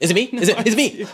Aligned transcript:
Is 0.00 0.12
it 0.12 0.14
me? 0.14 0.24
Is 0.26 0.48
it, 0.48 0.64
is 0.64 0.74
it 0.74 0.76
me? 0.76 1.06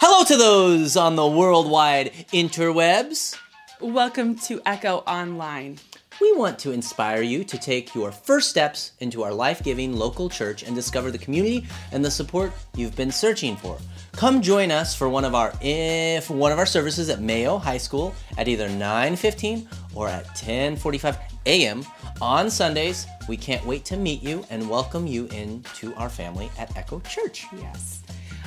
Hello 0.00 0.24
to 0.24 0.34
those 0.34 0.96
on 0.96 1.14
the 1.14 1.26
worldwide 1.26 2.10
interwebs. 2.32 3.36
Welcome 3.82 4.34
to 4.46 4.62
Echo 4.64 4.98
Online. 5.06 5.78
We 6.22 6.32
want 6.32 6.58
to 6.60 6.72
inspire 6.72 7.20
you 7.20 7.44
to 7.44 7.58
take 7.58 7.94
your 7.94 8.10
first 8.10 8.48
steps 8.48 8.92
into 9.00 9.24
our 9.24 9.34
life 9.34 9.62
giving 9.62 9.94
local 9.94 10.30
church 10.30 10.62
and 10.62 10.74
discover 10.74 11.10
the 11.10 11.18
community 11.18 11.66
and 11.92 12.02
the 12.02 12.10
support 12.10 12.52
you've 12.74 12.96
been 12.96 13.12
searching 13.12 13.56
for. 13.56 13.76
Come 14.12 14.40
join 14.40 14.70
us 14.70 14.94
for 14.94 15.10
one 15.10 15.26
of 15.26 15.34
our 15.34 15.52
if 15.60 16.30
one 16.30 16.50
of 16.50 16.58
our 16.58 16.66
services 16.66 17.10
at 17.10 17.20
Mayo 17.20 17.58
High 17.58 17.78
School 17.78 18.14
at 18.38 18.48
either 18.48 18.70
9:15 18.70 19.66
or 19.94 20.08
at 20.08 20.24
10:45 20.28 21.18
a.m. 21.44 21.84
on 22.22 22.50
Sundays. 22.50 23.06
We 23.28 23.36
can't 23.36 23.64
wait 23.66 23.84
to 23.86 23.98
meet 23.98 24.22
you 24.22 24.46
and 24.48 24.68
welcome 24.70 25.06
you 25.06 25.26
into 25.26 25.94
our 25.96 26.08
family 26.08 26.50
at 26.58 26.74
Echo 26.74 27.00
Church. 27.00 27.44
Yes. 27.58 28.02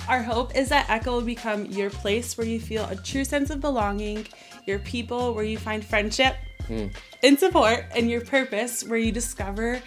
Our 0.10 0.22
hope 0.22 0.56
is 0.56 0.70
that 0.70 0.90
Echo 0.90 1.14
will 1.14 1.22
become 1.22 1.66
your 1.66 1.90
place 1.90 2.38
where 2.38 2.46
you 2.46 2.60
feel 2.60 2.86
a 2.86 2.96
true 2.96 3.24
sense 3.24 3.50
of 3.50 3.62
belonging, 3.62 4.28
your 4.66 4.80
people 4.80 5.34
where 5.34 5.46
you 5.46 5.58
find 5.58 5.84
friendship 5.84 6.36
hmm. 6.68 6.88
and 7.24 7.40
support, 7.40 7.86
and 7.96 8.10
your 8.10 8.22
purpose 8.22 8.84
where 8.84 9.00
you 9.00 9.12
discover 9.12 9.82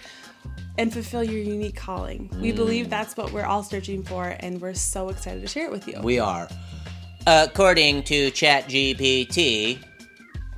and 0.79 0.91
fulfill 0.91 1.23
your 1.23 1.41
unique 1.41 1.75
calling. 1.75 2.29
We 2.41 2.49
hmm. 2.49 2.55
believe 2.55 2.89
that's 2.89 3.15
what 3.15 3.31
we're 3.31 3.45
all 3.45 3.63
searching 3.63 4.03
for, 4.03 4.35
and 4.39 4.59
we're 4.59 4.73
so 4.73 5.09
excited 5.09 5.41
to 5.41 5.47
share 5.47 5.65
it 5.65 5.71
with 5.71 5.87
you. 5.87 5.99
We 6.01 6.19
are. 6.19 6.47
According 7.27 8.03
to 8.03 8.31
ChatGPT. 8.31 9.79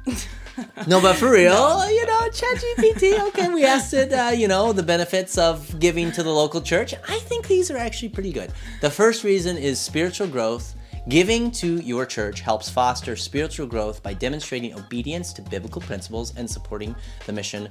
no, 0.88 1.02
but 1.02 1.16
for 1.16 1.31
real, 1.31 1.90
you 1.90 2.05
know, 2.05 2.30
ChatGPT. 2.30 3.27
Okay, 3.30 3.50
we 3.50 3.66
asked 3.66 3.94
it, 3.94 4.12
uh, 4.13 4.31
you 4.36 4.48
know, 4.48 4.73
the 4.73 4.84
benefits 4.84 5.38
of 5.38 5.80
giving 5.80 6.12
to 6.13 6.23
the 6.23 6.30
local 6.30 6.62
church. 6.62 6.94
I 7.08 7.20
think 7.20 7.48
these 7.48 7.72
are 7.72 7.77
actually 7.77 8.09
pretty 8.09 8.31
good. 8.31 8.52
The 8.81 8.90
first 8.90 9.23
reason 9.23 9.58
is 9.58 9.80
spiritual 9.80 10.27
growth. 10.27 10.76
Giving 11.08 11.50
to 11.52 11.77
your 11.77 12.05
church 12.05 12.41
helps 12.41 12.70
foster 12.70 13.16
spiritual 13.16 13.66
growth 13.66 14.03
by 14.03 14.14
demonstrating 14.14 14.78
obedience 14.78 15.33
to 15.33 15.42
biblical 15.42 15.81
principles 15.81 16.36
and 16.36 16.48
supporting 16.48 16.95
the 17.26 17.33
mission 17.33 17.70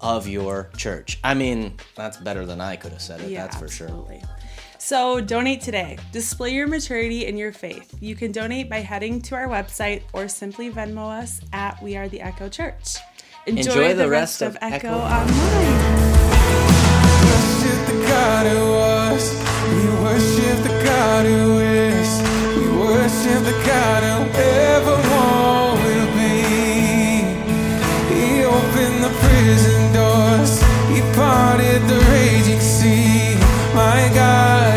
of 0.00 0.28
your 0.28 0.70
church. 0.76 1.18
I 1.24 1.34
mean, 1.34 1.74
that's 1.96 2.16
better 2.16 2.46
than 2.46 2.60
I 2.60 2.76
could 2.76 2.92
have 2.92 3.02
said 3.02 3.20
it, 3.20 3.30
Yeah, 3.30 3.42
that's 3.42 3.56
for 3.56 3.68
sure. 3.68 3.90
Absolutely. 4.78 5.20
So 5.20 5.20
donate 5.20 5.60
today. 5.60 5.98
Display 6.12 6.54
your 6.54 6.66
maturity 6.66 7.26
in 7.26 7.36
your 7.36 7.52
faith. 7.52 7.94
You 8.00 8.16
can 8.16 8.32
donate 8.32 8.70
by 8.70 8.78
heading 8.80 9.20
to 9.22 9.34
our 9.34 9.48
website 9.48 10.02
or 10.12 10.28
simply 10.28 10.70
Venmo 10.70 11.10
us 11.20 11.40
at 11.52 11.82
We 11.82 11.96
Are 11.96 12.08
the 12.08 12.20
Echo 12.20 12.48
Church. 12.48 12.96
Enjoy 13.46 13.94
the 13.94 14.08
rest 14.08 14.42
of 14.42 14.56
Echo, 14.60 14.88
Echo. 14.88 14.98
Online. 14.98 16.08
God 18.08 18.46
who 18.46 18.72
was. 18.72 19.24
We 19.68 19.82
worship 20.02 20.58
the 20.68 20.74
God 20.84 21.26
who 21.26 21.58
is. 21.58 22.10
We 22.56 22.64
worship 22.84 23.40
the 23.50 23.58
God 23.66 24.00
who 24.02 24.18
evermore 24.72 25.76
will 25.84 26.10
be. 26.16 26.36
He 28.14 28.44
opened 28.44 28.98
the 29.06 29.12
prison 29.24 29.80
doors. 29.92 30.52
He 30.92 31.00
parted 31.14 31.80
the 31.92 32.00
raging 32.12 32.60
sea. 32.60 33.36
My 33.74 34.10
God, 34.14 34.67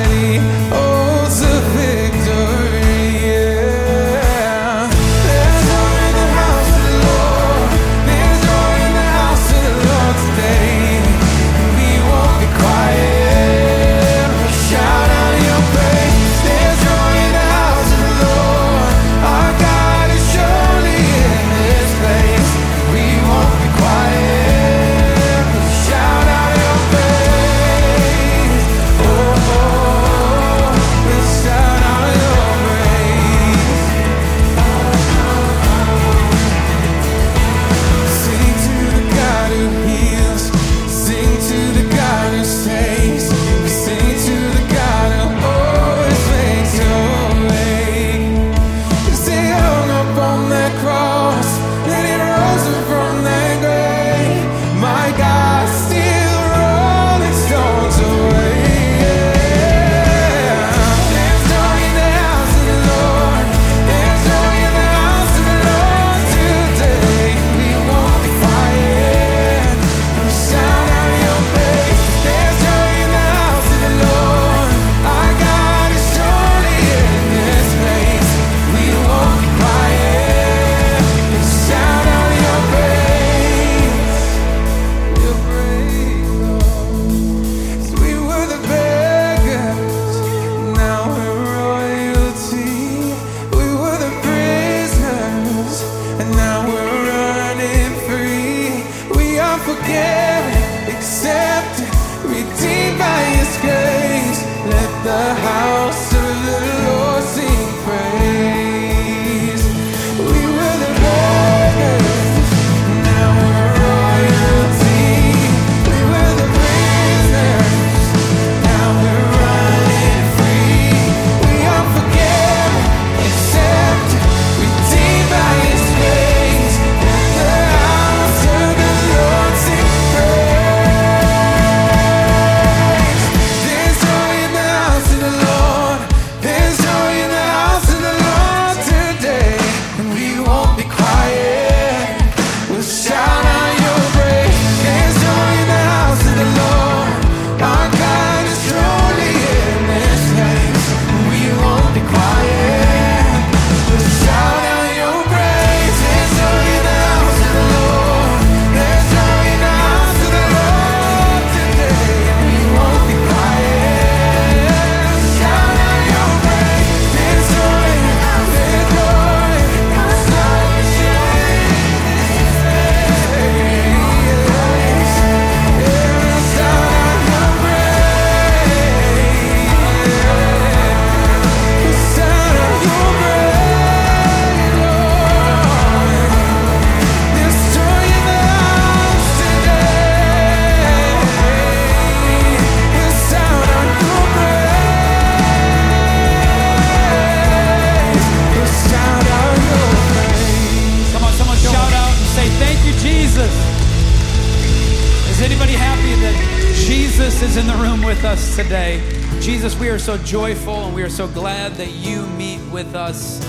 so 210.18 210.24
joyful 210.26 210.76
and 210.88 210.94
we 210.94 211.04
are 211.04 211.10
so 211.10 211.26
glad 211.26 211.72
that 211.76 211.90
you 211.92 212.28
meet 212.32 212.60
with 212.70 212.96
us 212.96 213.40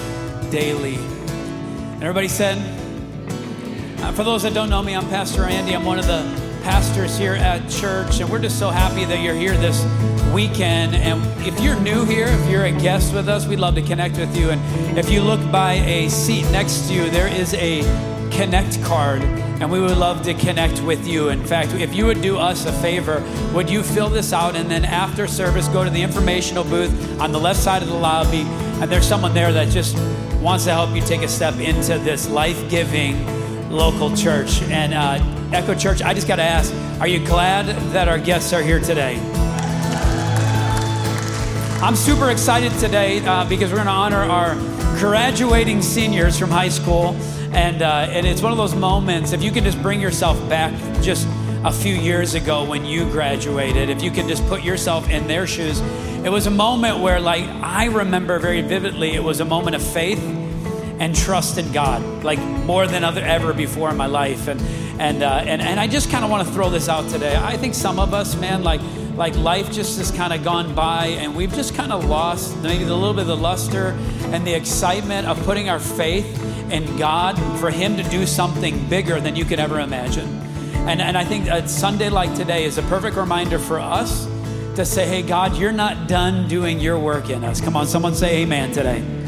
daily. 0.53 0.95
And 0.95 2.05
everybody 2.05 2.29
said, 2.29 2.57
uh, 4.01 4.13
for 4.13 4.23
those 4.23 4.45
that 4.45 4.55
don't 4.55 4.71
know 4.71 4.81
me, 4.81 4.95
I'm 4.95 5.09
Pastor 5.09 5.43
Andy. 5.43 5.75
I'm 5.75 5.85
one 5.85 5.99
of 5.99 6.07
the 6.07 6.23
pastors 6.63 7.19
here 7.19 7.35
at 7.35 7.69
church, 7.69 8.21
and 8.21 8.31
we're 8.31 8.39
just 8.39 8.61
so 8.61 8.71
happy 8.71 9.05
that 9.07 9.25
you're 9.25 9.35
here 9.35 9.57
this 9.57 9.83
weekend. 10.33 10.95
And 10.95 11.21
if 11.45 11.59
you're 11.59 11.81
new 11.81 12.05
here, 12.05 12.29
if 12.29 12.49
you're 12.49 12.67
a 12.67 12.71
guest 12.71 13.13
with 13.13 13.29
us, 13.29 13.45
we'd 13.49 13.59
love 13.59 13.75
to 13.75 13.83
connect 13.83 14.17
with 14.17 14.37
you. 14.37 14.51
And 14.51 14.97
if 14.97 15.11
you 15.11 15.21
look 15.21 15.41
by 15.51 15.73
a 15.73 16.09
seat 16.11 16.45
next 16.53 16.87
to 16.87 16.95
you, 16.95 17.11
there 17.11 17.27
is 17.27 17.55
a 17.55 17.83
Connect 18.31 18.83
card, 18.83 19.21
and 19.63 19.71
we 19.71 19.79
would 19.79 19.97
love 19.97 20.23
to 20.23 20.35
connect 20.35 20.83
with 20.83 21.07
you. 21.07 21.29
In 21.29 21.45
fact, 21.45 21.73
if 21.75 21.95
you 21.95 22.05
would 22.07 22.21
do 22.21 22.37
us 22.37 22.67
a 22.67 22.73
favor, 22.73 23.23
would 23.55 23.71
you 23.71 23.85
fill 23.85 24.09
this 24.09 24.33
out 24.33 24.57
and 24.57 24.69
then 24.69 24.85
after 24.85 25.29
service 25.29 25.69
go 25.69 25.85
to 25.85 25.91
the 25.91 26.03
informational 26.03 26.65
booth 26.65 27.21
on 27.21 27.31
the 27.31 27.39
left 27.39 27.61
side 27.61 27.81
of 27.81 27.87
the 27.87 27.95
lobby, 27.95 28.41
and 28.41 28.91
there's 28.91 29.07
someone 29.07 29.33
there 29.35 29.53
that 29.53 29.69
just 29.69 29.97
wants 30.41 30.65
to 30.65 30.73
help 30.73 30.93
you 30.97 31.01
take 31.03 31.23
a 31.23 31.29
step 31.29 31.55
into 31.61 31.97
this 32.01 32.29
life 32.29 32.69
giving 32.69 33.71
local 33.71 34.17
church. 34.17 34.63
And 34.63 34.95
uh, 34.95 35.25
Echo 35.57 35.77
Church, 35.77 36.03
I 36.03 36.13
just 36.13 36.27
got 36.27 36.37
to 36.37 36.43
ask 36.43 36.75
are 37.01 37.07
you 37.07 37.25
glad 37.25 37.67
that 37.93 38.09
our 38.09 38.19
guests 38.19 38.53
are 38.53 38.63
here 38.63 38.81
today? 38.81 39.17
I'm 41.81 41.95
super 41.95 42.31
excited 42.31 42.73
today 42.81 43.25
uh, 43.25 43.49
because 43.49 43.71
we're 43.71 43.77
going 43.77 43.87
to 43.87 43.93
honor 43.93 44.23
our 44.23 44.57
graduating 44.99 45.83
seniors 45.83 46.37
from 46.37 46.51
high 46.51 46.69
school. 46.69 47.17
And, 47.53 47.83
uh, 47.83 48.09
and 48.11 48.27
it's 48.27 48.41
one 48.41 48.51
of 48.51 48.59
those 48.59 48.75
moments, 48.75 49.33
if 49.33 49.43
you 49.43 49.51
can 49.51 49.63
just 49.63 49.81
bring 49.83 50.01
yourself 50.01 50.39
back 50.49 50.73
just 51.03 51.29
a 51.65 51.73
few 51.73 51.95
years 51.95 52.35
ago 52.35 52.65
when 52.65 52.85
you 52.85 53.05
graduated, 53.11 53.91
if 53.91 54.03
you 54.03 54.11
can 54.11 54.27
just 54.27 54.47
put 54.49 54.63
yourself 54.63 55.09
in 55.11 55.27
their 55.27 55.47
shoes, 55.47 55.81
it 56.25 56.31
was 56.31 56.47
a 56.47 56.51
moment 56.51 57.01
where, 57.01 57.21
like, 57.21 57.45
I 57.45 57.87
remember 57.87 58.39
very 58.39 58.63
vividly, 58.63 59.15
it 59.15 59.23
was 59.23 59.41
a 59.41 59.45
moment 59.45 59.77
of 59.77 59.83
faith 59.83 60.23
and 60.99 61.15
trust 61.15 61.59
in 61.59 61.71
God, 61.73 62.25
like 62.25 62.39
more 62.39 62.87
than 62.87 63.05
other, 63.05 63.21
ever 63.23 63.53
before 63.53 63.91
in 63.91 63.97
my 63.97 64.07
life. 64.07 64.49
And, 64.49 64.61
and, 65.01 65.23
uh, 65.23 65.43
and, 65.45 65.61
and 65.61 65.79
I 65.79 65.89
just 65.89 66.11
kind 66.11 66.25
of 66.25 66.31
want 66.31 66.47
to 66.47 66.55
throw 66.55 66.71
this 66.71 66.89
out 66.89 67.11
today. 67.11 67.37
I 67.37 67.57
think 67.57 67.75
some 67.75 67.99
of 67.99 68.15
us, 68.15 68.35
man, 68.37 68.63
like, 68.63 68.81
like 69.17 69.37
life 69.37 69.71
just 69.71 69.99
has 69.99 70.11
kind 70.11 70.33
of 70.33 70.43
gone 70.43 70.75
by 70.75 71.07
and 71.07 71.37
we've 71.37 71.53
just 71.53 71.75
kind 71.75 71.93
of 71.93 72.07
lost 72.07 72.57
maybe 72.63 72.85
a 72.85 72.95
little 72.95 73.13
bit 73.13 73.23
of 73.23 73.27
the 73.27 73.37
luster 73.37 73.89
and 74.33 74.47
the 74.47 74.55
excitement 74.55 75.27
of 75.27 75.43
putting 75.45 75.69
our 75.69 75.79
faith 75.79 76.27
in 76.73 76.97
God 76.97 77.39
for 77.61 77.71
Him 77.71 77.97
to 77.97 78.03
do 78.05 78.27
something 78.27 78.89
bigger 78.89 79.21
than 79.21 79.37
you 79.37 79.45
could 79.45 79.61
ever 79.61 79.79
imagine. 79.79 80.27
And, 80.89 81.01
and 81.01 81.17
I 81.17 81.25
think 81.25 81.47
a 81.49 81.69
Sunday 81.69 82.09
like 82.09 82.35
today 82.35 82.65
is 82.65 82.79
a 82.79 82.83
perfect 82.83 83.17
reminder 83.17 83.59
for 83.59 83.79
us 83.79 84.27
to 84.75 84.85
say, 84.85 85.07
hey, 85.07 85.23
God, 85.23 85.57
you're 85.57 85.71
not 85.71 86.09
done 86.09 86.49
doing 86.49 86.81
your 86.81 86.99
work 86.99 87.31
in 87.31 87.45
us. 87.45 87.61
Come 87.61 87.77
on, 87.77 87.87
someone 87.87 88.15
say 88.15 88.43
amen 88.43 88.73
today. 88.73 89.22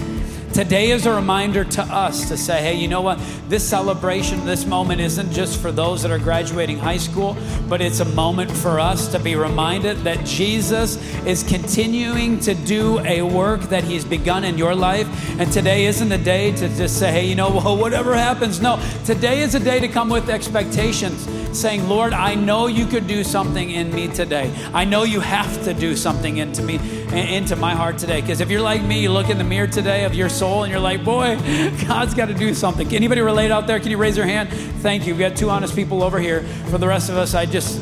Today 0.55 0.93
is 0.93 1.05
a 1.05 1.13
reminder 1.13 1.65
to 1.65 1.83
us 1.83 2.29
to 2.29 2.37
say, 2.37 2.63
hey, 2.63 2.77
you 2.77 2.87
know 2.87 3.01
what? 3.01 3.19
This 3.49 3.69
celebration, 3.69 4.45
this 4.45 4.65
moment 4.65 5.01
isn't 5.01 5.33
just 5.33 5.61
for 5.61 5.73
those 5.73 6.03
that 6.03 6.13
are 6.13 6.19
graduating 6.21 6.79
high 6.79 6.97
school, 6.97 7.37
but 7.69 7.81
it's 7.81 7.99
a 7.99 8.05
moment 8.05 8.53
for 8.53 8.79
us 8.79 9.09
to 9.09 9.19
be 9.19 9.35
reminded 9.35 9.97
that 10.05 10.25
Jesus 10.25 10.97
is 11.25 11.43
continuing 11.43 12.39
to 12.39 12.55
do 12.55 13.01
a 13.01 13.23
work 13.23 13.63
that 13.63 13.83
he's 13.83 14.05
begun 14.05 14.45
in 14.45 14.57
your 14.57 14.77
life. 14.77 15.09
And 15.41 15.51
today 15.51 15.87
isn't 15.87 16.09
the 16.09 16.19
day 16.19 16.53
to 16.53 16.69
just 16.69 17.01
say, 17.01 17.11
hey, 17.11 17.27
you 17.27 17.35
know, 17.35 17.51
well, 17.57 17.77
whatever 17.77 18.15
happens. 18.15 18.61
No, 18.61 18.81
today 19.05 19.41
is 19.41 19.57
a 19.57 19.61
day 19.61 19.81
to 19.81 19.89
come 19.89 20.09
with 20.09 20.31
expectations, 20.31 21.29
saying, 21.59 21.89
Lord, 21.89 22.13
I 22.13 22.37
know 22.37 22.69
you 22.69 22.87
could 22.87 23.09
do 23.09 23.25
something 23.25 23.73
in 23.73 23.93
me 23.93 24.07
today. 24.07 24.55
I 24.73 24.85
know 24.85 25.03
you 25.03 25.19
have 25.19 25.65
to 25.65 25.75
do 25.75 25.97
something 25.97 26.37
into 26.37 26.63
me, 26.63 26.79
into 27.13 27.57
my 27.57 27.75
heart 27.75 27.99
today. 27.99 28.21
Because 28.21 28.41
if 28.41 28.51
you're 28.51 28.61
like 28.61 28.83
me, 28.83 29.03
you 29.03 29.11
look 29.11 29.29
in 29.29 29.39
the 29.39 29.45
mirror 29.45 29.67
today 29.67 30.05
of 30.05 30.15
your 30.15 30.29
soul 30.29 30.65
and 30.65 30.73
you're 30.73 30.81
like, 30.81 31.05
boy, 31.05 31.37
God's 31.87 32.15
got 32.15 32.27
to 32.27 32.35
do 32.35 32.55
something. 32.55 32.93
Anybody 32.95 33.21
relate 33.21 33.51
out 33.51 33.67
there? 33.67 33.79
Can 33.81 33.91
you 33.91 33.97
raise 33.97 34.17
your 34.17 34.27
hand? 34.27 34.51
Thank 34.83 35.07
you. 35.07 35.15
We 35.15 35.21
got 35.21 35.37
two 35.37 35.51
honest 35.51 35.75
people 35.75 36.03
over 36.03 36.19
here. 36.19 36.43
For 36.71 36.79
the 36.79 36.89
rest 36.89 37.11
of 37.11 37.17
us, 37.17 37.35
I 37.35 37.47
just 37.47 37.81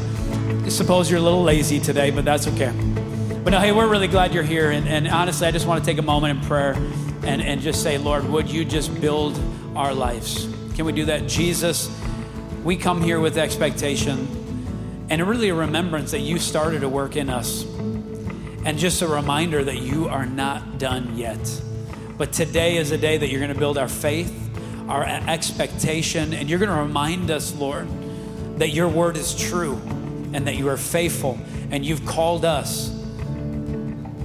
suppose 0.71 1.11
you're 1.11 1.21
a 1.21 1.23
little 1.23 1.43
lazy 1.43 1.81
today, 1.81 2.11
but 2.11 2.25
that's 2.25 2.47
okay. 2.49 2.73
But 3.45 3.51
no, 3.51 3.59
hey, 3.59 3.73
we're 3.73 3.89
really 3.89 4.09
glad 4.09 4.33
you're 4.33 4.43
here. 4.43 4.71
And, 4.71 4.87
and 4.87 5.09
honestly, 5.09 5.47
I 5.47 5.51
just 5.51 5.67
want 5.67 5.83
to 5.83 5.91
take 5.91 5.99
a 5.99 6.03
moment 6.03 6.39
in 6.39 6.47
prayer 6.47 6.75
and, 7.25 7.43
and 7.43 7.61
just 7.61 7.83
say, 7.83 7.99
Lord, 7.99 8.29
would 8.29 8.49
you 8.49 8.65
just 8.65 9.01
build 9.01 9.41
our 9.75 9.95
lives? 9.95 10.49
Can 10.75 10.85
we 10.85 10.93
do 10.93 11.07
that? 11.07 11.27
Jesus, 11.27 11.91
we 12.63 12.77
come 12.77 13.03
here 13.03 13.19
with 13.19 13.37
expectation 13.37 14.29
and 15.11 15.21
really 15.27 15.49
a 15.49 15.55
remembrance 15.55 16.13
that 16.13 16.21
you 16.21 16.39
started 16.39 16.81
to 16.81 16.89
work 16.89 17.17
in 17.17 17.29
us. 17.29 17.65
And 18.65 18.79
just 18.79 19.03
a 19.03 19.09
reminder 19.09 19.65
that 19.65 19.79
you 19.79 20.09
are 20.09 20.27
not 20.27 20.79
done 20.79 21.17
yet. 21.17 21.63
But 22.17 22.33
today 22.33 22.77
is 22.77 22.93
a 22.93 22.99
day 22.99 23.17
that 23.17 23.29
you're 23.29 23.41
going 23.41 23.53
to 23.53 23.59
build 23.59 23.77
our 23.77 23.89
faith, 23.89 24.33
our 24.89 25.05
expectation, 25.05 26.33
and 26.33 26.49
you're 26.49 26.61
going 26.61 26.71
to 26.71 26.77
remind 26.77 27.31
us, 27.31 27.55
Lord, 27.55 27.89
that 28.59 28.69
your 28.69 28.89
word 28.89 29.17
is 29.17 29.35
true 29.35 29.75
and 30.33 30.47
that 30.47 30.57
you 30.57 30.69
are 30.69 30.77
faithful 30.77 31.39
and 31.71 31.85
you've 31.85 32.07
called 32.07 32.45
us 32.45 32.91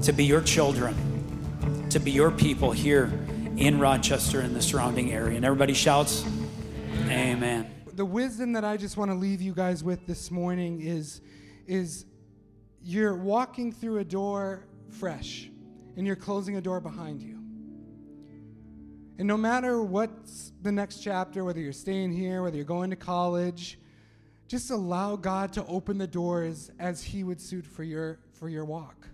to 0.04 0.14
be 0.14 0.26
your 0.26 0.42
children, 0.42 1.88
to 1.90 2.00
be 2.00 2.12
your 2.12 2.30
people 2.30 2.72
here 2.72 3.12
in 3.58 3.80
Rochester 3.80 4.42
and 4.42 4.56
the 4.56 4.62
surrounding 4.62 5.12
area. 5.12 5.36
And 5.36 5.46
everybody 5.46 5.74
shouts, 5.74 6.24
Amen. 7.10 7.72
The 7.94 8.06
wisdom 8.06 8.54
that 8.54 8.64
I 8.64 8.78
just 8.78 8.98
want 8.98 9.10
to 9.10 9.16
leave 9.16 9.42
you 9.42 9.54
guys 9.54 9.84
with 9.84 10.06
this 10.06 10.30
morning 10.30 10.82
is, 10.82 11.22
is 11.66 12.06
you're 12.88 13.18
walking 13.18 13.70
through 13.74 13.98
a 13.98 14.04
door 14.06 14.66
fresh 14.90 15.50
and 15.98 16.08
you're 16.08 16.16
closing 16.16 16.56
a 16.56 16.62
door 16.62 16.80
behind 16.80 17.22
you. 17.22 17.38
And 19.18 19.28
no 19.28 19.36
matter 19.36 19.84
what's 19.84 20.54
the 20.62 20.72
next 20.72 21.00
chapter, 21.00 21.44
whether 21.44 21.60
you're 21.60 21.74
staying 21.74 22.14
here, 22.14 22.42
whether 22.44 22.56
you're 22.56 22.64
going 22.64 22.90
to 22.92 22.96
college, 22.96 23.78
just 24.48 24.72
allow 24.72 25.18
God 25.18 25.52
to 25.54 25.66
open 25.66 25.98
the 25.98 26.08
doors 26.08 26.72
as 26.80 27.04
He 27.04 27.26
would 27.26 27.42
suit 27.42 27.66
for 27.66 27.84
your 27.84 28.20
for 28.32 28.48
your 28.48 28.64
walk. 28.64 29.10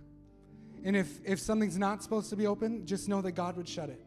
And 0.84 0.94
if 0.94 1.20
if 1.24 1.40
something's 1.40 1.76
not 1.76 2.00
supposed 2.00 2.30
to 2.30 2.36
be 2.36 2.46
open, 2.46 2.86
just 2.86 3.08
know 3.08 3.20
that 3.22 3.32
God 3.32 3.56
would 3.56 3.68
shut 3.68 3.88
it. 3.88 4.00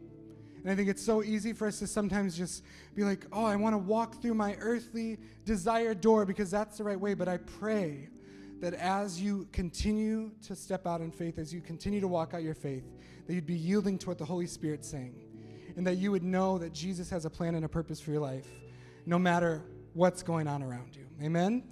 And 0.61 0.71
I 0.71 0.75
think 0.75 0.87
it's 0.87 1.03
so 1.03 1.23
easy 1.23 1.51
for 1.51 1.67
us 1.67 1.79
to 1.79 1.87
sometimes 1.87 2.37
just 2.37 2.63
be 2.95 3.03
like, 3.03 3.25
oh, 3.33 3.43
I 3.43 3.57
want 3.57 3.73
to 3.73 3.79
walk 3.79 4.21
through 4.21 4.35
my 4.35 4.55
earthly 4.61 5.17
desired 5.43 5.99
door 5.99 6.25
because 6.25 6.49
that's 6.49 6.77
the 6.77 6.85
right 6.85 6.99
way. 6.99 7.15
But 7.15 7.27
I 7.27 7.35
pray 7.35 8.07
that 8.59 8.73
as 8.73 9.21
you 9.21 9.47
continue 9.51 10.31
to 10.47 10.55
step 10.55 10.87
out 10.87 11.01
in 11.01 11.11
faith, 11.11 11.37
as 11.37 11.53
you 11.53 11.61
continue 11.61 12.01
to 12.01 12.07
walk 12.07 12.33
out 12.33 12.43
your 12.43 12.55
faith, 12.55 12.85
that 13.25 13.33
you'd 13.33 13.45
be 13.45 13.55
yielding 13.55 13.97
to 13.99 14.07
what 14.07 14.17
the 14.17 14.25
Holy 14.25 14.47
Spirit's 14.47 14.89
saying 14.89 15.15
and 15.77 15.85
that 15.85 15.95
you 15.95 16.11
would 16.11 16.23
know 16.23 16.57
that 16.57 16.73
Jesus 16.73 17.09
has 17.11 17.25
a 17.25 17.29
plan 17.29 17.53
and 17.55 17.63
a 17.63 17.69
purpose 17.69 17.99
for 17.99 18.11
your 18.11 18.19
life, 18.19 18.47
no 19.05 19.19
matter 19.19 19.61
what's 19.93 20.23
going 20.23 20.47
on 20.47 20.63
around 20.63 20.95
you. 20.95 21.05
Amen? 21.23 21.63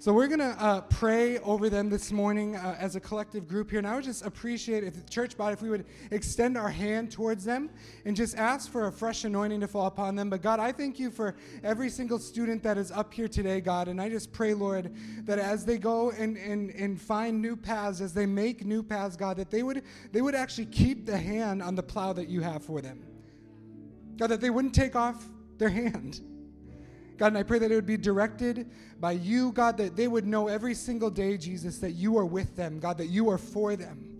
So 0.00 0.12
we're 0.12 0.28
going 0.28 0.38
to 0.38 0.56
uh, 0.62 0.82
pray 0.82 1.38
over 1.38 1.68
them 1.68 1.90
this 1.90 2.12
morning 2.12 2.54
uh, 2.54 2.76
as 2.78 2.94
a 2.94 3.00
collective 3.00 3.48
group 3.48 3.68
here. 3.68 3.80
And 3.80 3.86
I 3.86 3.96
would 3.96 4.04
just 4.04 4.24
appreciate 4.24 4.84
if 4.84 4.94
the 4.94 5.10
church 5.10 5.36
body, 5.36 5.54
if 5.54 5.60
we 5.60 5.70
would 5.70 5.86
extend 6.12 6.56
our 6.56 6.68
hand 6.68 7.10
towards 7.10 7.44
them 7.44 7.68
and 8.04 8.14
just 8.14 8.36
ask 8.36 8.70
for 8.70 8.86
a 8.86 8.92
fresh 8.92 9.24
anointing 9.24 9.58
to 9.58 9.66
fall 9.66 9.86
upon 9.86 10.14
them. 10.14 10.30
But 10.30 10.40
God, 10.40 10.60
I 10.60 10.70
thank 10.70 11.00
you 11.00 11.10
for 11.10 11.34
every 11.64 11.90
single 11.90 12.20
student 12.20 12.62
that 12.62 12.78
is 12.78 12.92
up 12.92 13.12
here 13.12 13.26
today, 13.26 13.60
God. 13.60 13.88
And 13.88 14.00
I 14.00 14.08
just 14.08 14.30
pray, 14.30 14.54
Lord, 14.54 14.94
that 15.24 15.40
as 15.40 15.64
they 15.64 15.78
go 15.78 16.12
and, 16.12 16.36
and, 16.36 16.70
and 16.70 17.00
find 17.00 17.42
new 17.42 17.56
paths, 17.56 18.00
as 18.00 18.14
they 18.14 18.24
make 18.24 18.64
new 18.64 18.84
paths, 18.84 19.16
God, 19.16 19.36
that 19.38 19.50
they 19.50 19.64
would, 19.64 19.82
they 20.12 20.22
would 20.22 20.36
actually 20.36 20.66
keep 20.66 21.06
the 21.06 21.18
hand 21.18 21.60
on 21.60 21.74
the 21.74 21.82
plow 21.82 22.12
that 22.12 22.28
you 22.28 22.40
have 22.40 22.62
for 22.62 22.80
them. 22.80 23.02
God, 24.16 24.28
that 24.28 24.40
they 24.40 24.50
wouldn't 24.50 24.76
take 24.76 24.94
off 24.94 25.26
their 25.56 25.68
hand. 25.70 26.20
God, 27.18 27.28
and 27.28 27.38
I 27.38 27.42
pray 27.42 27.58
that 27.58 27.70
it 27.70 27.74
would 27.74 27.84
be 27.84 27.96
directed 27.96 28.70
by 29.00 29.12
you, 29.12 29.50
God, 29.52 29.76
that 29.78 29.96
they 29.96 30.06
would 30.06 30.24
know 30.24 30.46
every 30.46 30.74
single 30.74 31.10
day, 31.10 31.36
Jesus, 31.36 31.78
that 31.78 31.92
you 31.92 32.16
are 32.16 32.24
with 32.24 32.54
them, 32.54 32.78
God, 32.78 32.96
that 32.98 33.08
you 33.08 33.28
are 33.28 33.38
for 33.38 33.74
them. 33.74 34.18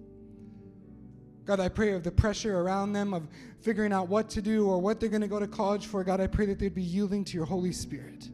God, 1.45 1.61
I 1.61 1.69
pray 1.69 1.93
of 1.93 2.02
the 2.02 2.11
pressure 2.11 2.59
around 2.61 2.93
them 2.93 3.14
of 3.14 3.28
figuring 3.62 3.93
out 3.93 4.09
what 4.09 4.28
to 4.31 4.43
do 4.43 4.69
or 4.69 4.81
what 4.81 5.00
they're 5.00 5.09
going 5.09 5.23
to 5.23 5.28
go 5.28 5.38
to 5.38 5.47
college 5.47 5.87
for. 5.87 6.05
God, 6.05 6.21
I 6.21 6.26
pray 6.26 6.45
that 6.47 6.59
they'd 6.59 6.75
be 6.75 6.83
yielding 6.83 7.25
to 7.25 7.37
your 7.37 7.47
Holy 7.47 7.73
Spirit. 7.73 8.28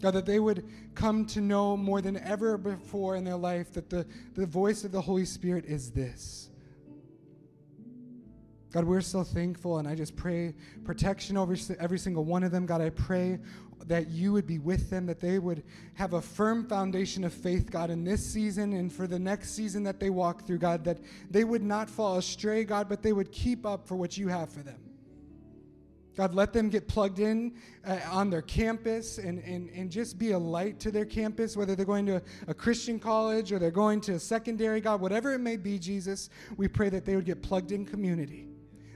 God, 0.00 0.14
that 0.14 0.26
they 0.26 0.40
would 0.40 0.66
come 0.94 1.26
to 1.26 1.40
know 1.40 1.76
more 1.76 2.00
than 2.00 2.16
ever 2.16 2.58
before 2.58 3.16
in 3.16 3.22
their 3.22 3.36
life 3.36 3.72
that 3.74 3.88
the, 3.88 4.04
the 4.34 4.46
voice 4.46 4.82
of 4.82 4.90
the 4.92 5.00
Holy 5.00 5.24
Spirit 5.24 5.64
is 5.66 5.92
this 5.92 6.48
God, 8.72 8.84
we're 8.84 9.02
so 9.02 9.22
thankful, 9.22 9.78
and 9.78 9.86
I 9.86 9.94
just 9.94 10.16
pray 10.16 10.54
protection 10.84 11.36
over 11.36 11.54
every 11.78 11.98
single 11.98 12.24
one 12.24 12.42
of 12.42 12.52
them. 12.52 12.64
God, 12.64 12.80
I 12.80 12.90
pray 12.90 13.38
that 13.86 14.08
you 14.08 14.32
would 14.32 14.46
be 14.46 14.58
with 14.58 14.88
them, 14.90 15.06
that 15.06 15.20
they 15.20 15.38
would 15.38 15.62
have 15.94 16.14
a 16.14 16.22
firm 16.22 16.66
foundation 16.66 17.24
of 17.24 17.34
faith, 17.34 17.70
God, 17.70 17.90
in 17.90 18.04
this 18.04 18.24
season 18.24 18.72
and 18.72 18.92
for 18.92 19.06
the 19.06 19.18
next 19.18 19.50
season 19.50 19.82
that 19.82 20.00
they 20.00 20.08
walk 20.08 20.46
through, 20.46 20.58
God, 20.58 20.84
that 20.84 20.98
they 21.30 21.44
would 21.44 21.62
not 21.62 21.90
fall 21.90 22.16
astray, 22.16 22.64
God, 22.64 22.88
but 22.88 23.02
they 23.02 23.12
would 23.12 23.30
keep 23.30 23.66
up 23.66 23.86
for 23.86 23.96
what 23.96 24.16
you 24.16 24.28
have 24.28 24.50
for 24.50 24.60
them. 24.60 24.80
God, 26.16 26.34
let 26.34 26.52
them 26.52 26.68
get 26.68 26.88
plugged 26.88 27.20
in 27.20 27.54
uh, 27.86 27.98
on 28.10 28.28
their 28.28 28.42
campus 28.42 29.16
and, 29.16 29.38
and, 29.44 29.70
and 29.70 29.90
just 29.90 30.18
be 30.18 30.32
a 30.32 30.38
light 30.38 30.78
to 30.80 30.90
their 30.90 31.06
campus, 31.06 31.56
whether 31.56 31.74
they're 31.74 31.86
going 31.86 32.04
to 32.06 32.22
a 32.48 32.54
Christian 32.54 32.98
college 32.98 33.50
or 33.50 33.58
they're 33.58 33.70
going 33.70 34.00
to 34.02 34.12
a 34.12 34.18
secondary, 34.18 34.80
God, 34.80 35.00
whatever 35.00 35.32
it 35.32 35.38
may 35.38 35.56
be, 35.56 35.78
Jesus, 35.78 36.28
we 36.58 36.68
pray 36.68 36.90
that 36.90 37.06
they 37.06 37.16
would 37.16 37.24
get 37.24 37.42
plugged 37.42 37.72
in 37.72 37.86
community, 37.86 38.46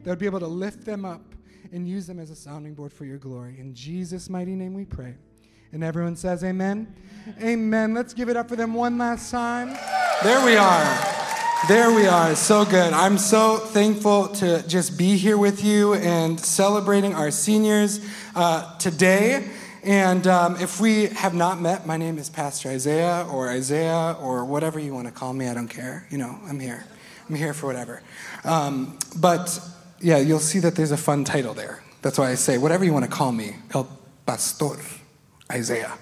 that 0.07 0.13
would 0.13 0.21
be 0.21 0.27
able 0.27 0.39
to 0.39 0.47
lift 0.47 0.85
them 0.85 1.05
up 1.05 1.35
and 1.73 1.89
use 1.89 2.07
them 2.07 2.21
as 2.21 2.31
a 2.31 2.37
sounding 2.37 2.75
board 2.75 2.93
for 2.93 3.05
your 3.05 3.19
glory. 3.19 3.57
In 3.59 3.75
Jesus' 3.75 4.31
mighty 4.31 4.55
name 4.55 4.73
we 4.73 4.85
pray. 4.85 5.17
And 5.73 5.83
everyone 5.83 6.15
says, 6.15 6.45
Amen. 6.45 6.95
Amen. 7.43 7.93
Let's 7.93 8.15
give 8.15 8.29
it 8.29 8.37
up 8.37 8.49
for 8.49 8.55
them 8.55 8.73
one 8.73 8.99
last 8.99 9.33
time. 9.33 9.77
There 10.23 10.47
we 10.47 10.55
are. 10.55 10.99
There 11.67 11.91
we 11.91 12.07
are. 12.07 12.37
So 12.37 12.65
good. 12.65 12.93
I'm 12.93 13.19
so 13.19 13.57
thankful 13.57 14.29
to 14.35 14.63
just 14.69 14.97
be 14.97 15.17
here 15.17 15.37
with 15.37 15.65
you 15.65 15.95
and 15.95 16.39
celebrating 16.39 17.13
our 17.13 17.33
seniors 17.33 17.99
uh, 18.37 18.79
today. 18.79 19.45
And 19.83 20.25
um, 20.29 20.55
if 20.61 20.79
we 20.79 21.07
have 21.07 21.35
not 21.35 21.61
met, 21.61 21.85
my 21.85 21.97
name 21.97 22.17
is 22.19 22.31
Pastor 22.31 22.71
Isiah 22.71 23.27
or 23.29 23.53
Isiah 23.53 24.15
or 24.21 24.45
whatever 24.45 24.79
you 24.79 24.95
want 24.95 25.09
to 25.09 25.13
call 25.13 25.33
me. 25.33 25.49
I 25.49 25.55
don't 25.55 25.67
care. 25.67 26.07
You 26.11 26.19
know, 26.19 26.39
I'm 26.47 26.61
here. 26.61 26.85
I'm 27.29 27.35
here 27.35 27.53
for 27.53 27.67
whatever. 27.67 28.03
Um, 28.45 29.01
but 29.17 29.59
yeah, 30.01 30.19
you'll 30.19 30.39
see 30.39 30.59
that 30.61 30.75
there's 30.75 30.93
a 30.93 30.97
fun 30.97 31.25
title 31.25 31.55
there. 31.55 31.83
That's 32.03 32.19
why 32.19 32.31
I 32.31 32.35
say, 32.35 32.59
whatever 32.59 32.85
you 32.85 32.93
want 32.93 33.05
to 33.05 33.11
call 33.11 33.33
me, 33.33 33.57
El 33.75 33.89
Pastor 34.27 34.77
Isiah. 35.55 35.93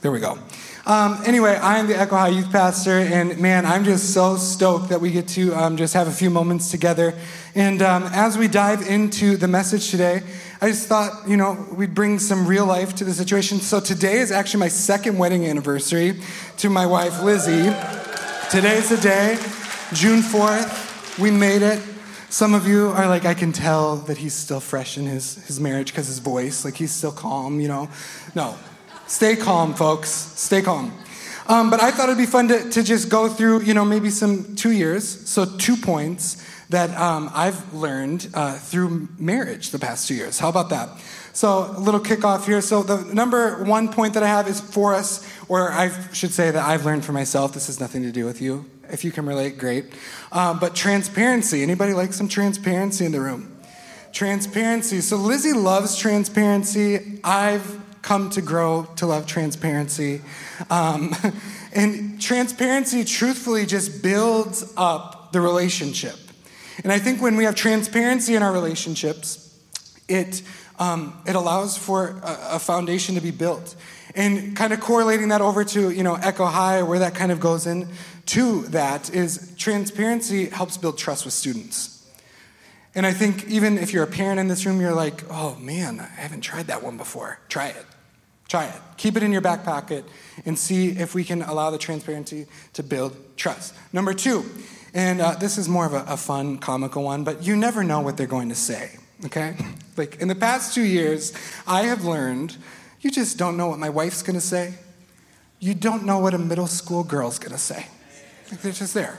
There 0.00 0.10
we 0.10 0.20
go. 0.20 0.38
Um, 0.86 1.22
anyway, 1.26 1.58
I'm 1.60 1.88
the 1.88 1.98
Echo 1.98 2.16
High 2.16 2.28
Youth 2.28 2.50
Pastor, 2.50 2.92
and 2.92 3.38
man, 3.38 3.66
I'm 3.66 3.84
just 3.84 4.14
so 4.14 4.36
stoked 4.36 4.88
that 4.88 5.00
we 5.00 5.10
get 5.10 5.28
to 5.28 5.54
um, 5.54 5.76
just 5.76 5.92
have 5.92 6.08
a 6.08 6.12
few 6.12 6.30
moments 6.30 6.70
together. 6.70 7.14
And 7.54 7.82
um, 7.82 8.04
as 8.12 8.38
we 8.38 8.48
dive 8.48 8.88
into 8.88 9.36
the 9.36 9.46
message 9.46 9.90
today, 9.90 10.22
I 10.62 10.68
just 10.68 10.88
thought, 10.88 11.28
you 11.28 11.36
know, 11.36 11.66
we'd 11.72 11.94
bring 11.94 12.18
some 12.18 12.46
real 12.46 12.64
life 12.64 12.94
to 12.96 13.04
the 13.04 13.12
situation. 13.12 13.60
So 13.60 13.78
today 13.78 14.18
is 14.18 14.32
actually 14.32 14.60
my 14.60 14.68
second 14.68 15.18
wedding 15.18 15.44
anniversary 15.44 16.18
to 16.56 16.70
my 16.70 16.86
wife, 16.86 17.22
Lizzie. 17.22 17.74
Today's 18.50 18.88
the 18.88 18.98
day, 19.02 19.36
June 19.92 20.22
4th. 20.22 21.18
We 21.18 21.30
made 21.30 21.60
it. 21.60 21.89
Some 22.30 22.54
of 22.54 22.66
you 22.66 22.88
are 22.88 23.06
like, 23.06 23.26
I 23.26 23.34
can 23.34 23.52
tell 23.52 23.96
that 23.96 24.18
he's 24.18 24.34
still 24.34 24.60
fresh 24.60 24.96
in 24.96 25.04
his, 25.04 25.34
his 25.46 25.60
marriage 25.60 25.92
because 25.92 26.06
his 26.06 26.20
voice, 26.20 26.64
like 26.64 26.76
he's 26.76 26.92
still 26.92 27.12
calm, 27.12 27.60
you 27.60 27.68
know. 27.68 27.90
No, 28.34 28.56
Stay 29.10 29.34
calm, 29.34 29.74
folks. 29.74 30.08
Stay 30.08 30.62
calm. 30.62 30.92
Um, 31.48 31.68
but 31.68 31.82
I 31.82 31.90
thought 31.90 32.08
it'd 32.08 32.16
be 32.16 32.26
fun 32.26 32.46
to, 32.46 32.70
to 32.70 32.82
just 32.84 33.08
go 33.08 33.28
through, 33.28 33.62
you 33.62 33.74
know, 33.74 33.84
maybe 33.84 34.08
some 34.08 34.54
two 34.54 34.70
years, 34.70 35.28
so 35.28 35.44
two 35.44 35.76
points 35.76 36.46
that 36.68 36.96
um, 36.96 37.28
I've 37.34 37.74
learned 37.74 38.28
uh, 38.34 38.54
through 38.54 39.08
marriage 39.18 39.70
the 39.70 39.80
past 39.80 40.06
two 40.06 40.14
years. 40.14 40.38
How 40.38 40.48
about 40.48 40.70
that? 40.70 40.90
So, 41.32 41.74
a 41.76 41.80
little 41.80 41.98
kickoff 41.98 42.46
here. 42.46 42.60
So, 42.60 42.84
the 42.84 43.02
number 43.12 43.64
one 43.64 43.92
point 43.92 44.14
that 44.14 44.22
I 44.22 44.28
have 44.28 44.46
is 44.46 44.60
for 44.60 44.94
us, 44.94 45.28
or 45.48 45.72
I 45.72 45.90
should 46.12 46.32
say 46.32 46.52
that 46.52 46.64
I've 46.64 46.84
learned 46.84 47.04
for 47.04 47.12
myself. 47.12 47.52
This 47.52 47.66
has 47.66 47.80
nothing 47.80 48.02
to 48.02 48.12
do 48.12 48.24
with 48.24 48.40
you. 48.40 48.64
If 48.92 49.04
you 49.04 49.12
can 49.12 49.26
relate, 49.26 49.58
great. 49.58 49.86
Um, 50.32 50.58
but 50.58 50.74
transparency. 50.74 51.62
Anybody 51.62 51.92
like 51.92 52.12
some 52.12 52.28
transparency 52.28 53.04
in 53.04 53.12
the 53.12 53.20
room? 53.20 53.56
Transparency. 54.12 55.00
So, 55.00 55.16
Lizzie 55.16 55.52
loves 55.52 55.96
transparency. 55.96 57.20
I've 57.22 57.80
come 58.02 58.30
to 58.30 58.42
grow 58.42 58.88
to 58.96 59.06
love 59.06 59.26
transparency. 59.26 60.22
Um, 60.68 61.14
and 61.72 62.20
transparency, 62.20 63.04
truthfully, 63.04 63.66
just 63.66 64.02
builds 64.02 64.72
up 64.76 65.32
the 65.32 65.40
relationship. 65.40 66.16
And 66.82 66.92
I 66.92 66.98
think 66.98 67.20
when 67.20 67.36
we 67.36 67.44
have 67.44 67.54
transparency 67.54 68.34
in 68.34 68.42
our 68.42 68.52
relationships, 68.52 69.46
it, 70.08 70.42
um, 70.78 71.20
it 71.26 71.36
allows 71.36 71.76
for 71.76 72.20
a, 72.22 72.38
a 72.52 72.58
foundation 72.58 73.14
to 73.14 73.20
be 73.20 73.30
built. 73.30 73.76
And 74.14 74.56
kind 74.56 74.72
of 74.72 74.80
correlating 74.80 75.28
that 75.28 75.40
over 75.40 75.62
to, 75.62 75.90
you 75.90 76.02
know, 76.02 76.14
Echo 76.14 76.46
High, 76.46 76.82
where 76.82 76.98
that 76.98 77.14
kind 77.14 77.30
of 77.30 77.38
goes 77.38 77.66
in 77.66 77.88
to 78.26 78.62
that 78.68 79.12
is 79.12 79.54
transparency 79.56 80.46
helps 80.46 80.76
build 80.76 80.98
trust 80.98 81.24
with 81.24 81.34
students. 81.34 81.96
And 82.94 83.06
I 83.06 83.12
think 83.12 83.48
even 83.48 83.78
if 83.78 83.92
you're 83.92 84.02
a 84.02 84.08
parent 84.08 84.40
in 84.40 84.48
this 84.48 84.66
room, 84.66 84.80
you're 84.80 84.94
like, 84.94 85.22
oh 85.30 85.56
man, 85.56 86.00
I 86.00 86.06
haven't 86.20 86.40
tried 86.40 86.66
that 86.66 86.82
one 86.82 86.96
before. 86.96 87.38
Try 87.48 87.68
it. 87.68 87.86
Try 88.48 88.66
it. 88.66 88.80
Keep 88.96 89.16
it 89.16 89.22
in 89.22 89.30
your 89.30 89.40
back 89.40 89.64
pocket 89.64 90.04
and 90.44 90.58
see 90.58 90.88
if 90.88 91.14
we 91.14 91.22
can 91.22 91.42
allow 91.42 91.70
the 91.70 91.78
transparency 91.78 92.46
to 92.72 92.82
build 92.82 93.16
trust. 93.36 93.74
Number 93.92 94.12
two, 94.12 94.44
and 94.92 95.20
uh, 95.20 95.36
this 95.36 95.56
is 95.56 95.68
more 95.68 95.86
of 95.86 95.94
a, 95.94 96.04
a 96.08 96.16
fun, 96.16 96.58
comical 96.58 97.04
one, 97.04 97.22
but 97.22 97.44
you 97.44 97.54
never 97.54 97.84
know 97.84 98.00
what 98.00 98.16
they're 98.16 98.26
going 98.26 98.48
to 98.48 98.56
say, 98.56 98.96
okay? 99.26 99.56
Like 99.96 100.16
in 100.16 100.28
the 100.28 100.34
past 100.34 100.74
two 100.74 100.84
years, 100.84 101.34
I 101.66 101.82
have 101.82 102.06
learned 102.06 102.56
you 103.00 103.10
just 103.10 103.38
don't 103.38 103.56
know 103.56 103.68
what 103.68 103.78
my 103.78 103.88
wife's 103.88 104.22
gonna 104.22 104.40
say. 104.40 104.74
You 105.58 105.74
don't 105.74 106.04
know 106.04 106.18
what 106.18 106.34
a 106.34 106.38
middle 106.38 106.66
school 106.66 107.02
girl's 107.02 107.38
gonna 107.38 107.58
say. 107.58 107.86
Like 108.50 108.62
they're 108.62 108.72
just 108.72 108.94
there. 108.94 109.18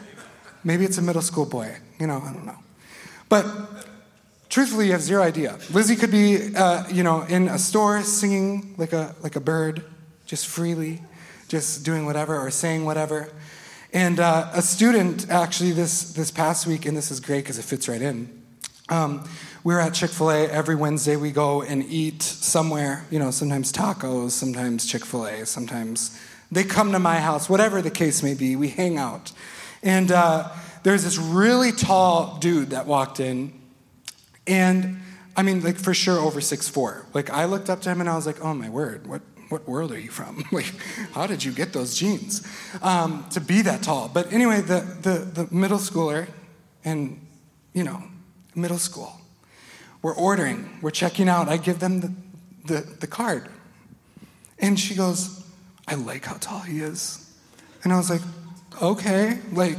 Maybe 0.64 0.86
it's 0.86 0.98
a 0.98 1.02
middle 1.02 1.22
school 1.22 1.46
boy, 1.46 1.76
you 2.00 2.08
know, 2.08 2.22
I 2.24 2.34
don't 2.34 2.46
know. 2.46 2.58
But 3.30 3.46
truthfully, 4.50 4.88
you 4.88 4.92
have 4.92 5.02
zero 5.02 5.24
idea. 5.24 5.58
Lizzie 5.72 5.96
could 5.96 6.12
be, 6.12 6.56
uh, 6.56 6.88
you 6.90 7.04
know, 7.04 7.22
in 7.24 7.48
a 7.48 7.58
store 7.58 8.04
singing 8.04 8.76
like 8.78 8.94
a, 8.94 9.16
like 9.22 9.36
a 9.36 9.40
bird, 9.40 9.84
just 10.26 10.48
freely, 10.48 11.02
just 11.48 11.84
doing 11.84 12.06
whatever 12.06 12.38
or 12.38 12.52
saying 12.52 12.86
whatever. 12.86 13.30
And 13.94 14.20
uh, 14.20 14.50
a 14.54 14.62
student 14.62 15.30
actually 15.30 15.72
this, 15.72 16.14
this 16.14 16.32
past 16.32 16.68
week, 16.68 16.86
and 16.86 16.96
this 16.96 17.12
is 17.12 17.20
great 17.20 17.44
because 17.44 17.58
it 17.58 17.66
fits 17.66 17.88
right 17.88 18.02
in. 18.02 18.42
Um, 18.90 19.28
we're 19.64 19.80
at 19.80 19.94
Chick 19.94 20.12
fil 20.12 20.32
A 20.32 20.48
every 20.48 20.76
Wednesday. 20.76 21.16
We 21.16 21.32
go 21.32 21.62
and 21.62 21.84
eat 21.86 22.22
somewhere, 22.22 23.06
you 23.10 23.20
know, 23.20 23.32
sometimes 23.32 23.72
tacos, 23.72 24.32
sometimes 24.32 24.86
Chick 24.86 25.06
fil 25.06 25.26
A, 25.26 25.46
sometimes 25.46 26.20
they 26.52 26.64
come 26.64 26.92
to 26.92 27.00
my 27.00 27.20
house, 27.20 27.50
whatever 27.50 27.82
the 27.82 27.92
case 27.92 28.22
may 28.22 28.34
be. 28.34 28.56
We 28.56 28.70
hang 28.70 28.98
out. 28.98 29.32
And 29.82 30.12
uh, 30.12 30.50
there's 30.84 31.04
this 31.04 31.18
really 31.18 31.72
tall 31.72 32.38
dude 32.40 32.72
that 32.72 32.86
walked 32.86 33.20
in 33.20 33.60
and 34.48 35.00
I 35.36 35.44
mean, 35.44 35.64
like 35.64 35.78
for 35.78 35.94
sure 35.94 36.20
over 36.20 36.42
six 36.42 36.68
four. 36.68 37.06
Like 37.14 37.30
I 37.30 37.46
looked 37.46 37.70
up 37.70 37.82
to 37.82 37.90
him 37.90 38.02
and 38.02 38.10
I 38.10 38.16
was 38.16 38.26
like, 38.26 38.44
oh 38.44 38.54
my 38.54 38.70
word, 38.70 39.08
what 39.08 39.22
what 39.52 39.68
world 39.68 39.92
are 39.92 40.00
you 40.00 40.10
from? 40.10 40.44
like, 40.52 40.74
how 41.12 41.28
did 41.28 41.44
you 41.44 41.52
get 41.52 41.74
those 41.74 41.96
jeans 41.96 42.48
um, 42.82 43.26
to 43.32 43.42
be 43.42 43.62
that 43.62 43.84
tall? 43.84 44.10
But 44.12 44.32
anyway, 44.32 44.62
the, 44.62 44.80
the, 45.02 45.44
the 45.44 45.54
middle 45.54 45.78
schooler 45.78 46.28
and, 46.86 47.20
you 47.74 47.84
know, 47.84 48.02
middle 48.56 48.78
school, 48.78 49.12
we're 50.02 50.16
ordering, 50.16 50.80
we're 50.82 50.92
checking 50.92 51.28
out. 51.28 51.50
I 51.50 51.58
give 51.58 51.80
them 51.80 52.00
the, 52.00 52.14
the, 52.66 52.82
the 53.02 53.08
card. 53.08 53.50
And 54.58 54.80
she 54.80 54.96
goes, 54.96 55.41
I 55.92 55.96
like 55.96 56.24
how 56.24 56.36
tall 56.36 56.62
he 56.62 56.80
is. 56.80 57.30
And 57.84 57.92
I 57.92 57.98
was 57.98 58.10
like, 58.10 58.22
okay, 58.82 59.40
like, 59.52 59.78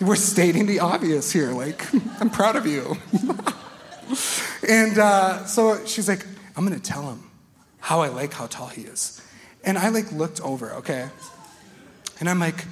we're 0.00 0.16
stating 0.16 0.64
the 0.64 0.80
obvious 0.80 1.30
here. 1.30 1.52
Like, 1.52 1.84
I'm 2.20 2.30
proud 2.30 2.56
of 2.56 2.66
you. 2.66 2.96
and 4.66 4.98
uh, 4.98 5.44
so 5.44 5.84
she's 5.84 6.08
like, 6.08 6.26
I'm 6.56 6.66
to 6.66 6.80
tell 6.80 7.02
him 7.02 7.22
how 7.80 8.00
I 8.00 8.08
like 8.08 8.32
how 8.32 8.46
tall 8.46 8.68
he 8.68 8.82
is. 8.82 9.20
And 9.62 9.76
I 9.76 9.90
like 9.90 10.10
looked 10.10 10.40
over, 10.40 10.72
okay? 10.76 11.10
And 12.18 12.30
I'm 12.30 12.38
like, 12.38 12.64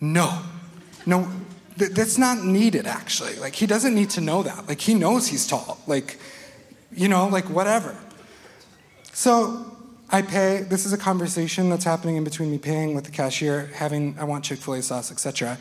no, 0.00 0.40
no, 1.06 1.28
th- 1.76 1.90
that's 1.90 2.18
not 2.18 2.44
needed 2.44 2.86
actually. 2.86 3.34
Like, 3.34 3.56
he 3.56 3.66
doesn't 3.66 3.96
need 3.96 4.10
to 4.10 4.20
know 4.20 4.44
that. 4.44 4.68
Like, 4.68 4.80
he 4.80 4.94
knows 4.94 5.26
he's 5.26 5.44
tall. 5.44 5.80
Like, 5.88 6.20
you 6.92 7.08
know, 7.08 7.26
like 7.26 7.50
whatever. 7.50 7.96
So 9.12 9.74
I 10.10 10.22
pay. 10.22 10.62
This 10.62 10.86
is 10.86 10.92
a 10.94 10.98
conversation 10.98 11.68
that's 11.68 11.84
happening 11.84 12.16
in 12.16 12.24
between 12.24 12.50
me 12.50 12.56
paying 12.58 12.94
with 12.94 13.04
the 13.04 13.10
cashier, 13.10 13.70
having 13.74 14.16
I 14.18 14.24
want 14.24 14.44
Chick 14.44 14.58
Fil 14.58 14.74
A 14.74 14.82
sauce, 14.82 15.12
etc. 15.12 15.58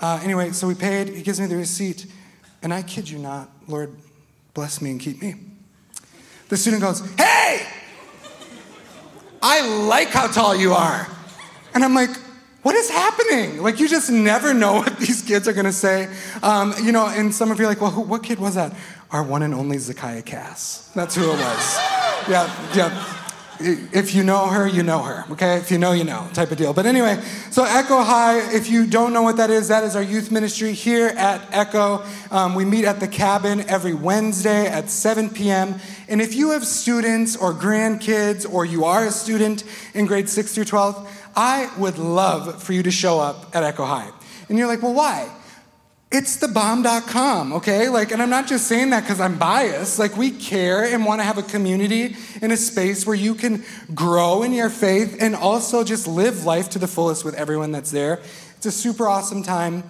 Uh, 0.00 0.18
anyway, 0.22 0.52
so 0.52 0.66
we 0.66 0.74
paid. 0.74 1.08
He 1.08 1.22
gives 1.22 1.38
me 1.38 1.46
the 1.46 1.56
receipt. 1.56 2.06
And 2.62 2.72
I 2.72 2.82
kid 2.82 3.08
you 3.08 3.18
not, 3.18 3.50
Lord, 3.68 3.94
bless 4.54 4.80
me 4.80 4.90
and 4.90 5.00
keep 5.00 5.20
me. 5.22 5.34
The 6.48 6.56
student 6.56 6.82
goes, 6.82 7.00
Hey, 7.16 7.66
I 9.42 9.66
like 9.86 10.08
how 10.08 10.26
tall 10.28 10.54
you 10.54 10.72
are. 10.72 11.06
And 11.74 11.84
I'm 11.84 11.94
like, 11.94 12.10
what 12.62 12.74
is 12.74 12.90
happening? 12.90 13.62
Like, 13.62 13.80
you 13.80 13.88
just 13.88 14.10
never 14.10 14.52
know 14.52 14.74
what 14.80 14.98
these 14.98 15.22
kids 15.22 15.48
are 15.48 15.52
gonna 15.52 15.72
say. 15.72 16.08
Um, 16.42 16.74
you 16.82 16.92
know, 16.92 17.06
and 17.06 17.34
some 17.34 17.50
of 17.50 17.58
you 17.58 17.64
are 17.64 17.68
like, 17.68 17.80
well, 17.80 17.90
who, 17.90 18.02
what 18.02 18.22
kid 18.22 18.38
was 18.38 18.56
that? 18.56 18.74
Our 19.10 19.22
one 19.22 19.42
and 19.42 19.54
only 19.54 19.76
Zakiah 19.76 20.24
Cass. 20.24 20.90
That's 20.94 21.14
who 21.14 21.24
it 21.24 21.38
was. 21.38 21.78
yeah, 22.28 22.74
yeah 22.74 23.19
if 23.60 24.14
you 24.14 24.22
know 24.22 24.46
her, 24.46 24.66
you 24.66 24.82
know 24.82 25.00
her, 25.02 25.24
okay? 25.32 25.56
If 25.56 25.70
you 25.70 25.78
know, 25.78 25.92
you 25.92 26.04
know, 26.04 26.28
type 26.32 26.50
of 26.50 26.58
deal. 26.58 26.72
But 26.72 26.86
anyway, 26.86 27.20
so 27.50 27.64
Echo 27.64 28.02
High, 28.02 28.54
if 28.54 28.68
you 28.68 28.86
don't 28.86 29.12
know 29.12 29.22
what 29.22 29.36
that 29.36 29.50
is, 29.50 29.68
that 29.68 29.84
is 29.84 29.94
our 29.96 30.02
youth 30.02 30.30
ministry 30.30 30.72
here 30.72 31.08
at 31.08 31.46
Echo. 31.52 32.04
Um, 32.30 32.54
we 32.54 32.64
meet 32.64 32.84
at 32.84 33.00
the 33.00 33.08
cabin 33.08 33.60
every 33.68 33.94
Wednesday 33.94 34.66
at 34.66 34.90
7 34.90 35.30
p.m. 35.30 35.76
And 36.08 36.20
if 36.20 36.34
you 36.34 36.52
have 36.52 36.66
students 36.66 37.36
or 37.36 37.52
grandkids, 37.52 38.50
or 38.50 38.64
you 38.64 38.84
are 38.84 39.04
a 39.04 39.10
student 39.10 39.64
in 39.94 40.06
grades 40.06 40.32
6 40.32 40.54
through 40.54 40.64
12, 40.64 41.30
I 41.36 41.70
would 41.78 41.98
love 41.98 42.62
for 42.62 42.72
you 42.72 42.82
to 42.82 42.90
show 42.90 43.20
up 43.20 43.54
at 43.54 43.62
Echo 43.62 43.84
High. 43.84 44.10
And 44.48 44.58
you're 44.58 44.66
like, 44.66 44.82
well, 44.82 44.94
why? 44.94 45.30
It's 46.12 46.38
thebomb.com, 46.38 47.52
okay? 47.52 47.88
Like, 47.88 48.10
and 48.10 48.20
I'm 48.20 48.30
not 48.30 48.48
just 48.48 48.66
saying 48.66 48.90
that 48.90 49.02
because 49.02 49.20
I'm 49.20 49.38
biased. 49.38 49.98
Like, 49.98 50.16
we 50.16 50.32
care 50.32 50.84
and 50.84 51.04
want 51.06 51.20
to 51.20 51.24
have 51.24 51.38
a 51.38 51.42
community 51.42 52.16
in 52.42 52.50
a 52.50 52.56
space 52.56 53.06
where 53.06 53.14
you 53.14 53.34
can 53.34 53.64
grow 53.94 54.42
in 54.42 54.52
your 54.52 54.70
faith 54.70 55.18
and 55.20 55.36
also 55.36 55.84
just 55.84 56.08
live 56.08 56.44
life 56.44 56.70
to 56.70 56.80
the 56.80 56.88
fullest 56.88 57.24
with 57.24 57.34
everyone 57.34 57.70
that's 57.70 57.92
there. 57.92 58.20
It's 58.56 58.66
a 58.66 58.72
super 58.72 59.06
awesome 59.06 59.44
time. 59.44 59.84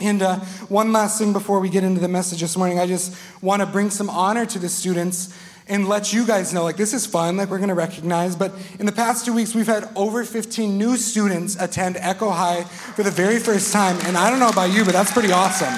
And 0.00 0.22
uh, 0.22 0.40
one 0.68 0.92
last 0.92 1.18
thing 1.18 1.32
before 1.32 1.60
we 1.60 1.70
get 1.70 1.82
into 1.82 2.00
the 2.00 2.08
message 2.08 2.40
this 2.42 2.58
morning, 2.58 2.78
I 2.78 2.86
just 2.86 3.16
want 3.40 3.60
to 3.60 3.66
bring 3.66 3.88
some 3.88 4.10
honor 4.10 4.44
to 4.44 4.58
the 4.58 4.68
students 4.68 5.34
and 5.68 5.88
let 5.88 6.12
you 6.12 6.26
guys 6.26 6.52
know 6.52 6.62
like 6.62 6.76
this 6.76 6.92
is 6.92 7.06
fun 7.06 7.36
like 7.36 7.48
we're 7.48 7.58
going 7.58 7.68
to 7.68 7.74
recognize 7.74 8.36
but 8.36 8.52
in 8.78 8.86
the 8.86 8.92
past 8.92 9.24
two 9.24 9.32
weeks 9.32 9.54
we've 9.54 9.66
had 9.66 9.88
over 9.96 10.24
15 10.24 10.76
new 10.76 10.96
students 10.96 11.56
attend 11.60 11.96
echo 11.98 12.30
high 12.30 12.64
for 12.64 13.02
the 13.02 13.10
very 13.10 13.38
first 13.38 13.72
time 13.72 13.96
and 14.04 14.16
i 14.16 14.28
don't 14.28 14.40
know 14.40 14.50
about 14.50 14.72
you 14.72 14.84
but 14.84 14.92
that's 14.92 15.12
pretty 15.12 15.32
awesome. 15.32 15.74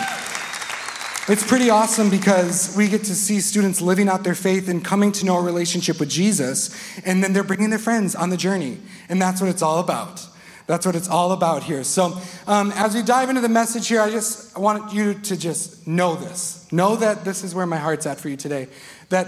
It's 1.28 1.44
pretty 1.44 1.70
awesome 1.70 2.08
because 2.08 2.76
we 2.76 2.86
get 2.86 3.02
to 3.02 3.14
see 3.16 3.40
students 3.40 3.80
living 3.80 4.08
out 4.08 4.22
their 4.22 4.36
faith 4.36 4.68
and 4.68 4.84
coming 4.84 5.10
to 5.10 5.26
know 5.26 5.36
a 5.38 5.42
relationship 5.42 5.98
with 5.98 6.08
jesus 6.08 6.70
and 7.04 7.20
then 7.20 7.32
they're 7.32 7.42
bringing 7.42 7.70
their 7.70 7.80
friends 7.80 8.14
on 8.14 8.30
the 8.30 8.36
journey 8.36 8.78
and 9.08 9.20
that's 9.20 9.40
what 9.40 9.50
it's 9.50 9.62
all 9.62 9.80
about. 9.80 10.24
That's 10.68 10.86
what 10.86 10.94
it's 10.94 11.08
all 11.08 11.32
about 11.32 11.64
here. 11.64 11.82
So 11.82 12.20
um, 12.46 12.72
as 12.76 12.94
we 12.94 13.02
dive 13.02 13.28
into 13.28 13.40
the 13.40 13.48
message 13.48 13.88
here 13.88 14.00
i 14.00 14.08
just 14.08 14.56
I 14.56 14.60
want 14.60 14.92
you 14.92 15.14
to 15.14 15.36
just 15.36 15.88
know 15.88 16.14
this. 16.14 16.70
Know 16.70 16.94
that 16.94 17.24
this 17.24 17.42
is 17.42 17.56
where 17.56 17.66
my 17.66 17.78
heart's 17.78 18.06
at 18.06 18.20
for 18.20 18.28
you 18.28 18.36
today 18.36 18.68
that 19.08 19.26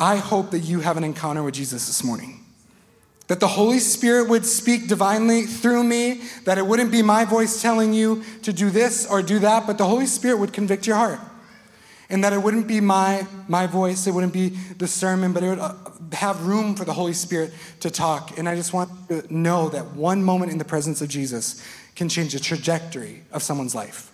I 0.00 0.16
hope 0.16 0.52
that 0.52 0.60
you 0.60 0.80
have 0.80 0.96
an 0.96 1.04
encounter 1.04 1.42
with 1.42 1.54
Jesus 1.54 1.86
this 1.86 2.04
morning. 2.04 2.44
That 3.26 3.40
the 3.40 3.48
Holy 3.48 3.78
Spirit 3.78 4.28
would 4.28 4.46
speak 4.46 4.88
divinely 4.88 5.42
through 5.42 5.84
me, 5.84 6.22
that 6.44 6.56
it 6.56 6.66
wouldn't 6.66 6.90
be 6.90 7.02
my 7.02 7.24
voice 7.24 7.60
telling 7.60 7.92
you 7.92 8.22
to 8.42 8.52
do 8.52 8.70
this 8.70 9.06
or 9.06 9.22
do 9.22 9.38
that, 9.40 9.66
but 9.66 9.76
the 9.76 9.84
Holy 9.84 10.06
Spirit 10.06 10.38
would 10.38 10.52
convict 10.52 10.86
your 10.86 10.96
heart. 10.96 11.20
And 12.10 12.24
that 12.24 12.32
it 12.32 12.42
wouldn't 12.42 12.66
be 12.66 12.80
my, 12.80 13.26
my 13.48 13.66
voice, 13.66 14.06
it 14.06 14.12
wouldn't 14.12 14.32
be 14.32 14.50
the 14.78 14.88
sermon, 14.88 15.34
but 15.34 15.42
it 15.42 15.50
would 15.50 15.58
uh, 15.58 15.74
have 16.12 16.46
room 16.46 16.74
for 16.74 16.86
the 16.86 16.94
Holy 16.94 17.12
Spirit 17.12 17.52
to 17.80 17.90
talk. 17.90 18.38
And 18.38 18.48
I 18.48 18.54
just 18.54 18.72
want 18.72 18.90
to 19.08 19.26
know 19.34 19.68
that 19.68 19.94
one 19.94 20.22
moment 20.22 20.50
in 20.50 20.56
the 20.56 20.64
presence 20.64 21.02
of 21.02 21.08
Jesus 21.08 21.62
can 21.96 22.08
change 22.08 22.32
the 22.32 22.40
trajectory 22.40 23.24
of 23.30 23.42
someone's 23.42 23.74
life. 23.74 24.10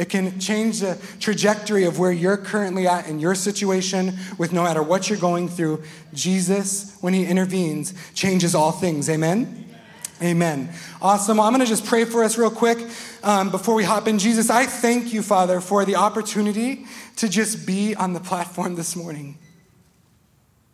It 0.00 0.08
can 0.08 0.40
change 0.40 0.80
the 0.80 0.98
trajectory 1.20 1.84
of 1.84 1.98
where 1.98 2.10
you're 2.10 2.38
currently 2.38 2.88
at 2.88 3.06
in 3.06 3.20
your 3.20 3.34
situation 3.34 4.16
with 4.38 4.50
no 4.50 4.64
matter 4.64 4.82
what 4.82 5.10
you're 5.10 5.18
going 5.18 5.46
through. 5.46 5.82
Jesus, 6.14 6.96
when 7.02 7.12
he 7.12 7.26
intervenes, 7.26 7.92
changes 8.14 8.54
all 8.54 8.72
things. 8.72 9.10
Amen? 9.10 9.66
Amen. 10.22 10.70
Awesome. 11.02 11.36
Well, 11.36 11.46
I'm 11.46 11.52
going 11.52 11.60
to 11.60 11.68
just 11.68 11.84
pray 11.84 12.06
for 12.06 12.24
us 12.24 12.38
real 12.38 12.50
quick 12.50 12.78
um, 13.22 13.50
before 13.50 13.74
we 13.74 13.84
hop 13.84 14.08
in. 14.08 14.18
Jesus, 14.18 14.48
I 14.48 14.64
thank 14.64 15.12
you, 15.12 15.20
Father, 15.20 15.60
for 15.60 15.84
the 15.84 15.96
opportunity 15.96 16.86
to 17.16 17.28
just 17.28 17.66
be 17.66 17.94
on 17.94 18.14
the 18.14 18.20
platform 18.20 18.76
this 18.76 18.96
morning. 18.96 19.36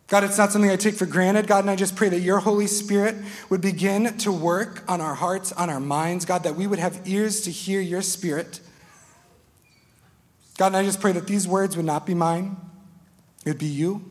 God, 0.07 0.23
it's 0.23 0.37
not 0.37 0.53
something 0.53 0.71
I 0.71 0.77
take 0.77 0.95
for 0.95 1.05
granted. 1.05 1.47
God, 1.47 1.65
and 1.65 1.69
I 1.69 1.75
just 1.75 1.97
pray 1.97 2.07
that 2.07 2.21
your 2.21 2.39
Holy 2.39 2.67
Spirit 2.67 3.15
would 3.49 3.59
begin 3.59 4.17
to 4.19 4.31
work 4.31 4.85
on 4.87 5.01
our 5.01 5.15
hearts, 5.15 5.51
on 5.51 5.69
our 5.69 5.81
minds. 5.81 6.23
God, 6.23 6.43
that 6.43 6.55
we 6.55 6.65
would 6.65 6.79
have 6.79 7.01
ears 7.05 7.41
to 7.41 7.51
hear 7.51 7.81
your 7.81 8.01
Spirit. 8.01 8.61
God, 10.57 10.67
and 10.67 10.77
I 10.77 10.83
just 10.83 10.99
pray 10.99 11.11
that 11.11 11.27
these 11.27 11.47
words 11.47 11.77
would 11.77 11.85
not 11.85 12.05
be 12.05 12.13
mine, 12.13 12.57
it 13.45 13.49
would 13.49 13.59
be 13.59 13.67
you. 13.67 14.03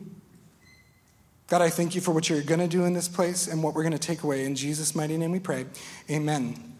God, 1.47 1.61
I 1.61 1.69
thank 1.69 1.95
you 1.95 2.01
for 2.01 2.11
what 2.11 2.29
you're 2.29 2.41
going 2.41 2.59
to 2.59 2.67
do 2.67 2.83
in 2.83 2.93
this 2.93 3.07
place 3.07 3.47
and 3.47 3.63
what 3.63 3.73
we're 3.73 3.83
going 3.83 3.93
to 3.93 3.99
take 3.99 4.23
away. 4.23 4.43
In 4.43 4.55
Jesus' 4.55 4.93
mighty 4.93 5.17
name 5.17 5.31
we 5.31 5.39
pray. 5.39 5.65
Amen. 6.09 6.75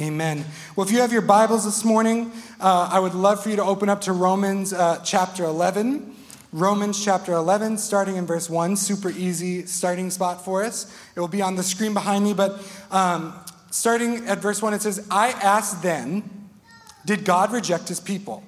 Amen. 0.00 0.44
Well, 0.76 0.86
if 0.86 0.92
you 0.92 1.00
have 1.00 1.12
your 1.12 1.22
Bibles 1.22 1.64
this 1.64 1.84
morning, 1.84 2.32
uh, 2.60 2.90
I 2.92 3.00
would 3.00 3.14
love 3.14 3.42
for 3.42 3.50
you 3.50 3.56
to 3.56 3.64
open 3.64 3.88
up 3.88 4.02
to 4.02 4.12
Romans 4.12 4.72
uh, 4.72 5.00
chapter 5.04 5.44
11. 5.44 6.14
Romans 6.52 7.04
chapter 7.04 7.32
11, 7.32 7.78
starting 7.78 8.16
in 8.16 8.26
verse 8.26 8.48
1. 8.48 8.76
Super 8.76 9.10
easy 9.10 9.66
starting 9.66 10.10
spot 10.10 10.44
for 10.44 10.62
us. 10.62 10.92
It 11.16 11.20
will 11.20 11.26
be 11.26 11.42
on 11.42 11.56
the 11.56 11.64
screen 11.64 11.94
behind 11.94 12.24
me, 12.24 12.34
but 12.34 12.60
um, 12.92 13.34
starting 13.70 14.26
at 14.26 14.38
verse 14.38 14.62
1, 14.62 14.74
it 14.74 14.82
says, 14.82 15.04
I 15.10 15.30
asked 15.30 15.82
then, 15.82 16.48
did 17.04 17.24
God 17.24 17.52
reject 17.52 17.88
his 17.88 17.98
people? 17.98 18.44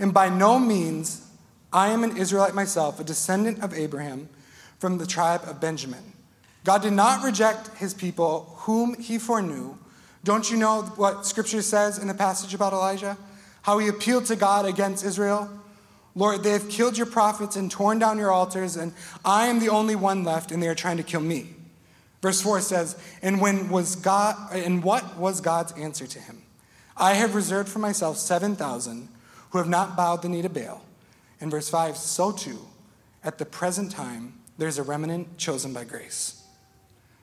And 0.00 0.12
by 0.12 0.30
no 0.30 0.58
means, 0.58 1.28
I 1.72 1.90
am 1.90 2.02
an 2.02 2.16
Israelite 2.16 2.54
myself, 2.54 2.98
a 2.98 3.04
descendant 3.04 3.62
of 3.62 3.74
Abraham 3.74 4.28
from 4.78 4.98
the 4.98 5.06
tribe 5.06 5.42
of 5.46 5.60
Benjamin. 5.60 6.14
God 6.64 6.82
did 6.82 6.94
not 6.94 7.22
reject 7.22 7.68
his 7.78 7.94
people 7.94 8.54
whom 8.60 9.00
he 9.00 9.18
foreknew. 9.18 9.76
Don't 10.24 10.50
you 10.50 10.56
know 10.56 10.82
what 10.96 11.26
scripture 11.26 11.62
says 11.62 11.98
in 11.98 12.08
the 12.08 12.14
passage 12.14 12.54
about 12.54 12.72
Elijah? 12.72 13.16
How 13.62 13.78
he 13.78 13.88
appealed 13.88 14.24
to 14.26 14.36
God 14.36 14.66
against 14.66 15.04
Israel? 15.04 15.48
Lord, 16.14 16.42
they 16.42 16.50
have 16.50 16.68
killed 16.68 16.96
your 16.96 17.06
prophets 17.06 17.56
and 17.56 17.70
torn 17.70 17.98
down 17.98 18.18
your 18.18 18.32
altars, 18.32 18.76
and 18.76 18.92
I 19.24 19.46
am 19.46 19.60
the 19.60 19.68
only 19.68 19.94
one 19.94 20.24
left, 20.24 20.50
and 20.50 20.62
they 20.62 20.68
are 20.68 20.74
trying 20.74 20.96
to 20.96 21.02
kill 21.02 21.20
me. 21.20 21.54
Verse 22.20 22.40
4 22.42 22.60
says, 22.60 22.96
And 23.22 23.40
when 23.40 23.68
was 23.68 23.96
God 23.96 24.36
and 24.52 24.82
what 24.82 25.16
was 25.16 25.40
God's 25.40 25.72
answer 25.72 26.06
to 26.06 26.18
him? 26.18 26.42
I 26.96 27.14
have 27.14 27.34
reserved 27.34 27.68
for 27.68 27.78
myself 27.78 28.16
7,000 28.16 29.08
who 29.50 29.58
have 29.58 29.68
not 29.68 29.96
bowed 29.96 30.22
the 30.22 30.28
knee 30.28 30.42
to 30.42 30.48
Baal. 30.48 30.82
In 31.40 31.50
verse 31.50 31.68
5, 31.68 31.96
so 31.96 32.32
too, 32.32 32.58
at 33.22 33.38
the 33.38 33.44
present 33.44 33.90
time, 33.90 34.34
there's 34.58 34.78
a 34.78 34.82
remnant 34.82 35.38
chosen 35.38 35.72
by 35.72 35.84
grace. 35.84 36.40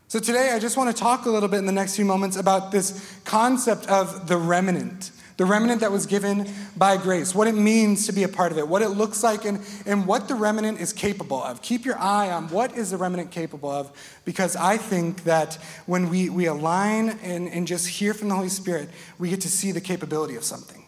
So 0.09 0.19
today, 0.19 0.51
I 0.53 0.59
just 0.59 0.77
want 0.77 0.95
to 0.95 0.99
talk 0.99 1.25
a 1.25 1.29
little 1.29 1.49
bit 1.49 1.59
in 1.59 1.65
the 1.65 1.73
next 1.73 1.97
few 1.97 2.05
moments 2.05 2.37
about 2.37 2.71
this 2.71 3.19
concept 3.25 3.87
of 3.87 4.27
the 4.27 4.37
remnant, 4.37 5.11
the 5.35 5.45
remnant 5.45 5.81
that 5.81 5.91
was 5.91 6.05
given 6.05 6.49
by 6.77 6.95
grace, 6.97 7.35
what 7.35 7.47
it 7.47 7.55
means 7.55 8.07
to 8.07 8.13
be 8.13 8.23
a 8.23 8.29
part 8.29 8.53
of 8.53 8.57
it, 8.57 8.67
what 8.67 8.81
it 8.81 8.89
looks 8.89 9.21
like, 9.21 9.43
and, 9.43 9.59
and 9.85 10.07
what 10.07 10.29
the 10.29 10.35
remnant 10.35 10.79
is 10.79 10.93
capable 10.93 11.43
of. 11.43 11.61
Keep 11.61 11.83
your 11.83 11.99
eye 11.99 12.31
on 12.31 12.47
what 12.47 12.75
is 12.77 12.91
the 12.91 12.97
remnant 12.97 13.31
capable 13.31 13.69
of, 13.69 13.91
because 14.23 14.55
I 14.55 14.77
think 14.77 15.25
that 15.25 15.55
when 15.85 16.09
we, 16.09 16.29
we 16.29 16.45
align 16.45 17.09
and, 17.21 17.49
and 17.49 17.67
just 17.67 17.87
hear 17.87 18.13
from 18.13 18.29
the 18.29 18.35
Holy 18.35 18.49
Spirit, 18.49 18.89
we 19.19 19.29
get 19.29 19.41
to 19.41 19.49
see 19.49 19.73
the 19.73 19.81
capability 19.81 20.37
of 20.37 20.43
something. 20.45 20.86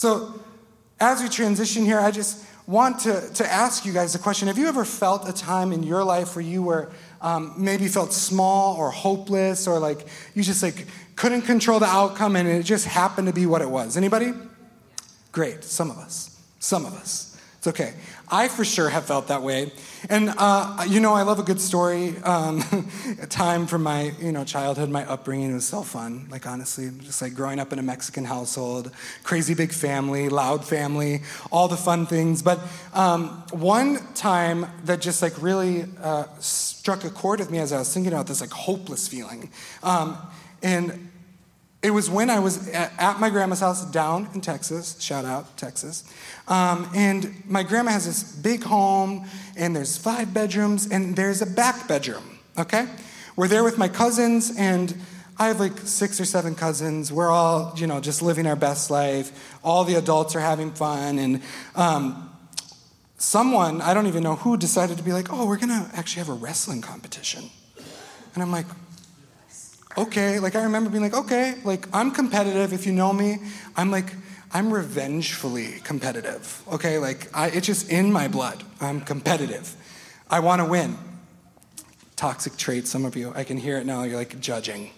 So, 0.00 0.32
as 0.98 1.22
we 1.22 1.28
transition 1.28 1.84
here, 1.84 2.00
I 2.00 2.10
just 2.10 2.42
want 2.66 3.00
to, 3.00 3.28
to 3.34 3.46
ask 3.46 3.84
you 3.84 3.92
guys 3.92 4.14
a 4.14 4.18
question. 4.18 4.48
Have 4.48 4.56
you 4.56 4.66
ever 4.66 4.86
felt 4.86 5.28
a 5.28 5.32
time 5.34 5.72
in 5.72 5.82
your 5.82 6.04
life 6.04 6.34
where 6.34 6.42
you 6.42 6.62
were 6.62 6.90
um, 7.20 7.52
maybe 7.58 7.86
felt 7.86 8.14
small 8.14 8.78
or 8.78 8.90
hopeless 8.90 9.68
or 9.68 9.78
like 9.78 10.06
you 10.34 10.42
just 10.42 10.62
like 10.62 10.86
couldn't 11.16 11.42
control 11.42 11.78
the 11.80 11.84
outcome 11.84 12.34
and 12.34 12.48
it 12.48 12.62
just 12.62 12.86
happened 12.86 13.26
to 13.26 13.34
be 13.34 13.44
what 13.44 13.60
it 13.60 13.68
was? 13.68 13.98
Anybody? 13.98 14.32
Great. 15.32 15.64
Some 15.64 15.90
of 15.90 15.98
us. 15.98 16.40
Some 16.60 16.86
of 16.86 16.94
us. 16.94 17.38
It's 17.58 17.66
okay. 17.66 17.92
I 18.30 18.48
for 18.48 18.64
sure 18.64 18.88
have 18.88 19.06
felt 19.06 19.28
that 19.28 19.42
way. 19.42 19.72
And, 20.08 20.32
uh, 20.38 20.84
you 20.88 21.00
know, 21.00 21.14
I 21.14 21.22
love 21.22 21.38
a 21.38 21.42
good 21.42 21.60
story. 21.60 22.16
Um, 22.18 22.62
a 23.22 23.26
time 23.26 23.66
from 23.66 23.82
my, 23.82 24.12
you 24.20 24.32
know, 24.32 24.44
childhood, 24.44 24.88
my 24.88 25.04
upbringing 25.04 25.52
was 25.52 25.66
so 25.66 25.82
fun. 25.82 26.28
Like, 26.30 26.46
honestly, 26.46 26.90
just 27.00 27.20
like 27.20 27.34
growing 27.34 27.58
up 27.58 27.72
in 27.72 27.78
a 27.78 27.82
Mexican 27.82 28.24
household, 28.24 28.92
crazy 29.24 29.54
big 29.54 29.72
family, 29.72 30.28
loud 30.28 30.64
family, 30.64 31.22
all 31.50 31.68
the 31.68 31.76
fun 31.76 32.06
things. 32.06 32.42
But 32.42 32.60
um, 32.94 33.44
one 33.50 33.98
time 34.14 34.66
that 34.84 35.00
just 35.00 35.22
like 35.22 35.40
really 35.42 35.84
uh, 36.02 36.24
struck 36.38 37.04
a 37.04 37.10
chord 37.10 37.40
with 37.40 37.50
me 37.50 37.58
as 37.58 37.72
I 37.72 37.78
was 37.78 37.92
thinking 37.92 38.12
about 38.12 38.26
this 38.26 38.40
like 38.40 38.50
hopeless 38.50 39.08
feeling. 39.08 39.50
Um, 39.82 40.16
and 40.62 41.09
it 41.82 41.90
was 41.90 42.10
when 42.10 42.28
I 42.28 42.40
was 42.40 42.68
at 42.68 43.20
my 43.20 43.30
grandma's 43.30 43.60
house 43.60 43.84
down 43.86 44.28
in 44.34 44.42
Texas, 44.42 45.00
shout 45.00 45.24
out, 45.24 45.56
Texas. 45.56 46.04
Um, 46.46 46.90
and 46.94 47.42
my 47.48 47.62
grandma 47.62 47.92
has 47.92 48.04
this 48.04 48.22
big 48.22 48.62
home, 48.62 49.26
and 49.56 49.74
there's 49.74 49.96
five 49.96 50.34
bedrooms, 50.34 50.90
and 50.90 51.16
there's 51.16 51.40
a 51.40 51.46
back 51.46 51.88
bedroom, 51.88 52.38
okay? 52.58 52.86
We're 53.34 53.48
there 53.48 53.64
with 53.64 53.78
my 53.78 53.88
cousins, 53.88 54.54
and 54.58 54.94
I 55.38 55.48
have 55.48 55.58
like 55.58 55.78
six 55.78 56.20
or 56.20 56.26
seven 56.26 56.54
cousins. 56.54 57.10
We're 57.10 57.30
all, 57.30 57.72
you 57.76 57.86
know, 57.86 57.98
just 57.98 58.20
living 58.20 58.46
our 58.46 58.56
best 58.56 58.90
life. 58.90 59.58
All 59.64 59.84
the 59.84 59.94
adults 59.94 60.36
are 60.36 60.40
having 60.40 60.72
fun, 60.72 61.18
and 61.18 61.40
um, 61.74 62.30
someone, 63.16 63.80
I 63.80 63.94
don't 63.94 64.06
even 64.06 64.22
know 64.22 64.36
who, 64.36 64.58
decided 64.58 64.98
to 64.98 65.02
be 65.02 65.14
like, 65.14 65.32
oh, 65.32 65.46
we're 65.46 65.56
gonna 65.56 65.90
actually 65.94 66.20
have 66.20 66.28
a 66.28 66.34
wrestling 66.34 66.82
competition. 66.82 67.48
And 68.34 68.42
I'm 68.42 68.52
like, 68.52 68.66
okay. 69.96 70.38
Like, 70.38 70.56
I 70.56 70.62
remember 70.64 70.90
being 70.90 71.02
like, 71.02 71.14
okay, 71.14 71.54
like, 71.64 71.86
I'm 71.92 72.10
competitive. 72.10 72.72
If 72.72 72.86
you 72.86 72.92
know 72.92 73.12
me, 73.12 73.38
I'm 73.76 73.90
like, 73.90 74.12
I'm 74.52 74.72
revengefully 74.72 75.82
competitive. 75.84 76.62
Okay, 76.72 76.98
like, 76.98 77.28
I, 77.32 77.48
it's 77.48 77.66
just 77.66 77.90
in 77.90 78.12
my 78.12 78.26
blood. 78.28 78.64
I'm 78.80 79.00
competitive. 79.00 79.76
I 80.28 80.40
wanna 80.40 80.66
win. 80.66 80.98
Toxic 82.16 82.56
trait, 82.56 82.86
some 82.86 83.04
of 83.04 83.16
you, 83.16 83.32
I 83.34 83.44
can 83.44 83.56
hear 83.56 83.78
it 83.78 83.86
now, 83.86 84.02
you're 84.02 84.16
like 84.16 84.40
judging. 84.40 84.90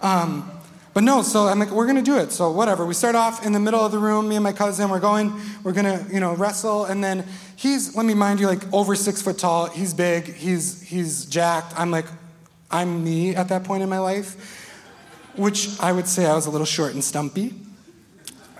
Um, 0.00 0.50
but 0.92 1.02
no, 1.02 1.22
so 1.22 1.48
I'm 1.48 1.58
like, 1.58 1.72
we're 1.72 1.86
gonna 1.86 2.02
do 2.02 2.18
it. 2.18 2.30
So 2.30 2.52
whatever. 2.52 2.86
We 2.86 2.94
start 2.94 3.16
off 3.16 3.44
in 3.44 3.52
the 3.52 3.58
middle 3.58 3.80
of 3.80 3.90
the 3.90 3.98
room, 3.98 4.28
me 4.28 4.36
and 4.36 4.44
my 4.44 4.52
cousin, 4.52 4.88
we're 4.88 5.00
going, 5.00 5.32
we're 5.64 5.72
gonna, 5.72 6.06
you 6.12 6.20
know, 6.20 6.34
wrestle, 6.34 6.84
and 6.84 7.02
then 7.02 7.26
he's, 7.56 7.96
let 7.96 8.06
me 8.06 8.14
mind 8.14 8.38
you, 8.38 8.46
like 8.46 8.72
over 8.72 8.94
six 8.94 9.20
foot 9.20 9.38
tall, 9.38 9.66
he's 9.66 9.92
big, 9.92 10.32
he's 10.32 10.80
he's 10.82 11.24
jacked. 11.24 11.78
I'm 11.78 11.90
like, 11.90 12.06
I'm 12.74 13.04
me 13.04 13.36
at 13.36 13.50
that 13.50 13.62
point 13.62 13.84
in 13.84 13.88
my 13.88 14.00
life, 14.00 14.34
which 15.36 15.78
I 15.78 15.92
would 15.92 16.08
say 16.08 16.26
I 16.26 16.34
was 16.34 16.46
a 16.46 16.50
little 16.50 16.66
short 16.66 16.92
and 16.92 17.04
stumpy. 17.04 17.54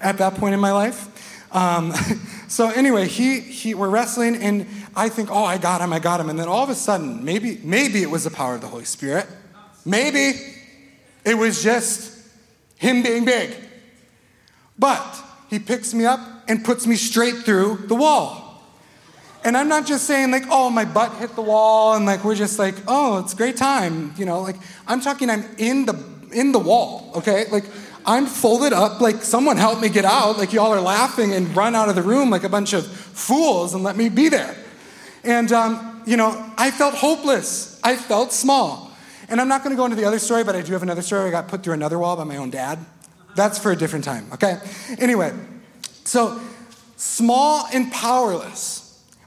at 0.00 0.18
that 0.18 0.36
point 0.36 0.54
in 0.54 0.60
my 0.60 0.70
life. 0.70 1.08
Um, 1.50 1.92
so 2.48 2.70
anyway, 2.70 3.08
he, 3.08 3.40
he, 3.40 3.74
we're 3.74 3.88
wrestling, 3.88 4.36
and 4.36 4.68
I 4.94 5.08
think, 5.08 5.30
oh, 5.32 5.42
I 5.44 5.58
got 5.58 5.80
him, 5.80 5.92
I 5.92 5.98
got 5.98 6.20
him. 6.20 6.30
And 6.30 6.38
then 6.38 6.46
all 6.46 6.62
of 6.62 6.70
a 6.70 6.76
sudden, 6.76 7.24
maybe, 7.24 7.58
maybe 7.64 8.02
it 8.02 8.10
was 8.10 8.22
the 8.22 8.30
power 8.30 8.54
of 8.54 8.60
the 8.60 8.68
Holy 8.68 8.84
Spirit. 8.84 9.26
Maybe 9.84 10.38
it 11.24 11.34
was 11.34 11.60
just 11.60 12.16
him 12.76 13.02
being 13.02 13.24
big. 13.24 13.52
But 14.78 15.20
he 15.50 15.58
picks 15.58 15.92
me 15.92 16.04
up 16.04 16.20
and 16.46 16.64
puts 16.64 16.86
me 16.86 16.94
straight 16.94 17.38
through 17.38 17.86
the 17.88 17.96
wall. 17.96 18.43
And 19.44 19.56
I'm 19.56 19.68
not 19.68 19.86
just 19.86 20.06
saying 20.06 20.30
like, 20.30 20.44
oh, 20.48 20.70
my 20.70 20.86
butt 20.86 21.14
hit 21.18 21.36
the 21.36 21.42
wall, 21.42 21.94
and 21.94 22.06
like 22.06 22.24
we're 22.24 22.34
just 22.34 22.58
like, 22.58 22.74
oh, 22.88 23.18
it's 23.18 23.34
great 23.34 23.56
time, 23.56 24.14
you 24.16 24.24
know. 24.24 24.40
Like 24.40 24.56
I'm 24.86 25.00
talking, 25.00 25.28
I'm 25.28 25.44
in 25.58 25.84
the 25.84 26.02
in 26.32 26.52
the 26.52 26.58
wall, 26.58 27.12
okay? 27.16 27.46
Like 27.50 27.64
I'm 28.06 28.26
folded 28.26 28.72
up, 28.72 29.00
like 29.00 29.22
someone 29.22 29.56
help 29.56 29.80
me 29.80 29.88
get 29.88 30.04
out. 30.04 30.38
Like 30.38 30.52
y'all 30.52 30.72
are 30.72 30.80
laughing 30.80 31.32
and 31.32 31.54
run 31.54 31.74
out 31.74 31.88
of 31.88 31.94
the 31.94 32.02
room 32.02 32.30
like 32.30 32.44
a 32.44 32.48
bunch 32.48 32.72
of 32.72 32.86
fools 32.86 33.74
and 33.74 33.84
let 33.84 33.96
me 33.96 34.08
be 34.08 34.28
there. 34.28 34.56
And 35.22 35.52
um, 35.52 36.02
you 36.06 36.16
know, 36.16 36.52
I 36.56 36.70
felt 36.70 36.94
hopeless. 36.94 37.80
I 37.82 37.96
felt 37.96 38.32
small. 38.32 38.90
And 39.28 39.40
I'm 39.40 39.48
not 39.48 39.62
going 39.62 39.74
to 39.74 39.76
go 39.76 39.86
into 39.86 39.96
the 39.96 40.04
other 40.04 40.18
story, 40.18 40.44
but 40.44 40.54
I 40.54 40.60
do 40.60 40.72
have 40.74 40.82
another 40.82 41.00
story. 41.00 41.28
I 41.28 41.30
got 41.30 41.48
put 41.48 41.62
through 41.62 41.72
another 41.74 41.98
wall 41.98 42.16
by 42.16 42.24
my 42.24 42.36
own 42.36 42.50
dad. 42.50 42.78
That's 43.36 43.58
for 43.58 43.72
a 43.72 43.76
different 43.76 44.04
time, 44.04 44.26
okay? 44.34 44.58
Anyway, 44.98 45.32
so 46.04 46.40
small 46.96 47.66
and 47.72 47.90
powerless. 47.90 48.83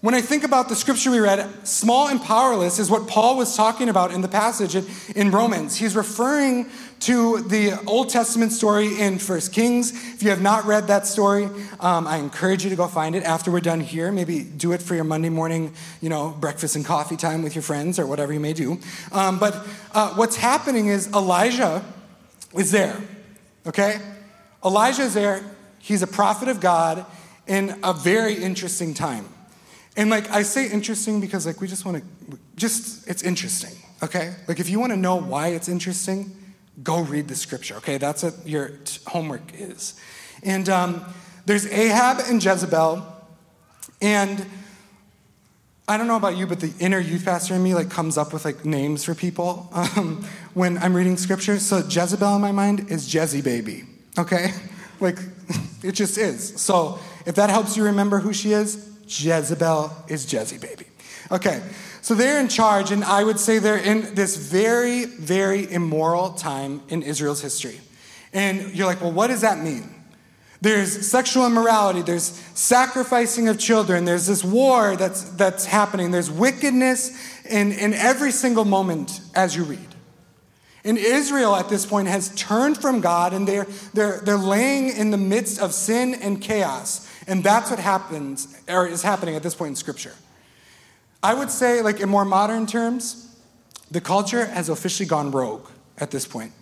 When 0.08 0.16
I 0.16 0.22
think 0.22 0.46
about 0.46 0.70
the 0.70 0.76
scripture 0.78 1.12
we 1.12 1.20
read, 1.20 1.68
small 1.68 2.08
and 2.08 2.22
powerless 2.22 2.80
is 2.80 2.90
what 2.90 3.10
Paul 3.10 3.36
was 3.36 3.58
talking 3.58 3.90
about 3.90 4.14
in 4.14 4.22
the 4.22 4.30
passage 4.30 4.74
in 5.14 5.32
Romans. 5.32 5.76
He's 5.76 5.98
referring 5.98 6.68
to 7.02 7.42
the 7.42 7.74
Old 7.86 8.08
Testament 8.08 8.54
story 8.54 8.98
in 9.02 9.20
First 9.20 9.52
Kings. 9.52 9.92
If 9.92 10.24
you 10.24 10.30
have 10.30 10.42
not 10.42 10.64
read 10.64 10.88
that 10.88 11.08
story, 11.08 11.50
um, 11.82 12.08
I 12.08 12.20
encourage 12.20 12.64
you 12.64 12.70
to 12.70 12.78
go 12.78 12.88
find 12.88 13.18
it 13.18 13.24
after 13.24 13.52
we're 13.52 13.60
done 13.60 13.82
here. 13.82 14.10
Maybe 14.14 14.46
do 14.46 14.72
it 14.72 14.82
for 14.82 14.96
your 14.96 15.04
Monday 15.04 15.28
morning, 15.28 15.74
you 16.00 16.08
know, 16.08 16.30
breakfast 16.40 16.78
and 16.78 16.86
coffee 16.86 17.18
time 17.18 17.44
with 17.44 17.54
your 17.54 17.62
friends 17.62 18.00
or 18.00 18.08
whatever 18.08 18.32
you 18.32 18.40
may 18.40 18.54
do. 18.54 18.80
Um, 19.12 19.40
but 19.40 19.68
uh, 19.92 20.14
what's 20.14 20.38
happening 20.38 20.88
is 20.88 21.12
Elijah 21.12 21.84
is 22.56 22.72
there, 22.72 22.96
okay? 23.66 24.00
Elijah 24.64 25.02
is 25.02 25.14
there. 25.14 25.44
He's 25.80 26.02
a 26.02 26.08
prophet 26.08 26.48
of 26.48 26.62
God 26.62 27.06
in 27.46 27.78
a 27.84 27.92
very 27.92 28.36
interesting 28.36 28.94
time. 28.94 29.28
And 29.98 30.12
like 30.12 30.30
I 30.30 30.44
say 30.44 30.70
interesting 30.70 31.20
because 31.20 31.48
like 31.48 31.60
we 31.60 31.68
just 31.68 31.84
want 31.84 31.98
to 31.98 32.38
just 32.56 33.08
it's 33.08 33.24
interesting, 33.24 33.74
okay? 34.04 34.36
Like 34.48 34.60
if 34.60 34.70
you 34.70 34.80
want 34.80 34.94
to 34.94 34.98
know 34.98 35.16
why 35.16 35.48
it's 35.48 35.68
interesting, 35.68 36.38
go 36.84 37.02
read 37.02 37.28
the 37.28 37.36
scripture, 37.36 37.76
okay? 37.78 37.98
That's 37.98 38.22
what 38.22 38.36
your 38.46 38.70
t- 38.70 39.00
homework 39.08 39.42
is. 39.56 40.00
And 40.44 40.70
um, 40.70 41.04
there's 41.48 41.66
Ahab 41.66 42.20
and 42.30 42.44
Jezebel, 42.44 43.04
and 44.00 44.46
I 45.88 45.98
don't 45.98 46.08
know 46.08 46.16
about 46.16 46.38
you, 46.38 46.46
but 46.46 46.60
the 46.60 46.72
inner 46.80 47.00
youth 47.00 47.26
pastor 47.26 47.56
in 47.56 47.64
me 47.64 47.74
like 47.74 47.90
comes 47.90 48.20
up 48.20 48.34
with 48.34 48.46
like 48.46 48.66
names 48.66 49.04
for 49.04 49.16
people 49.16 49.68
um, 49.74 50.24
when 50.54 50.78
I'm 50.78 50.96
reading 50.96 51.18
scripture. 51.18 51.58
So 51.58 51.78
Jezebel 51.78 52.36
in 52.36 52.42
my 52.42 52.52
mind 52.52 52.92
is 52.92 53.12
Jezzy 53.12 53.44
baby, 53.44 53.84
okay? 54.18 54.52
Like 55.00 55.20
it 55.84 55.92
just 55.92 56.18
is. 56.18 56.60
So 56.60 56.98
if 57.28 57.36
that 57.36 57.52
helps 57.52 57.78
you 57.78 57.84
remember 57.84 58.18
who 58.18 58.34
she 58.34 58.52
is, 58.52 58.97
Jezebel 59.08 59.92
is 60.08 60.26
Jezzy 60.26 60.60
baby. 60.60 60.86
Okay, 61.32 61.62
so 62.02 62.16
they're 62.16 62.40
in 62.40 62.48
charge, 62.48 62.92
and 62.92 63.04
I 63.04 63.24
would 63.24 63.40
say 63.40 63.60
they're 63.60 63.78
in 63.78 64.16
this 64.16 64.38
very, 64.38 65.06
very 65.06 65.72
immoral 65.72 66.32
time 66.32 66.82
in 66.90 67.02
Israel's 67.04 67.42
history. 67.42 67.80
And 68.34 68.74
you're 68.74 68.88
like, 68.88 69.02
well, 69.02 69.12
what 69.12 69.28
does 69.28 69.42
that 69.42 69.60
mean? 69.60 69.94
There's 70.62 71.08
sexual 71.08 71.46
immorality, 71.46 72.02
there's 72.02 72.32
sacrificing 72.56 73.48
of 73.48 73.60
children, 73.60 74.06
there's 74.06 74.26
this 74.26 74.44
war 74.44 74.96
that's, 74.96 75.24
that's 75.24 75.66
happening, 75.66 76.10
there's 76.12 76.32
wickedness 76.32 77.12
in, 77.46 77.72
in 77.72 77.94
every 77.94 78.32
single 78.32 78.66
moment 78.66 79.22
as 79.36 79.56
you 79.56 79.64
read. 79.64 79.80
And 80.84 80.98
Israel 80.98 81.56
at 81.56 81.70
this 81.70 81.86
point 81.86 82.08
has 82.08 82.34
turned 82.36 82.80
from 82.80 83.02
God 83.02 83.34
and 83.34 83.48
they're, 83.48 83.68
they're, 83.94 84.22
they're 84.22 84.38
laying 84.38 84.90
in 84.90 85.12
the 85.12 85.18
midst 85.18 85.60
of 85.60 85.74
sin 85.74 86.16
and 86.16 86.42
chaos. 86.42 87.08
And 87.28 87.44
that's 87.44 87.70
what 87.70 87.80
happens, 87.80 88.58
or 88.70 88.88
is 88.88 89.04
happening 89.04 89.36
at 89.36 89.44
this 89.44 89.54
point 89.54 89.70
in 89.70 89.76
Scripture. 89.76 90.14
I 91.22 91.34
would 91.34 91.52
say, 91.52 91.82
like 91.82 92.00
in 92.00 92.10
more 92.10 92.26
modern 92.26 92.66
terms, 92.66 93.36
the 93.92 94.02
culture 94.02 94.46
has 94.46 94.70
officially 94.70 95.08
gone 95.08 95.32
rogue 95.32 95.68
at 95.98 96.12
this 96.12 96.26
point. 96.26 96.54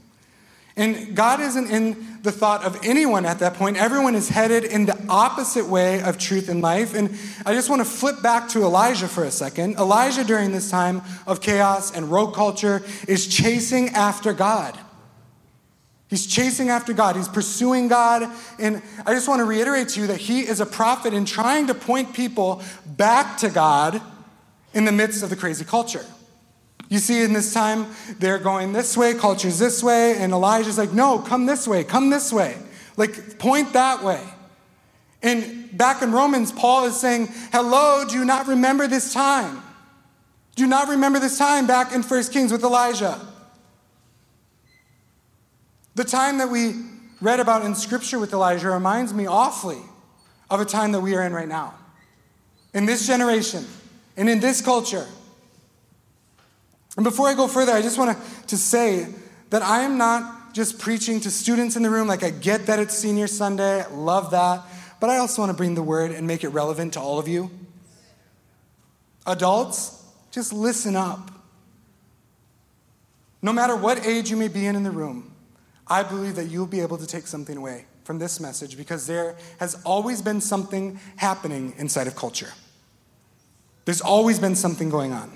And 0.77 1.15
God 1.15 1.39
isn't 1.39 1.69
in 1.71 2.19
the 2.21 2.33
thought 2.33 2.65
of 2.65 2.77
anyone 2.83 3.25
at 3.25 3.39
that 3.39 3.53
point. 3.53 3.77
Everyone 3.77 4.13
is 4.13 4.27
headed 4.27 4.65
in 4.65 4.85
the 4.85 5.05
opposite 5.07 5.67
way 5.67 6.01
of 6.01 6.17
truth 6.17 6.49
and 6.49 6.61
life. 6.61 6.93
And 6.93 7.17
I 7.45 7.53
just 7.53 7.69
want 7.69 7.81
to 7.81 7.85
flip 7.85 8.21
back 8.21 8.49
to 8.49 8.63
Elijah 8.63 9.07
for 9.07 9.23
a 9.23 9.31
second. 9.31 9.77
Elijah, 9.77 10.25
during 10.25 10.51
this 10.51 10.69
time 10.69 11.01
of 11.27 11.39
chaos 11.39 11.95
and 11.95 12.11
rogue 12.11 12.33
culture, 12.33 12.83
is 13.07 13.25
chasing 13.25 13.89
after 13.89 14.33
God. 14.33 14.77
He's 16.07 16.27
chasing 16.27 16.69
after 16.69 16.93
God. 16.93 17.15
He's 17.15 17.27
pursuing 17.27 17.87
God. 17.87 18.29
And 18.59 18.81
I 19.05 19.13
just 19.13 19.27
want 19.27 19.39
to 19.39 19.45
reiterate 19.45 19.89
to 19.89 20.01
you 20.01 20.07
that 20.07 20.19
he 20.19 20.41
is 20.41 20.59
a 20.59 20.65
prophet 20.65 21.13
in 21.13 21.25
trying 21.25 21.67
to 21.67 21.73
point 21.73 22.13
people 22.13 22.61
back 22.85 23.37
to 23.39 23.49
God 23.49 24.01
in 24.73 24.85
the 24.85 24.91
midst 24.91 25.23
of 25.23 25.29
the 25.29 25.35
crazy 25.35 25.65
culture. 25.65 26.05
You 26.89 26.99
see, 26.99 27.23
in 27.23 27.33
this 27.33 27.53
time, 27.53 27.87
they're 28.19 28.37
going 28.37 28.71
this 28.71 28.95
way, 28.95 29.15
culture's 29.15 29.57
this 29.57 29.81
way, 29.81 30.17
and 30.17 30.31
Elijah's 30.31 30.77
like, 30.77 30.93
no, 30.93 31.17
come 31.17 31.47
this 31.47 31.67
way, 31.67 31.83
come 31.83 32.11
this 32.11 32.31
way. 32.31 32.55
Like, 32.95 33.39
point 33.39 33.73
that 33.73 34.03
way. 34.03 34.21
And 35.23 35.75
back 35.75 36.03
in 36.03 36.11
Romans, 36.11 36.51
Paul 36.51 36.85
is 36.85 36.99
saying, 36.99 37.29
hello, 37.51 38.05
do 38.07 38.15
you 38.15 38.25
not 38.25 38.47
remember 38.47 38.87
this 38.87 39.11
time? 39.11 39.63
Do 40.55 40.63
you 40.63 40.69
not 40.69 40.87
remember 40.89 41.19
this 41.19 41.39
time 41.39 41.65
back 41.65 41.91
in 41.91 42.03
1 42.03 42.23
Kings 42.25 42.51
with 42.51 42.63
Elijah? 42.63 43.19
The 45.95 46.03
time 46.03 46.37
that 46.39 46.49
we 46.49 46.75
read 47.21 47.39
about 47.39 47.65
in 47.65 47.73
Scripture 47.73 48.19
with 48.19 48.33
Elijah 48.33 48.69
reminds 48.69 49.13
me 49.13 49.25
awfully 49.25 49.81
of 50.49 50.59
a 50.59 50.65
time 50.65 50.91
that 50.91 50.99
we 50.99 51.15
are 51.15 51.23
in 51.23 51.33
right 51.33 51.47
now. 51.47 51.73
In 52.73 52.85
this 52.85 53.07
generation 53.07 53.65
and 54.17 54.29
in 54.29 54.41
this 54.41 54.61
culture. 54.61 55.07
And 56.97 57.03
before 57.03 57.27
I 57.27 57.33
go 57.33 57.47
further, 57.47 57.71
I 57.71 57.81
just 57.81 57.97
want 57.97 58.17
to 58.47 58.57
say 58.57 59.07
that 59.49 59.61
I 59.61 59.81
am 59.81 59.97
not 59.97 60.53
just 60.53 60.79
preaching 60.79 61.19
to 61.21 61.31
students 61.31 61.75
in 61.75 61.83
the 61.83 61.89
room. 61.89 62.07
Like, 62.07 62.23
I 62.23 62.29
get 62.29 62.67
that 62.67 62.79
it's 62.79 62.97
Senior 62.97 63.27
Sunday, 63.27 63.85
love 63.91 64.31
that. 64.31 64.63
But 64.99 65.09
I 65.09 65.17
also 65.17 65.41
want 65.41 65.49
to 65.49 65.57
bring 65.57 65.75
the 65.75 65.83
word 65.83 66.11
and 66.11 66.25
make 66.25 66.43
it 66.43 66.49
relevant 66.49 66.93
to 66.93 67.01
all 67.01 67.19
of 67.19 67.27
you. 67.27 67.51
Adults, 69.25 70.03
just 70.31 70.53
listen 70.53 70.95
up. 70.95 71.31
No 73.41 73.51
matter 73.51 73.75
what 73.75 74.05
age 74.05 74.29
you 74.29 74.37
may 74.37 74.47
be 74.47 74.65
in 74.65 74.75
in 74.75 74.83
the 74.83 74.91
room, 74.91 75.34
I 75.87 76.03
believe 76.03 76.35
that 76.35 76.45
you'll 76.45 76.65
be 76.65 76.81
able 76.81 76.97
to 76.97 77.05
take 77.05 77.27
something 77.27 77.57
away 77.57 77.85
from 78.03 78.19
this 78.19 78.39
message 78.39 78.77
because 78.77 79.07
there 79.07 79.35
has 79.59 79.75
always 79.83 80.21
been 80.21 80.41
something 80.41 80.99
happening 81.17 81.73
inside 81.77 82.07
of 82.07 82.15
culture. 82.15 82.51
There's 83.85 84.01
always 84.01 84.39
been 84.39 84.55
something 84.55 84.89
going 84.89 85.13
on. 85.13 85.31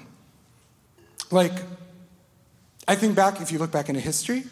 Like, 1.32 1.54
I 2.88 2.96
think 2.96 3.16
back, 3.16 3.42
if 3.42 3.52
you 3.52 3.60
look 3.60 3.72
back 3.72 3.90
into 3.90 4.02
history, 4.02 4.44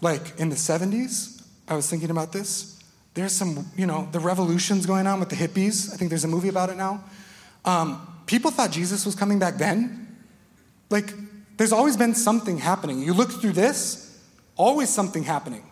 like 0.00 0.38
in 0.38 0.48
the 0.48 0.56
70s, 0.56 1.44
I 1.68 1.74
was 1.74 1.88
thinking 1.88 2.10
about 2.10 2.32
this. 2.32 2.80
There's 3.14 3.32
some, 3.32 3.66
you 3.76 3.86
know, 3.86 4.08
the 4.12 4.20
revolutions 4.20 4.86
going 4.86 5.06
on 5.06 5.20
with 5.20 5.28
the 5.28 5.36
hippies. 5.36 5.92
I 5.92 5.96
think 5.96 6.10
there's 6.10 6.24
a 6.24 6.28
movie 6.28 6.48
about 6.48 6.70
it 6.70 6.76
now. 6.76 7.04
Um, 7.64 8.22
people 8.26 8.50
thought 8.50 8.70
Jesus 8.70 9.04
was 9.04 9.14
coming 9.14 9.38
back 9.38 9.56
then. 9.56 10.16
Like, 10.90 11.12
there's 11.56 11.72
always 11.72 11.96
been 11.96 12.14
something 12.14 12.58
happening. 12.58 13.00
You 13.00 13.12
look 13.12 13.30
through 13.30 13.52
this, 13.52 14.07
always 14.58 14.90
something 14.90 15.22
happening. 15.22 15.64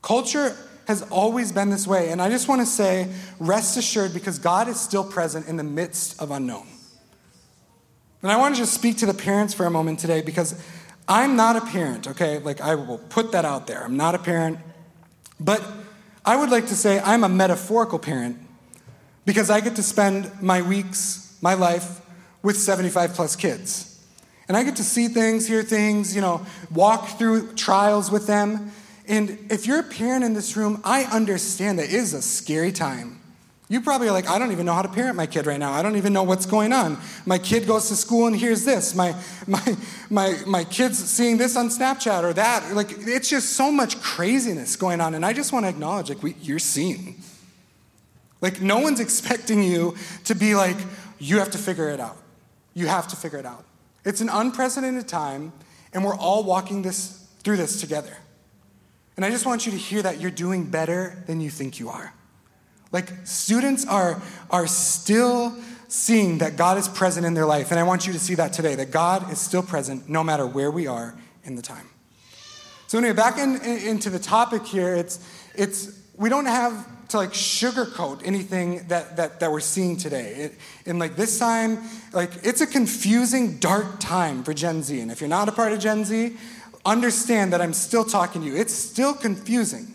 Culture 0.00 0.56
has 0.86 1.02
always 1.10 1.52
been 1.52 1.70
this 1.70 1.86
way. 1.86 2.10
And 2.10 2.20
I 2.20 2.28
just 2.28 2.48
want 2.48 2.60
to 2.60 2.66
say, 2.66 3.08
rest 3.38 3.76
assured, 3.76 4.14
because 4.14 4.38
God 4.38 4.68
is 4.68 4.80
still 4.80 5.04
present 5.04 5.46
in 5.46 5.56
the 5.56 5.64
midst 5.64 6.20
of 6.20 6.30
unknown. 6.30 6.66
And 8.22 8.30
I 8.30 8.36
want 8.36 8.54
to 8.54 8.60
just 8.60 8.72
speak 8.72 8.98
to 8.98 9.06
the 9.06 9.14
parents 9.14 9.52
for 9.52 9.66
a 9.66 9.70
moment 9.70 9.98
today 9.98 10.22
because 10.22 10.60
I'm 11.08 11.36
not 11.36 11.56
a 11.56 11.60
parent, 11.60 12.08
okay? 12.08 12.38
Like, 12.38 12.60
I 12.60 12.74
will 12.76 12.98
put 12.98 13.32
that 13.32 13.44
out 13.44 13.66
there. 13.66 13.84
I'm 13.84 13.96
not 13.96 14.14
a 14.14 14.18
parent. 14.18 14.58
But 15.38 15.62
I 16.24 16.36
would 16.36 16.50
like 16.50 16.66
to 16.68 16.76
say 16.76 17.00
I'm 17.00 17.24
a 17.24 17.28
metaphorical 17.28 17.98
parent 17.98 18.38
because 19.24 19.50
I 19.50 19.60
get 19.60 19.76
to 19.76 19.82
spend 19.82 20.30
my 20.40 20.62
weeks, 20.62 21.36
my 21.40 21.54
life, 21.54 22.00
with 22.42 22.56
75 22.56 23.14
plus 23.14 23.36
kids. 23.36 23.91
And 24.52 24.58
I 24.58 24.64
get 24.64 24.76
to 24.76 24.84
see 24.84 25.08
things, 25.08 25.48
hear 25.48 25.62
things, 25.62 26.14
you 26.14 26.20
know, 26.20 26.44
walk 26.70 27.16
through 27.16 27.54
trials 27.54 28.10
with 28.10 28.26
them. 28.26 28.70
And 29.08 29.38
if 29.48 29.66
you're 29.66 29.80
a 29.80 29.82
parent 29.82 30.24
in 30.24 30.34
this 30.34 30.58
room, 30.58 30.82
I 30.84 31.04
understand 31.04 31.78
that 31.78 31.86
it 31.86 31.94
is 31.94 32.12
a 32.12 32.20
scary 32.20 32.70
time. 32.70 33.18
You 33.70 33.80
probably 33.80 34.08
are 34.08 34.12
like, 34.12 34.28
I 34.28 34.38
don't 34.38 34.52
even 34.52 34.66
know 34.66 34.74
how 34.74 34.82
to 34.82 34.90
parent 34.90 35.16
my 35.16 35.24
kid 35.24 35.46
right 35.46 35.58
now. 35.58 35.72
I 35.72 35.80
don't 35.80 35.96
even 35.96 36.12
know 36.12 36.24
what's 36.24 36.44
going 36.44 36.74
on. 36.74 37.00
My 37.24 37.38
kid 37.38 37.66
goes 37.66 37.88
to 37.88 37.96
school 37.96 38.26
and 38.26 38.36
hears 38.36 38.66
this. 38.66 38.94
My, 38.94 39.14
my, 39.46 39.76
my, 40.10 40.38
my 40.46 40.64
kid's 40.64 40.98
seeing 40.98 41.38
this 41.38 41.56
on 41.56 41.70
Snapchat 41.70 42.22
or 42.22 42.34
that. 42.34 42.74
Like, 42.74 42.90
it's 42.90 43.30
just 43.30 43.54
so 43.54 43.72
much 43.72 44.02
craziness 44.02 44.76
going 44.76 45.00
on. 45.00 45.14
And 45.14 45.24
I 45.24 45.32
just 45.32 45.54
want 45.54 45.64
to 45.64 45.70
acknowledge, 45.70 46.10
like, 46.10 46.22
we, 46.22 46.36
you're 46.42 46.58
seeing. 46.58 47.22
Like, 48.42 48.60
no 48.60 48.80
one's 48.80 49.00
expecting 49.08 49.62
you 49.62 49.96
to 50.24 50.34
be 50.34 50.54
like, 50.54 50.76
you 51.18 51.38
have 51.38 51.52
to 51.52 51.58
figure 51.58 51.88
it 51.88 52.00
out. 52.00 52.18
You 52.74 52.88
have 52.88 53.08
to 53.08 53.16
figure 53.16 53.38
it 53.38 53.46
out. 53.46 53.64
It's 54.04 54.20
an 54.20 54.28
unprecedented 54.28 55.08
time, 55.08 55.52
and 55.92 56.04
we're 56.04 56.16
all 56.16 56.44
walking 56.44 56.82
this 56.82 57.26
through 57.42 57.56
this 57.56 57.80
together. 57.80 58.16
And 59.16 59.24
I 59.24 59.30
just 59.30 59.46
want 59.46 59.66
you 59.66 59.72
to 59.72 59.78
hear 59.78 60.02
that 60.02 60.20
you're 60.20 60.30
doing 60.30 60.64
better 60.64 61.22
than 61.26 61.40
you 61.40 61.50
think 61.50 61.78
you 61.78 61.90
are. 61.90 62.14
Like 62.90 63.10
students 63.24 63.86
are, 63.86 64.20
are 64.50 64.66
still 64.66 65.56
seeing 65.88 66.38
that 66.38 66.56
God 66.56 66.78
is 66.78 66.88
present 66.88 67.26
in 67.26 67.34
their 67.34 67.46
life. 67.46 67.70
And 67.70 67.78
I 67.78 67.82
want 67.82 68.06
you 68.06 68.12
to 68.12 68.18
see 68.18 68.34
that 68.36 68.52
today, 68.52 68.74
that 68.74 68.90
God 68.90 69.30
is 69.30 69.38
still 69.38 69.62
present 69.62 70.08
no 70.08 70.24
matter 70.24 70.46
where 70.46 70.70
we 70.70 70.86
are 70.86 71.14
in 71.44 71.54
the 71.54 71.62
time. 71.62 71.88
So 72.86 72.98
anyway, 72.98 73.14
back 73.14 73.38
in, 73.38 73.56
in, 73.56 73.78
into 73.88 74.10
the 74.10 74.18
topic 74.18 74.64
here, 74.64 74.94
it's, 74.94 75.26
it's, 75.54 75.98
we 76.16 76.28
don't 76.28 76.46
have 76.46 76.86
to 77.12 77.18
like 77.18 77.30
sugarcoat 77.30 78.22
anything 78.24 78.86
that, 78.88 79.16
that, 79.16 79.40
that 79.40 79.50
we're 79.50 79.60
seeing 79.60 79.96
today. 79.96 80.34
It, 80.34 80.54
and 80.86 80.98
like 80.98 81.16
this 81.16 81.38
time, 81.38 81.78
like 82.12 82.30
it's 82.42 82.60
a 82.60 82.66
confusing, 82.66 83.58
dark 83.58 84.00
time 84.00 84.42
for 84.44 84.52
Gen 84.52 84.82
Z. 84.82 84.98
And 85.00 85.10
if 85.10 85.20
you're 85.20 85.28
not 85.30 85.48
a 85.48 85.52
part 85.52 85.72
of 85.72 85.78
Gen 85.78 86.04
Z, 86.04 86.36
understand 86.84 87.52
that 87.52 87.60
I'm 87.60 87.72
still 87.72 88.04
talking 88.04 88.42
to 88.42 88.46
you. 88.46 88.56
It's 88.56 88.74
still 88.74 89.14
confusing. 89.14 89.94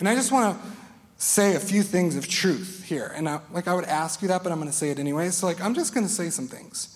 And 0.00 0.08
I 0.08 0.14
just 0.14 0.32
want 0.32 0.60
to 0.60 0.68
say 1.16 1.54
a 1.54 1.60
few 1.60 1.82
things 1.82 2.16
of 2.16 2.28
truth 2.28 2.84
here. 2.86 3.12
And 3.14 3.28
I, 3.28 3.40
like 3.52 3.68
I 3.68 3.74
would 3.74 3.84
ask 3.84 4.22
you 4.22 4.28
that, 4.28 4.42
but 4.42 4.52
I'm 4.52 4.58
going 4.58 4.70
to 4.70 4.76
say 4.76 4.90
it 4.90 4.98
anyway. 4.98 5.30
So 5.30 5.46
like 5.46 5.60
I'm 5.60 5.74
just 5.74 5.94
going 5.94 6.06
to 6.06 6.12
say 6.12 6.30
some 6.30 6.48
things. 6.48 6.93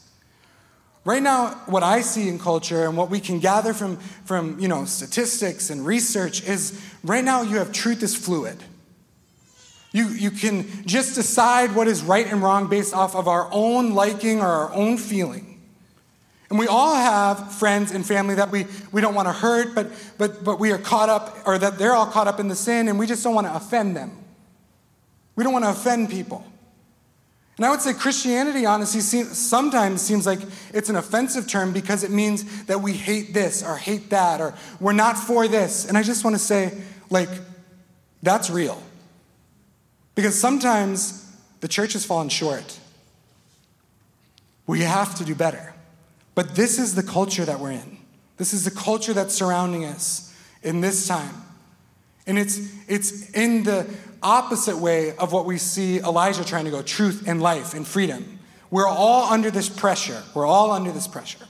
Right 1.08 1.22
now, 1.22 1.52
what 1.64 1.82
I 1.82 2.02
see 2.02 2.28
in 2.28 2.38
culture 2.38 2.84
and 2.84 2.94
what 2.94 3.08
we 3.08 3.18
can 3.18 3.38
gather 3.38 3.72
from, 3.72 3.96
from 4.26 4.60
you 4.60 4.68
know, 4.68 4.84
statistics 4.84 5.70
and 5.70 5.86
research 5.86 6.46
is 6.46 6.78
right 7.02 7.24
now 7.24 7.40
you 7.40 7.56
have 7.56 7.72
truth 7.72 8.02
is 8.02 8.14
fluid. 8.14 8.62
You, 9.90 10.08
you 10.08 10.30
can 10.30 10.66
just 10.84 11.14
decide 11.14 11.74
what 11.74 11.88
is 11.88 12.02
right 12.02 12.26
and 12.26 12.42
wrong 12.42 12.68
based 12.68 12.92
off 12.92 13.16
of 13.16 13.26
our 13.26 13.48
own 13.50 13.94
liking 13.94 14.42
or 14.42 14.48
our 14.48 14.74
own 14.74 14.98
feeling. 14.98 15.58
And 16.50 16.58
we 16.58 16.66
all 16.66 16.94
have 16.94 17.54
friends 17.54 17.90
and 17.90 18.04
family 18.04 18.34
that 18.34 18.50
we, 18.50 18.66
we 18.92 19.00
don't 19.00 19.14
want 19.14 19.28
to 19.28 19.32
hurt, 19.32 19.74
but, 19.74 19.90
but, 20.18 20.44
but 20.44 20.60
we 20.60 20.72
are 20.72 20.78
caught 20.78 21.08
up, 21.08 21.38
or 21.46 21.56
that 21.56 21.78
they're 21.78 21.94
all 21.94 22.04
caught 22.04 22.28
up 22.28 22.38
in 22.38 22.48
the 22.48 22.54
sin, 22.54 22.86
and 22.86 22.98
we 22.98 23.06
just 23.06 23.24
don't 23.24 23.34
want 23.34 23.46
to 23.46 23.56
offend 23.56 23.96
them. 23.96 24.12
We 25.36 25.42
don't 25.42 25.54
want 25.54 25.64
to 25.64 25.70
offend 25.70 26.10
people. 26.10 26.44
And 27.58 27.66
I 27.66 27.70
would 27.70 27.80
say 27.80 27.92
Christianity, 27.92 28.66
honestly, 28.66 29.00
sometimes 29.00 30.00
seems 30.00 30.26
like 30.26 30.38
it's 30.72 30.88
an 30.90 30.96
offensive 30.96 31.48
term 31.48 31.72
because 31.72 32.04
it 32.04 32.10
means 32.12 32.66
that 32.66 32.80
we 32.80 32.92
hate 32.92 33.34
this 33.34 33.64
or 33.64 33.76
hate 33.76 34.10
that 34.10 34.40
or 34.40 34.54
we're 34.78 34.92
not 34.92 35.18
for 35.18 35.48
this. 35.48 35.84
And 35.84 35.98
I 35.98 36.04
just 36.04 36.22
want 36.22 36.36
to 36.36 36.38
say, 36.38 36.80
like, 37.10 37.28
that's 38.22 38.48
real. 38.48 38.80
Because 40.14 40.40
sometimes 40.40 41.28
the 41.58 41.66
church 41.66 41.94
has 41.94 42.04
fallen 42.04 42.28
short. 42.28 42.78
We 44.68 44.82
have 44.82 45.16
to 45.16 45.24
do 45.24 45.34
better. 45.34 45.74
But 46.36 46.54
this 46.54 46.78
is 46.78 46.94
the 46.94 47.02
culture 47.02 47.44
that 47.44 47.58
we're 47.58 47.72
in. 47.72 47.98
This 48.36 48.52
is 48.52 48.64
the 48.64 48.70
culture 48.70 49.12
that's 49.12 49.34
surrounding 49.34 49.84
us 49.84 50.32
in 50.62 50.80
this 50.80 51.08
time. 51.08 51.34
And 52.28 52.38
it's, 52.38 52.60
it's 52.86 53.30
in 53.30 53.64
the 53.64 53.88
opposite 54.22 54.76
way 54.76 55.16
of 55.16 55.32
what 55.32 55.46
we 55.46 55.56
see 55.56 55.98
Elijah 55.98 56.44
trying 56.44 56.66
to 56.66 56.70
go 56.70 56.82
truth 56.82 57.24
and 57.26 57.40
life 57.40 57.72
and 57.72 57.86
freedom. 57.86 58.38
We're 58.70 58.86
all 58.86 59.32
under 59.32 59.50
this 59.50 59.70
pressure. 59.70 60.22
We're 60.34 60.46
all 60.46 60.70
under 60.70 60.92
this 60.92 61.08
pressure. 61.08 61.46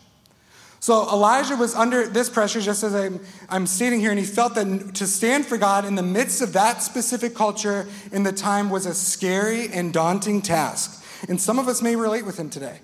So 0.81 1.03
Elijah 1.11 1.57
was 1.57 1.75
under 1.75 2.07
this 2.07 2.31
pressure, 2.31 2.61
just 2.61 2.85
as 2.85 2.95
I'm, 2.95 3.19
I'm 3.49 3.67
stating 3.67 3.99
here, 3.99 4.11
and 4.11 4.19
he 4.21 4.25
felt 4.25 4.55
that 4.55 4.95
to 4.95 5.07
stand 5.09 5.45
for 5.45 5.59
God 5.59 5.85
in 5.85 5.97
the 5.97 6.03
midst 6.05 6.41
of 6.41 6.53
that 6.53 6.81
specific 6.81 7.35
culture 7.35 7.89
in 8.13 8.23
the 8.23 8.31
time 8.31 8.71
was 8.71 8.87
a 8.87 8.95
scary 8.95 9.69
and 9.69 9.93
daunting 9.93 10.41
task. 10.41 11.05
And 11.29 11.41
some 11.41 11.59
of 11.59 11.67
us 11.67 11.83
may 11.83 11.97
relate 11.97 12.25
with 12.25 12.39
him 12.39 12.49
today. 12.49 12.79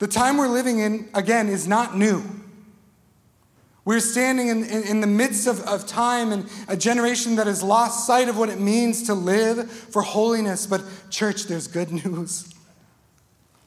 The 0.00 0.08
time 0.08 0.36
we're 0.36 0.48
living 0.48 0.80
in, 0.80 1.08
again, 1.14 1.48
is 1.48 1.68
not 1.68 1.96
new. 1.96 2.24
We're 3.86 4.00
standing 4.00 4.48
in, 4.48 4.64
in, 4.64 4.82
in, 4.82 5.00
the 5.00 5.06
midst 5.06 5.46
of, 5.46 5.60
of 5.60 5.86
time 5.86 6.32
and 6.32 6.46
a 6.66 6.76
generation 6.76 7.36
that 7.36 7.46
has 7.46 7.62
lost 7.62 8.04
sight 8.04 8.28
of 8.28 8.36
what 8.36 8.48
it 8.48 8.58
means 8.58 9.04
to 9.04 9.14
live 9.14 9.70
for 9.70 10.02
holiness. 10.02 10.66
But, 10.66 10.82
church, 11.08 11.44
there's 11.44 11.68
good 11.68 11.92
news. 12.04 12.52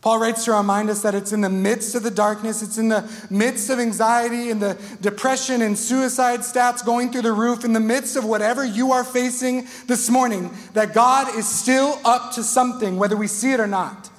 Paul 0.02 0.20
writes 0.20 0.44
to 0.44 0.52
remind 0.52 0.90
us 0.90 1.02
that 1.04 1.16
it's 1.16 1.32
in 1.32 1.40
the 1.40 1.50
midst 1.50 1.96
of 1.96 2.04
the 2.04 2.12
darkness, 2.12 2.62
it's 2.62 2.78
in 2.78 2.90
the 2.90 3.10
midst 3.30 3.70
of 3.70 3.80
anxiety 3.80 4.50
and 4.50 4.62
the 4.62 4.78
depression 5.00 5.62
and 5.62 5.78
suicide 5.78 6.42
stats 6.42 6.86
going 6.86 7.14
through 7.14 7.22
the 7.22 7.34
roof, 7.34 7.64
in 7.64 7.72
the 7.72 7.80
midst 7.80 8.18
of 8.18 8.26
whatever 8.26 8.66
you 8.66 8.92
are 8.92 9.06
facing 9.06 9.68
this 9.88 10.10
morning, 10.10 10.52
that 10.74 10.94
God 10.94 11.34
is 11.34 11.48
still 11.48 11.98
up 12.04 12.34
to 12.34 12.44
something, 12.44 12.98
whether 12.98 13.16
we 13.16 13.28
see 13.28 13.54
it 13.54 13.60
or 13.62 13.68
not. 13.68 14.10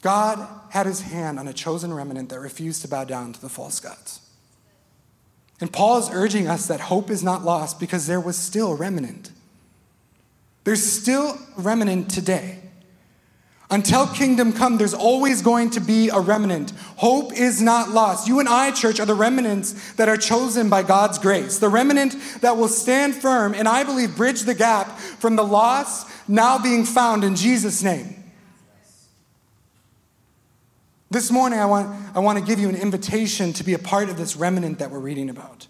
God 0.00 0.63
had 0.74 0.86
his 0.86 1.02
hand 1.02 1.38
on 1.38 1.46
a 1.46 1.52
chosen 1.52 1.94
remnant 1.94 2.30
that 2.30 2.40
refused 2.40 2.82
to 2.82 2.88
bow 2.88 3.04
down 3.04 3.32
to 3.32 3.40
the 3.40 3.48
false 3.48 3.78
gods. 3.78 4.18
And 5.60 5.72
Paul 5.72 5.98
is 5.98 6.10
urging 6.12 6.48
us 6.48 6.66
that 6.66 6.80
hope 6.80 7.10
is 7.10 7.22
not 7.22 7.44
lost 7.44 7.78
because 7.78 8.08
there 8.08 8.18
was 8.18 8.36
still 8.36 8.72
a 8.72 8.74
remnant. 8.74 9.30
There's 10.64 10.82
still 10.82 11.38
a 11.56 11.60
remnant 11.60 12.10
today. 12.10 12.58
Until 13.70 14.08
kingdom 14.08 14.52
come, 14.52 14.76
there's 14.76 14.94
always 14.94 15.42
going 15.42 15.70
to 15.70 15.80
be 15.80 16.08
a 16.08 16.18
remnant. 16.18 16.72
Hope 16.96 17.32
is 17.32 17.62
not 17.62 17.90
lost. 17.90 18.26
You 18.26 18.40
and 18.40 18.48
I, 18.48 18.72
church, 18.72 18.98
are 18.98 19.06
the 19.06 19.14
remnants 19.14 19.92
that 19.92 20.08
are 20.08 20.16
chosen 20.16 20.70
by 20.70 20.82
God's 20.82 21.20
grace. 21.20 21.58
The 21.58 21.68
remnant 21.68 22.16
that 22.40 22.56
will 22.56 22.66
stand 22.66 23.14
firm 23.14 23.54
and 23.54 23.68
I 23.68 23.84
believe 23.84 24.16
bridge 24.16 24.42
the 24.42 24.54
gap 24.54 24.98
from 24.98 25.36
the 25.36 25.44
lost 25.44 26.08
now 26.26 26.58
being 26.58 26.84
found 26.84 27.22
in 27.22 27.36
Jesus' 27.36 27.80
name. 27.80 28.13
This 31.14 31.30
morning, 31.30 31.60
I 31.60 31.66
want, 31.66 32.16
I 32.16 32.18
want 32.18 32.40
to 32.40 32.44
give 32.44 32.58
you 32.58 32.68
an 32.68 32.74
invitation 32.74 33.52
to 33.52 33.62
be 33.62 33.72
a 33.72 33.78
part 33.78 34.08
of 34.08 34.16
this 34.16 34.34
remnant 34.34 34.80
that 34.80 34.90
we're 34.90 34.98
reading 34.98 35.30
about. 35.30 35.68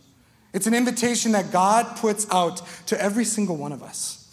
It's 0.55 0.67
an 0.67 0.73
invitation 0.73 1.33
that 1.33 1.53
God 1.53 1.99
puts 1.99 2.27
out 2.31 2.63
to 2.87 2.99
every 2.99 3.27
single 3.27 3.55
one 3.59 3.71
of 3.71 3.83
us. 3.83 4.27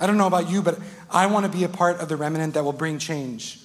I 0.00 0.08
don't 0.08 0.18
know 0.18 0.26
about 0.26 0.50
you, 0.50 0.60
but 0.60 0.80
I 1.08 1.26
want 1.26 1.46
to 1.46 1.56
be 1.56 1.62
a 1.62 1.68
part 1.68 2.00
of 2.00 2.08
the 2.08 2.16
remnant 2.16 2.54
that 2.54 2.64
will 2.64 2.72
bring 2.72 2.98
change, 2.98 3.60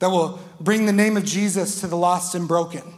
that 0.00 0.10
will 0.10 0.38
bring 0.60 0.84
the 0.84 0.92
name 0.92 1.16
of 1.16 1.24
Jesus 1.24 1.80
to 1.80 1.86
the 1.86 1.96
lost 1.96 2.34
and 2.34 2.46
broken. 2.46 2.82
And 2.82 2.94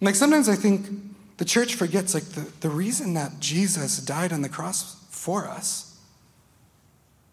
like 0.00 0.16
sometimes 0.16 0.48
I 0.48 0.56
think 0.56 0.88
the 1.36 1.44
church 1.44 1.76
forgets 1.76 2.12
like 2.12 2.24
the, 2.24 2.50
the 2.58 2.70
reason 2.70 3.14
that 3.14 3.38
Jesus 3.38 3.98
died 3.98 4.32
on 4.32 4.42
the 4.42 4.48
cross 4.48 5.06
for 5.10 5.46
us 5.46 5.96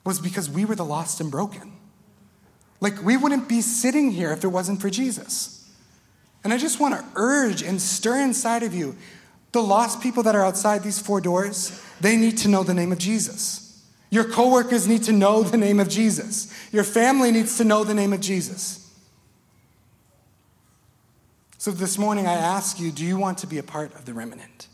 was 0.06 0.20
because 0.20 0.52
we 0.52 0.66
were 0.66 0.76
the 0.76 0.86
lost 0.86 1.20
and 1.20 1.32
broken. 1.32 1.73
Like, 2.84 3.02
we 3.02 3.16
wouldn't 3.16 3.48
be 3.48 3.62
sitting 3.62 4.12
here 4.12 4.34
if 4.34 4.44
it 4.44 4.50
wasn't 4.50 4.82
for 4.82 4.90
Jesus. 4.90 5.66
And 6.44 6.52
I 6.52 6.58
just 6.58 6.82
want 6.82 6.96
to 6.96 7.06
urge 7.16 7.64
and 7.64 7.82
stir 7.82 8.20
inside 8.20 8.62
of 8.62 8.74
you 8.74 8.98
the 9.54 9.64
lost 9.64 10.02
people 10.02 10.22
that 10.24 10.36
are 10.36 10.44
outside 10.44 10.84
these 10.84 11.00
four 11.00 11.22
doors, 11.22 11.82
they 12.02 12.18
need 12.18 12.38
to 12.40 12.50
know 12.50 12.62
the 12.62 12.74
name 12.74 12.92
of 12.92 12.98
Jesus. 12.98 13.88
Your 14.10 14.26
coworkers 14.26 14.86
need 14.86 15.04
to 15.04 15.14
know 15.14 15.44
the 15.44 15.56
name 15.56 15.80
of 15.80 15.88
Jesus. 15.88 16.54
Your 16.74 16.84
family 16.84 17.32
needs 17.32 17.56
to 17.58 17.64
know 17.64 17.86
the 17.86 17.94
name 17.94 18.12
of 18.12 18.20
Jesus. 18.20 18.94
So 21.58 21.72
this 21.72 21.98
morning 21.98 22.28
I 22.28 22.34
ask 22.34 22.82
you, 22.82 22.92
do 22.92 23.06
you 23.06 23.18
want 23.18 23.38
to 23.38 23.48
be 23.48 23.60
a 23.60 23.64
part 23.64 23.96
of 23.96 24.04
the 24.04 24.14
remnant? 24.14 24.68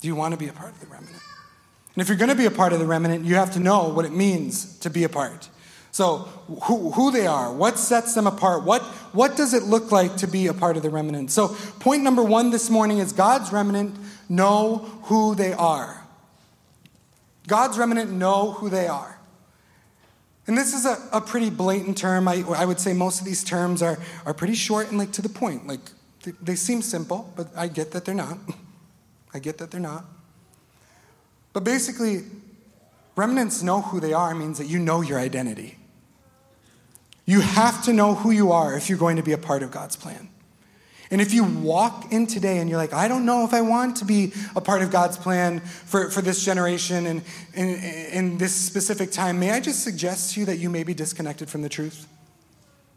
Do 0.00 0.06
you 0.06 0.14
want 0.14 0.32
to 0.32 0.38
be 0.38 0.46
a 0.46 0.52
part 0.52 0.70
of 0.70 0.78
the 0.78 0.86
remnant? 0.86 1.20
And 1.96 2.02
if 2.02 2.06
you're 2.06 2.18
going 2.18 2.30
to 2.30 2.36
be 2.36 2.46
a 2.46 2.52
part 2.52 2.72
of 2.72 2.78
the 2.78 2.86
remnant, 2.86 3.24
you 3.24 3.34
have 3.34 3.52
to 3.54 3.58
know 3.58 3.88
what 3.88 4.04
it 4.04 4.12
means 4.12 4.78
to 4.78 4.90
be 4.90 5.02
a 5.02 5.08
part. 5.08 5.48
So, 5.94 6.28
who, 6.64 6.90
who 6.90 7.12
they 7.12 7.28
are, 7.28 7.52
what 7.52 7.78
sets 7.78 8.16
them 8.16 8.26
apart, 8.26 8.64
what, 8.64 8.82
what 9.12 9.36
does 9.36 9.54
it 9.54 9.62
look 9.62 9.92
like 9.92 10.16
to 10.16 10.26
be 10.26 10.48
a 10.48 10.52
part 10.52 10.76
of 10.76 10.82
the 10.82 10.90
remnant? 10.90 11.30
So, 11.30 11.50
point 11.78 12.02
number 12.02 12.20
one 12.20 12.50
this 12.50 12.68
morning 12.68 12.98
is 12.98 13.12
God's 13.12 13.52
remnant 13.52 13.94
know 14.28 14.78
who 15.04 15.36
they 15.36 15.52
are. 15.52 16.04
God's 17.46 17.78
remnant 17.78 18.10
know 18.10 18.50
who 18.50 18.68
they 18.68 18.88
are. 18.88 19.20
And 20.48 20.58
this 20.58 20.74
is 20.74 20.84
a, 20.84 20.98
a 21.12 21.20
pretty 21.20 21.48
blatant 21.48 21.96
term. 21.96 22.26
I, 22.26 22.42
I 22.48 22.64
would 22.64 22.80
say 22.80 22.92
most 22.92 23.20
of 23.20 23.24
these 23.24 23.44
terms 23.44 23.80
are, 23.80 23.96
are 24.26 24.34
pretty 24.34 24.56
short 24.56 24.88
and 24.88 24.98
like 24.98 25.12
to 25.12 25.22
the 25.22 25.28
point. 25.28 25.68
Like 25.68 25.78
they, 26.24 26.32
they 26.42 26.56
seem 26.56 26.82
simple, 26.82 27.32
but 27.36 27.50
I 27.54 27.68
get 27.68 27.92
that 27.92 28.04
they're 28.04 28.16
not. 28.16 28.38
I 29.32 29.38
get 29.38 29.58
that 29.58 29.70
they're 29.70 29.78
not. 29.78 30.04
But 31.52 31.62
basically, 31.62 32.22
remnants 33.14 33.62
know 33.62 33.80
who 33.80 34.00
they 34.00 34.12
are 34.12 34.34
means 34.34 34.58
that 34.58 34.66
you 34.66 34.80
know 34.80 35.00
your 35.00 35.20
identity. 35.20 35.78
You 37.26 37.40
have 37.40 37.84
to 37.84 37.92
know 37.92 38.14
who 38.14 38.30
you 38.30 38.52
are 38.52 38.76
if 38.76 38.88
you're 38.88 38.98
going 38.98 39.16
to 39.16 39.22
be 39.22 39.32
a 39.32 39.38
part 39.38 39.62
of 39.62 39.70
God's 39.70 39.96
plan. 39.96 40.28
And 41.10 41.20
if 41.20 41.32
you 41.32 41.44
walk 41.44 42.12
in 42.12 42.26
today 42.26 42.58
and 42.58 42.68
you're 42.68 42.78
like, 42.78 42.92
I 42.92 43.08
don't 43.08 43.24
know 43.24 43.44
if 43.44 43.54
I 43.54 43.60
want 43.60 43.96
to 43.98 44.04
be 44.04 44.32
a 44.56 44.60
part 44.60 44.82
of 44.82 44.90
God's 44.90 45.16
plan 45.16 45.60
for, 45.60 46.10
for 46.10 46.22
this 46.22 46.44
generation 46.44 47.06
and 47.06 47.22
in, 47.54 47.68
in 47.68 48.38
this 48.38 48.54
specific 48.54 49.12
time, 49.12 49.38
may 49.38 49.50
I 49.50 49.60
just 49.60 49.84
suggest 49.84 50.34
to 50.34 50.40
you 50.40 50.46
that 50.46 50.56
you 50.56 50.70
may 50.70 50.82
be 50.82 50.94
disconnected 50.94 51.48
from 51.48 51.62
the 51.62 51.68
truth? 51.68 52.08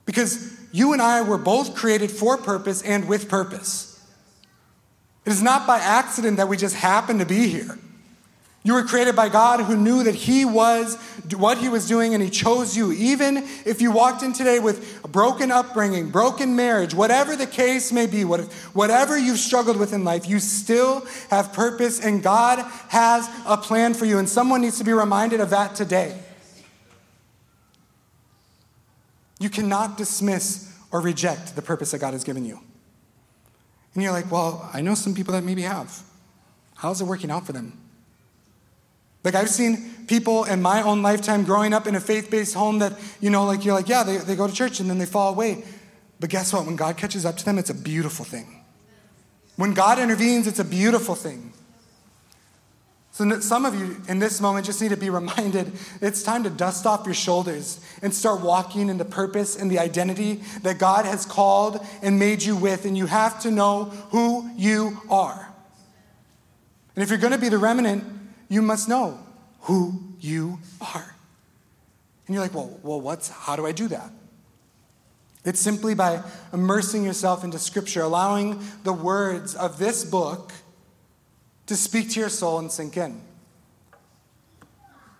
Because 0.05 0.57
you 0.71 0.93
and 0.93 1.01
I 1.01 1.21
were 1.21 1.37
both 1.37 1.75
created 1.75 2.09
for 2.09 2.37
purpose 2.37 2.81
and 2.81 3.07
with 3.07 3.27
purpose. 3.29 4.01
It 5.25 5.31
is 5.31 5.43
not 5.43 5.67
by 5.67 5.79
accident 5.79 6.37
that 6.37 6.47
we 6.47 6.55
just 6.55 6.75
happen 6.75 7.19
to 7.19 7.25
be 7.25 7.49
here. 7.49 7.77
You 8.63 8.73
were 8.73 8.83
created 8.83 9.15
by 9.15 9.29
God 9.29 9.61
who 9.61 9.77
knew 9.77 10.03
that 10.03 10.15
He 10.15 10.43
was 10.43 10.97
what 11.37 11.57
He 11.57 11.69
was 11.69 11.87
doing 11.87 12.13
and 12.13 12.21
He 12.21 12.29
chose 12.29 12.75
you. 12.75 12.91
Even 12.91 13.37
if 13.65 13.81
you 13.81 13.91
walked 13.91 14.23
in 14.23 14.33
today 14.33 14.59
with 14.59 14.99
a 15.05 15.07
broken 15.07 15.51
upbringing, 15.51 16.09
broken 16.09 16.55
marriage, 16.55 16.93
whatever 16.93 17.37
the 17.37 17.45
case 17.45 17.93
may 17.93 18.07
be, 18.07 18.25
whatever 18.25 19.17
you've 19.17 19.39
struggled 19.39 19.77
with 19.77 19.93
in 19.93 20.03
life, 20.03 20.27
you 20.27 20.39
still 20.39 21.05
have 21.29 21.53
purpose 21.53 22.03
and 22.03 22.21
God 22.21 22.59
has 22.89 23.29
a 23.45 23.55
plan 23.55 23.93
for 23.93 24.03
you. 24.03 24.17
And 24.17 24.27
someone 24.27 24.61
needs 24.61 24.79
to 24.79 24.83
be 24.83 24.91
reminded 24.91 25.39
of 25.39 25.51
that 25.51 25.73
today. 25.73 26.19
You 29.39 29.49
cannot 29.49 29.97
dismiss 29.97 30.73
or 30.91 30.99
reject 30.99 31.55
the 31.55 31.61
purpose 31.61 31.91
that 31.91 31.99
God 31.99 32.11
has 32.13 32.25
given 32.25 32.43
you. 32.43 32.59
And 33.93 34.03
you're 34.03 34.11
like, 34.11 34.29
well, 34.29 34.69
I 34.73 34.81
know 34.81 34.93
some 34.93 35.13
people 35.15 35.33
that 35.33 35.43
maybe 35.43 35.61
have. 35.61 36.03
How's 36.75 36.99
it 36.99 37.05
working 37.05 37.31
out 37.31 37.45
for 37.45 37.53
them? 37.53 37.79
Like, 39.27 39.35
I've 39.35 39.49
seen 39.49 40.05
people 40.07 40.45
in 40.45 40.61
my 40.61 40.81
own 40.81 41.01
lifetime 41.01 41.43
growing 41.43 41.73
up 41.73 41.85
in 41.85 41.95
a 41.95 41.99
faith 41.99 42.31
based 42.31 42.53
home 42.53 42.79
that, 42.79 42.93
you 43.19 43.29
know, 43.29 43.43
like, 43.43 43.65
you're 43.65 43.73
like, 43.73 43.89
yeah, 43.89 44.03
they, 44.03 44.15
they 44.19 44.37
go 44.37 44.47
to 44.47 44.53
church 44.53 44.79
and 44.79 44.89
then 44.89 44.99
they 44.99 45.05
fall 45.05 45.33
away. 45.33 45.65
But 46.21 46.29
guess 46.29 46.53
what? 46.53 46.65
When 46.65 46.77
God 46.77 46.95
catches 46.95 47.25
up 47.25 47.35
to 47.35 47.43
them, 47.43 47.59
it's 47.59 47.69
a 47.69 47.73
beautiful 47.73 48.23
thing. 48.23 48.63
When 49.57 49.73
God 49.73 49.99
intervenes, 49.99 50.47
it's 50.47 50.59
a 50.59 50.63
beautiful 50.63 51.13
thing. 51.13 51.51
So, 53.11 53.41
some 53.41 53.65
of 53.65 53.77
you 53.77 54.01
in 54.07 54.19
this 54.19 54.39
moment 54.39 54.65
just 54.65 54.81
need 54.81 54.91
to 54.91 54.97
be 54.97 55.09
reminded 55.19 55.73
it's 55.99 56.23
time 56.23 56.43
to 56.43 56.49
dust 56.49 56.85
off 56.85 57.05
your 57.05 57.13
shoulders 57.13 57.81
and 58.01 58.13
start 58.13 58.39
walking 58.39 58.87
in 58.87 58.97
the 58.97 59.03
purpose 59.03 59.57
and 59.57 59.69
the 59.69 59.79
identity 59.79 60.35
that 60.61 60.79
God 60.79 61.03
has 61.03 61.25
called 61.25 61.85
and 62.01 62.17
made 62.17 62.43
you 62.43 62.55
with. 62.55 62.85
And 62.85 62.97
you 62.97 63.07
have 63.07 63.41
to 63.41 63.51
know 63.51 63.91
who 64.11 64.49
you 64.55 65.01
are. 65.09 65.53
And 66.95 67.03
if 67.03 67.09
you're 67.09 67.19
going 67.19 67.33
to 67.33 67.39
be 67.39 67.49
the 67.49 67.57
remnant, 67.57 68.05
you 68.49 68.61
must 68.61 68.87
know 68.87 69.19
who 69.61 70.01
you 70.19 70.59
are. 70.81 71.15
And 72.25 72.33
you're 72.33 72.43
like, 72.43 72.53
well, 72.53 72.79
well 72.83 73.01
what's, 73.01 73.29
how 73.29 73.55
do 73.55 73.65
I 73.65 73.71
do 73.71 73.87
that? 73.87 74.11
It's 75.45 75.59
simply 75.59 75.95
by 75.95 76.21
immersing 76.51 77.05
yourself 77.05 77.43
into 77.43 77.57
Scripture, 77.57 78.01
allowing 78.01 78.61
the 78.83 78.91
words 78.91 79.55
of 79.55 79.79
this 79.79 80.03
book 80.03 80.51
to 81.67 81.75
speak 81.75 82.09
to 82.11 82.19
your 82.19 82.29
soul 82.29 82.59
and 82.59 82.71
sink 82.71 82.97
in. 82.97 83.21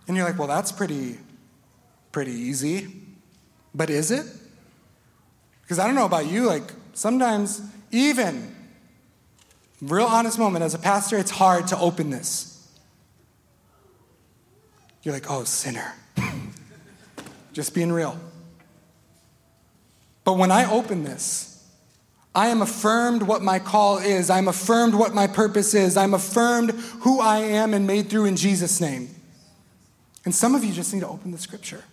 And 0.08 0.18
you're 0.18 0.26
like, 0.26 0.38
well, 0.38 0.48
that's 0.48 0.72
pretty, 0.72 1.18
pretty 2.12 2.32
easy. 2.32 2.88
But 3.74 3.90
is 3.90 4.12
it? 4.12 4.26
Because 5.62 5.80
I 5.80 5.86
don't 5.86 5.96
know 5.96 6.06
about 6.06 6.28
you, 6.28 6.46
like 6.46 6.74
sometimes, 6.94 7.62
even, 7.92 8.56
real 9.82 10.06
honest 10.06 10.40
moment, 10.40 10.64
as 10.64 10.74
a 10.74 10.80
pastor, 10.80 11.18
it's 11.18 11.32
hard 11.32 11.68
to 11.68 11.78
open 11.78 12.10
this. 12.10 12.57
You're 15.08 15.14
like, 15.14 15.32
oh, 15.32 15.46
sinner. 15.46 15.94
Just 17.54 17.74
being 17.74 17.94
real. 17.94 18.20
But 20.26 20.34
when 20.34 20.52
I 20.52 20.70
open 20.70 21.06
this, 21.06 21.66
I 22.36 22.50
am 22.50 22.62
affirmed 22.62 23.24
what 23.24 23.42
my 23.42 23.58
call 23.58 24.00
is. 24.00 24.30
I'm 24.30 24.50
affirmed 24.50 24.94
what 24.94 25.14
my 25.14 25.26
purpose 25.26 25.74
is. 25.74 25.96
I'm 25.96 26.14
affirmed 26.14 26.72
who 26.72 27.22
I 27.22 27.38
am 27.38 27.74
and 27.74 27.88
made 27.88 28.10
through 28.10 28.26
in 28.26 28.36
Jesus' 28.36 28.82
name. 28.82 29.08
And 30.26 30.36
some 30.36 30.56
of 30.56 30.66
you 30.66 30.74
just 30.74 30.94
need 30.94 31.00
to 31.00 31.08
open 31.08 31.32
the 31.32 31.38
scripture. 31.38 31.86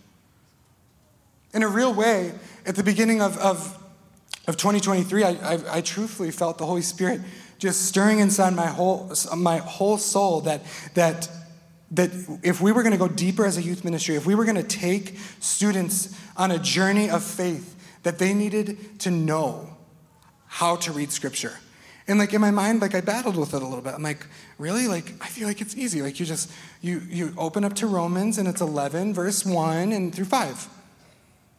In 1.53 1.63
a 1.63 1.69
real 1.69 1.93
way, 1.93 2.33
at 2.65 2.75
the 2.75 2.83
beginning 2.83 3.21
of, 3.21 3.37
of, 3.37 3.81
of 4.45 4.57
2023, 4.57 5.23
I, 5.23 5.29
I, 5.29 5.59
I 5.77 5.79
truthfully 5.79 6.31
felt 6.31 6.57
the 6.57 6.65
Holy 6.65 6.81
Spirit 6.81 7.21
just 7.59 7.85
stirring 7.85 8.19
inside 8.19 8.53
my 8.53 8.67
whole, 8.67 9.13
my 9.37 9.59
whole 9.59 9.97
soul 9.97 10.41
that, 10.41 10.63
that, 10.95 11.29
that 11.95 12.11
if 12.43 12.61
we 12.61 12.71
were 12.71 12.83
going 12.83 12.93
to 12.93 12.97
go 12.97 13.07
deeper 13.07 13.45
as 13.45 13.57
a 13.57 13.61
youth 13.61 13.83
ministry, 13.83 14.15
if 14.15 14.25
we 14.25 14.35
were 14.35 14.45
going 14.45 14.55
to 14.55 14.63
take 14.63 15.17
students 15.39 16.17
on 16.37 16.51
a 16.51 16.59
journey 16.59 17.09
of 17.09 17.23
faith, 17.23 17.75
that 18.03 18.19
they 18.19 18.33
needed 18.33 18.99
to 18.99 19.09
know 19.09 19.75
how 20.45 20.75
to 20.75 20.91
read 20.91 21.11
scripture. 21.11 21.53
And 22.07 22.19
like 22.19 22.33
in 22.33 22.41
my 22.41 22.51
mind, 22.51 22.81
like 22.81 22.93
I 22.93 23.01
battled 23.01 23.35
with 23.35 23.53
it 23.53 23.61
a 23.61 23.65
little 23.65 23.81
bit. 23.81 23.95
I'm 23.95 24.03
like, 24.03 24.27
really? 24.59 24.87
Like 24.87 25.13
I 25.21 25.27
feel 25.27 25.47
like 25.47 25.59
it's 25.59 25.75
easy. 25.75 26.03
Like 26.03 26.19
you 26.19 26.25
just 26.25 26.51
you 26.81 27.01
you 27.09 27.33
open 27.35 27.63
up 27.63 27.73
to 27.75 27.87
Romans 27.87 28.37
and 28.37 28.47
it's 28.47 28.61
11 28.61 29.13
verse 29.13 29.43
1 29.43 29.91
and 29.91 30.13
through 30.13 30.25
5. 30.25 30.69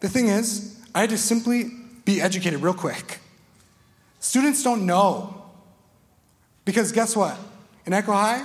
The 0.00 0.08
thing 0.08 0.28
is, 0.28 0.80
I 0.94 1.00
had 1.00 1.10
to 1.10 1.18
simply 1.18 1.72
be 2.04 2.20
educated 2.20 2.60
real 2.60 2.74
quick. 2.74 3.18
Students 4.20 4.62
don't 4.62 4.86
know. 4.86 5.42
Because 6.64 6.92
guess 6.92 7.16
what? 7.16 7.36
In 7.86 7.92
Echo 7.92 8.12
High, 8.12 8.44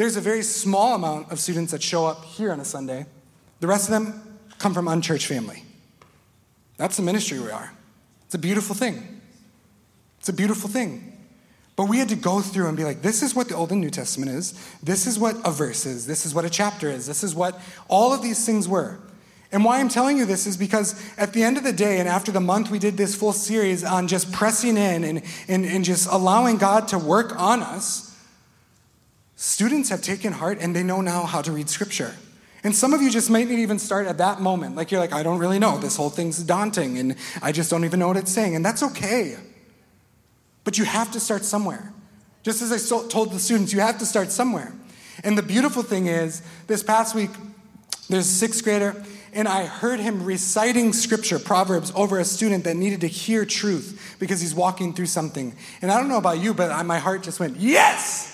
there's 0.00 0.16
a 0.16 0.20
very 0.22 0.42
small 0.42 0.94
amount 0.94 1.30
of 1.30 1.38
students 1.38 1.72
that 1.72 1.82
show 1.82 2.06
up 2.06 2.24
here 2.24 2.50
on 2.52 2.58
a 2.58 2.64
Sunday. 2.64 3.04
The 3.60 3.66
rest 3.66 3.84
of 3.84 3.90
them 3.90 4.38
come 4.58 4.72
from 4.72 4.88
unchurched 4.88 5.26
family. 5.26 5.62
That's 6.78 6.96
the 6.96 7.02
ministry 7.02 7.38
we 7.38 7.50
are. 7.50 7.70
It's 8.24 8.34
a 8.34 8.38
beautiful 8.38 8.74
thing. 8.74 9.20
It's 10.18 10.30
a 10.30 10.32
beautiful 10.32 10.70
thing. 10.70 11.18
But 11.76 11.90
we 11.90 11.98
had 11.98 12.08
to 12.08 12.16
go 12.16 12.40
through 12.40 12.68
and 12.68 12.78
be 12.78 12.84
like, 12.84 13.02
this 13.02 13.22
is 13.22 13.34
what 13.34 13.50
the 13.50 13.54
Old 13.54 13.72
and 13.72 13.80
New 13.82 13.90
Testament 13.90 14.30
is. 14.32 14.54
This 14.82 15.06
is 15.06 15.18
what 15.18 15.36
a 15.44 15.50
verse 15.50 15.84
is. 15.84 16.06
This 16.06 16.24
is 16.24 16.34
what 16.34 16.46
a 16.46 16.50
chapter 16.50 16.88
is. 16.88 17.06
This 17.06 17.22
is 17.22 17.34
what 17.34 17.60
all 17.86 18.14
of 18.14 18.22
these 18.22 18.46
things 18.46 18.66
were. 18.66 18.98
And 19.52 19.66
why 19.66 19.80
I'm 19.80 19.90
telling 19.90 20.16
you 20.16 20.24
this 20.24 20.46
is 20.46 20.56
because 20.56 20.98
at 21.18 21.34
the 21.34 21.42
end 21.42 21.58
of 21.58 21.62
the 21.62 21.74
day, 21.74 21.98
and 22.00 22.08
after 22.08 22.32
the 22.32 22.40
month 22.40 22.70
we 22.70 22.78
did 22.78 22.96
this 22.96 23.14
full 23.14 23.34
series 23.34 23.84
on 23.84 24.08
just 24.08 24.32
pressing 24.32 24.78
in 24.78 25.04
and, 25.04 25.22
and, 25.46 25.66
and 25.66 25.84
just 25.84 26.08
allowing 26.10 26.56
God 26.56 26.88
to 26.88 26.98
work 26.98 27.38
on 27.38 27.60
us, 27.62 28.09
students 29.40 29.88
have 29.88 30.02
taken 30.02 30.34
heart 30.34 30.58
and 30.60 30.76
they 30.76 30.82
know 30.82 31.00
now 31.00 31.24
how 31.24 31.40
to 31.40 31.50
read 31.50 31.70
scripture. 31.70 32.14
And 32.62 32.76
some 32.76 32.92
of 32.92 33.00
you 33.00 33.10
just 33.10 33.30
might 33.30 33.48
not 33.48 33.58
even 33.58 33.78
start 33.78 34.06
at 34.06 34.18
that 34.18 34.38
moment. 34.42 34.76
Like 34.76 34.90
you're 34.90 35.00
like, 35.00 35.14
I 35.14 35.22
don't 35.22 35.38
really 35.38 35.58
know. 35.58 35.78
This 35.78 35.96
whole 35.96 36.10
thing's 36.10 36.42
daunting 36.42 36.98
and 36.98 37.16
I 37.40 37.50
just 37.50 37.70
don't 37.70 37.86
even 37.86 37.98
know 38.00 38.08
what 38.08 38.18
it's 38.18 38.30
saying. 38.30 38.54
And 38.54 38.62
that's 38.62 38.82
okay. 38.82 39.38
But 40.62 40.76
you 40.76 40.84
have 40.84 41.10
to 41.12 41.20
start 41.20 41.46
somewhere. 41.46 41.90
Just 42.42 42.60
as 42.60 42.70
I 42.70 43.08
told 43.08 43.32
the 43.32 43.38
students, 43.38 43.72
you 43.72 43.80
have 43.80 43.96
to 44.00 44.04
start 44.04 44.30
somewhere. 44.30 44.74
And 45.24 45.38
the 45.38 45.42
beautiful 45.42 45.82
thing 45.82 46.06
is, 46.06 46.42
this 46.66 46.82
past 46.82 47.14
week, 47.14 47.30
there's 48.10 48.26
a 48.26 48.32
sixth 48.32 48.62
grader, 48.62 49.02
and 49.32 49.48
I 49.48 49.64
heard 49.64 50.00
him 50.00 50.22
reciting 50.22 50.92
scripture, 50.92 51.38
Proverbs, 51.38 51.92
over 51.94 52.18
a 52.18 52.24
student 52.24 52.64
that 52.64 52.76
needed 52.76 53.02
to 53.02 53.06
hear 53.06 53.44
truth 53.46 54.16
because 54.18 54.40
he's 54.40 54.54
walking 54.54 54.92
through 54.92 55.06
something. 55.06 55.54
And 55.80 55.90
I 55.90 55.98
don't 55.98 56.08
know 56.08 56.18
about 56.18 56.40
you, 56.40 56.52
but 56.52 56.84
my 56.84 56.98
heart 56.98 57.22
just 57.22 57.40
went, 57.40 57.56
Yes! 57.56 58.29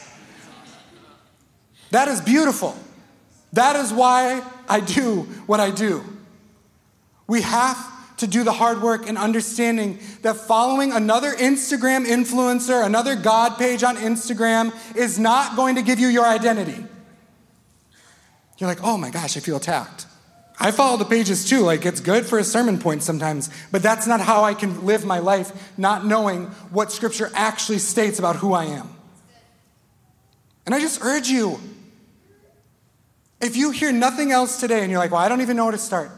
That 1.91 2.09
is 2.09 2.21
beautiful. 2.21 2.77
That 3.53 3.77
is 3.77 3.93
why 3.93 4.43
I 4.69 4.81
do 4.81 5.23
what 5.47 5.61
I 5.61 5.71
do. 5.71 6.03
We 7.27 7.43
have 7.43 7.77
to 8.19 8.27
do 8.27 8.45
the 8.45 8.53
hard 8.53 8.83
work 8.83 9.09
and 9.09 9.19
understanding 9.19 9.99
that 10.23 10.37
following 10.37 10.93
another 10.93 11.33
Instagram 11.33 12.07
influencer, 12.07 12.85
another 12.85 13.15
God 13.15 13.59
page 13.59 13.83
on 13.83 13.97
Instagram, 13.97 14.75
is 14.97 15.19
not 15.19 15.57
going 15.57 15.77
to 15.77 15.83
give 15.83 15.99
you 15.99 16.09
your 16.09 16.25
identity. 16.25 16.85
You're 18.59 18.69
like, 18.69 18.83
oh 18.83 18.97
my 18.97 19.11
gosh, 19.11 19.37
I 19.37 19.41
feel 19.41 19.57
attacked. 19.57 20.07
I 20.59 20.71
follow 20.71 20.97
the 20.97 21.05
pages 21.05 21.47
too. 21.47 21.61
Like, 21.61 21.85
it's 21.85 22.01
good 22.01 22.25
for 22.25 22.39
a 22.39 22.45
sermon 22.45 22.79
point 22.79 23.03
sometimes, 23.03 23.51
but 23.71 23.83
that's 23.83 24.07
not 24.07 24.21
how 24.21 24.45
I 24.45 24.55
can 24.55 24.87
live 24.87 25.05
my 25.05 25.19
life, 25.19 25.75
not 25.77 26.07
knowing 26.07 26.47
what 26.71 26.91
Scripture 26.91 27.31
actually 27.35 27.79
states 27.79 28.19
about 28.19 28.37
who 28.37 28.55
I 28.55 28.65
am. 28.65 28.89
And 30.65 30.75
I 30.75 30.81
just 30.81 31.03
urge 31.03 31.29
you 31.29 31.61
if 33.41 33.57
you 33.57 33.71
hear 33.71 33.93
nothing 33.93 34.33
else 34.33 34.61
today 34.61 34.83
and 34.83 34.91
you're 34.91 35.01
like, 35.01 35.11
well, 35.11 35.21
I 35.21 35.29
don't 35.29 35.41
even 35.41 35.57
know 35.57 35.65
where 35.65 35.73
to 35.73 35.79
start, 35.79 36.11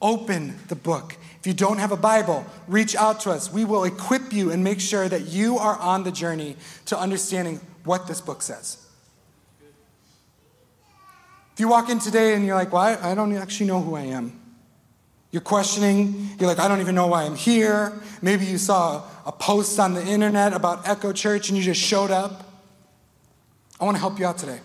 open 0.00 0.58
the 0.68 0.76
book 0.76 1.16
if 1.44 1.48
you 1.48 1.52
don't 1.52 1.76
have 1.76 1.92
a 1.92 1.96
Bible, 1.98 2.46
reach 2.66 2.96
out 2.96 3.20
to 3.20 3.30
us. 3.30 3.52
We 3.52 3.66
will 3.66 3.84
equip 3.84 4.32
you 4.32 4.50
and 4.50 4.64
make 4.64 4.80
sure 4.80 5.06
that 5.10 5.26
you 5.26 5.58
are 5.58 5.76
on 5.76 6.02
the 6.02 6.10
journey 6.10 6.56
to 6.86 6.98
understanding 6.98 7.60
what 7.84 8.06
this 8.06 8.22
book 8.22 8.40
says. 8.40 8.78
If 11.52 11.60
you 11.60 11.68
walk 11.68 11.90
in 11.90 11.98
today 11.98 12.32
and 12.32 12.46
you're 12.46 12.54
like, 12.54 12.72
well, 12.72 12.80
I, 12.80 13.10
I 13.10 13.14
don't 13.14 13.36
actually 13.36 13.66
know 13.66 13.82
who 13.82 13.94
I 13.94 14.04
am. 14.04 14.40
You're 15.32 15.42
questioning, 15.42 16.30
you're 16.40 16.48
like, 16.48 16.58
I 16.58 16.66
don't 16.66 16.80
even 16.80 16.94
know 16.94 17.08
why 17.08 17.24
I'm 17.24 17.36
here. 17.36 17.92
Maybe 18.22 18.46
you 18.46 18.56
saw 18.56 19.02
a 19.26 19.32
post 19.32 19.78
on 19.78 19.92
the 19.92 20.02
internet 20.02 20.54
about 20.54 20.88
Echo 20.88 21.12
Church 21.12 21.50
and 21.50 21.58
you 21.58 21.62
just 21.62 21.78
showed 21.78 22.10
up. 22.10 22.42
I 23.78 23.84
want 23.84 23.98
to 23.98 24.00
help 24.00 24.18
you 24.18 24.24
out 24.24 24.38
today. 24.38 24.60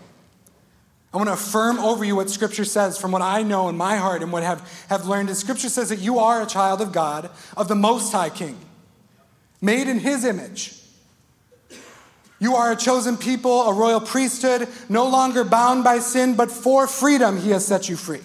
I 1.12 1.16
want 1.16 1.28
to 1.28 1.32
affirm 1.32 1.78
over 1.80 2.04
you 2.04 2.14
what 2.14 2.30
Scripture 2.30 2.64
says 2.64 2.96
from 2.96 3.10
what 3.10 3.22
I 3.22 3.42
know 3.42 3.68
in 3.68 3.76
my 3.76 3.96
heart 3.96 4.22
and 4.22 4.32
what 4.32 4.44
have, 4.44 4.86
have 4.88 5.06
learned. 5.06 5.28
And 5.28 5.36
Scripture 5.36 5.68
says 5.68 5.88
that 5.88 5.98
you 5.98 6.20
are 6.20 6.40
a 6.40 6.46
child 6.46 6.80
of 6.80 6.92
God, 6.92 7.30
of 7.56 7.66
the 7.66 7.74
Most 7.74 8.12
High 8.12 8.30
King. 8.30 8.56
made 9.60 9.88
in 9.88 9.98
his 9.98 10.24
image. 10.24 10.76
You 12.38 12.54
are 12.54 12.72
a 12.72 12.76
chosen 12.76 13.16
people, 13.16 13.62
a 13.62 13.74
royal 13.74 14.00
priesthood, 14.00 14.68
no 14.88 15.08
longer 15.08 15.44
bound 15.44 15.84
by 15.84 15.98
sin, 15.98 16.36
but 16.36 16.50
for 16.50 16.86
freedom 16.86 17.38
he 17.38 17.50
has 17.50 17.66
set 17.66 17.88
you 17.88 17.96
free. 17.96 18.22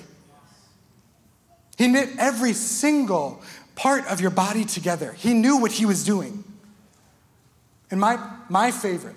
He 1.77 1.87
knit 1.87 2.09
every 2.17 2.53
single 2.53 3.41
part 3.75 4.05
of 4.07 4.21
your 4.21 4.31
body 4.31 4.63
together. 4.63 5.11
He 5.11 5.33
knew 5.33 5.57
what 5.57 5.73
he 5.73 5.85
was 5.85 6.05
doing. 6.05 6.45
And 7.91 7.99
my, 7.99 8.17
my 8.47 8.71
favorite 8.71 9.15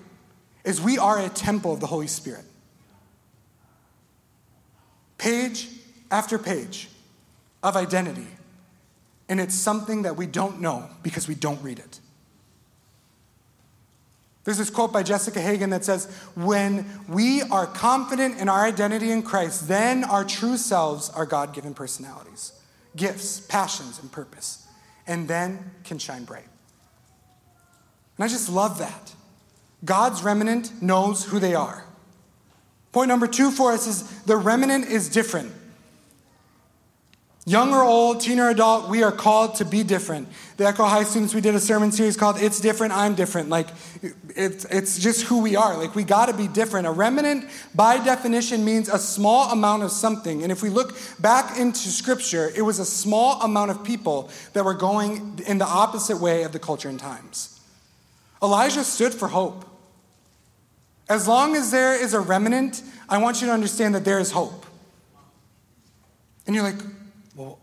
is 0.65 0.81
we 0.81 0.97
are 0.97 1.19
a 1.19 1.29
temple 1.29 1.73
of 1.73 1.79
the 1.79 1.87
Holy 1.87 2.07
Spirit. 2.07 2.43
Page 5.19 5.69
after 6.09 6.39
page 6.39 6.89
of 7.61 7.75
identity. 7.75 8.27
And 9.29 9.39
it's 9.39 9.53
something 9.53 10.01
that 10.01 10.15
we 10.17 10.25
don't 10.25 10.59
know 10.59 10.89
because 11.03 11.27
we 11.27 11.35
don't 11.35 11.61
read 11.61 11.77
it. 11.77 11.99
There's 14.43 14.57
this 14.57 14.71
quote 14.71 14.91
by 14.91 15.03
Jessica 15.03 15.39
Hagan 15.39 15.69
that 15.69 15.85
says, 15.85 16.05
When 16.33 16.89
we 17.07 17.43
are 17.43 17.67
confident 17.67 18.39
in 18.39 18.49
our 18.49 18.65
identity 18.65 19.11
in 19.11 19.21
Christ, 19.21 19.67
then 19.67 20.03
our 20.03 20.23
true 20.23 20.57
selves 20.57 21.09
are 21.11 21.27
God 21.27 21.53
given 21.53 21.75
personalities, 21.75 22.53
gifts, 22.95 23.39
passions, 23.41 23.99
and 23.99 24.11
purpose, 24.11 24.65
and 25.05 25.27
then 25.27 25.71
can 25.83 25.99
shine 25.99 26.23
bright. 26.23 26.47
And 28.17 28.25
I 28.25 28.27
just 28.27 28.49
love 28.49 28.79
that. 28.79 29.13
God's 29.85 30.23
remnant 30.23 30.81
knows 30.81 31.25
who 31.25 31.37
they 31.37 31.53
are. 31.53 31.85
Point 32.91 33.07
number 33.07 33.27
two 33.27 33.51
for 33.51 33.71
us 33.71 33.87
is 33.87 34.21
the 34.23 34.35
remnant 34.35 34.85
is 34.85 35.09
different. 35.09 35.53
Young 37.45 37.73
or 37.73 37.81
old, 37.81 38.21
teen 38.21 38.39
or 38.39 38.49
adult, 38.49 38.89
we 38.89 39.01
are 39.01 39.11
called 39.11 39.55
to 39.55 39.65
be 39.65 39.81
different. 39.81 40.27
The 40.57 40.67
Echo 40.67 40.83
High 40.83 41.03
students, 41.03 41.33
we 41.33 41.41
did 41.41 41.55
a 41.55 41.59
sermon 41.59 41.91
series 41.91 42.15
called 42.15 42.39
It's 42.39 42.59
Different, 42.59 42.93
I'm 42.93 43.15
Different. 43.15 43.49
Like, 43.49 43.69
it's, 44.35 44.65
it's 44.65 44.99
just 44.99 45.23
who 45.23 45.41
we 45.41 45.55
are. 45.55 45.75
Like, 45.75 45.95
we 45.95 46.03
got 46.03 46.27
to 46.27 46.33
be 46.33 46.47
different. 46.47 46.85
A 46.85 46.91
remnant, 46.91 47.45
by 47.73 48.03
definition, 48.03 48.63
means 48.65 48.87
a 48.87 48.99
small 48.99 49.51
amount 49.51 49.81
of 49.81 49.91
something. 49.91 50.43
And 50.43 50.51
if 50.51 50.61
we 50.61 50.69
look 50.69 50.95
back 51.19 51.57
into 51.57 51.89
Scripture, 51.89 52.51
it 52.55 52.61
was 52.61 52.77
a 52.77 52.85
small 52.85 53.41
amount 53.41 53.71
of 53.71 53.83
people 53.83 54.29
that 54.53 54.63
were 54.63 54.75
going 54.75 55.39
in 55.47 55.57
the 55.57 55.65
opposite 55.65 56.17
way 56.17 56.43
of 56.43 56.51
the 56.51 56.59
culture 56.59 56.89
and 56.89 56.99
times. 56.99 57.59
Elijah 58.43 58.83
stood 58.83 59.13
for 59.13 59.27
hope. 59.27 59.65
As 61.09 61.27
long 61.27 61.55
as 61.55 61.71
there 61.71 61.99
is 61.99 62.13
a 62.13 62.19
remnant, 62.19 62.83
I 63.09 63.17
want 63.17 63.41
you 63.41 63.47
to 63.47 63.53
understand 63.53 63.95
that 63.95 64.05
there 64.05 64.19
is 64.19 64.31
hope. 64.31 64.67
And 66.45 66.55
you're 66.55 66.63
like, 66.63 66.79
well, 67.35 67.59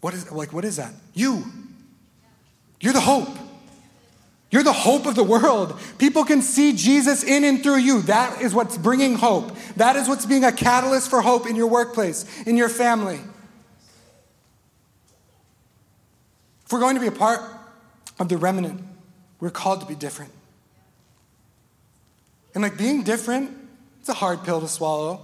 what 0.00 0.14
is 0.14 0.30
like 0.30 0.52
what 0.52 0.64
is 0.64 0.76
that? 0.76 0.92
You. 1.14 1.44
You're 2.80 2.92
the 2.92 3.00
hope. 3.00 3.36
You're 4.50 4.62
the 4.62 4.72
hope 4.72 5.06
of 5.06 5.14
the 5.14 5.22
world. 5.22 5.78
People 5.98 6.24
can 6.24 6.42
see 6.42 6.72
Jesus 6.72 7.22
in 7.22 7.44
and 7.44 7.62
through 7.62 7.78
you. 7.78 8.02
That 8.02 8.40
is 8.40 8.54
what's 8.54 8.78
bringing 8.78 9.14
hope. 9.14 9.56
That 9.76 9.96
is 9.96 10.08
what's 10.08 10.24
being 10.24 10.44
a 10.44 10.52
catalyst 10.52 11.10
for 11.10 11.20
hope 11.20 11.46
in 11.46 11.54
your 11.54 11.66
workplace, 11.66 12.24
in 12.46 12.56
your 12.56 12.68
family. 12.68 13.20
If 16.64 16.72
we're 16.72 16.80
going 16.80 16.94
to 16.94 17.00
be 17.00 17.08
a 17.08 17.12
part 17.12 17.40
of 18.18 18.28
the 18.28 18.38
remnant, 18.38 18.82
we're 19.38 19.50
called 19.50 19.80
to 19.80 19.86
be 19.86 19.94
different. 19.94 20.32
And 22.58 22.64
like 22.64 22.76
being 22.76 23.04
different, 23.04 23.56
it's 24.00 24.08
a 24.08 24.14
hard 24.14 24.42
pill 24.42 24.60
to 24.60 24.66
swallow. 24.66 25.20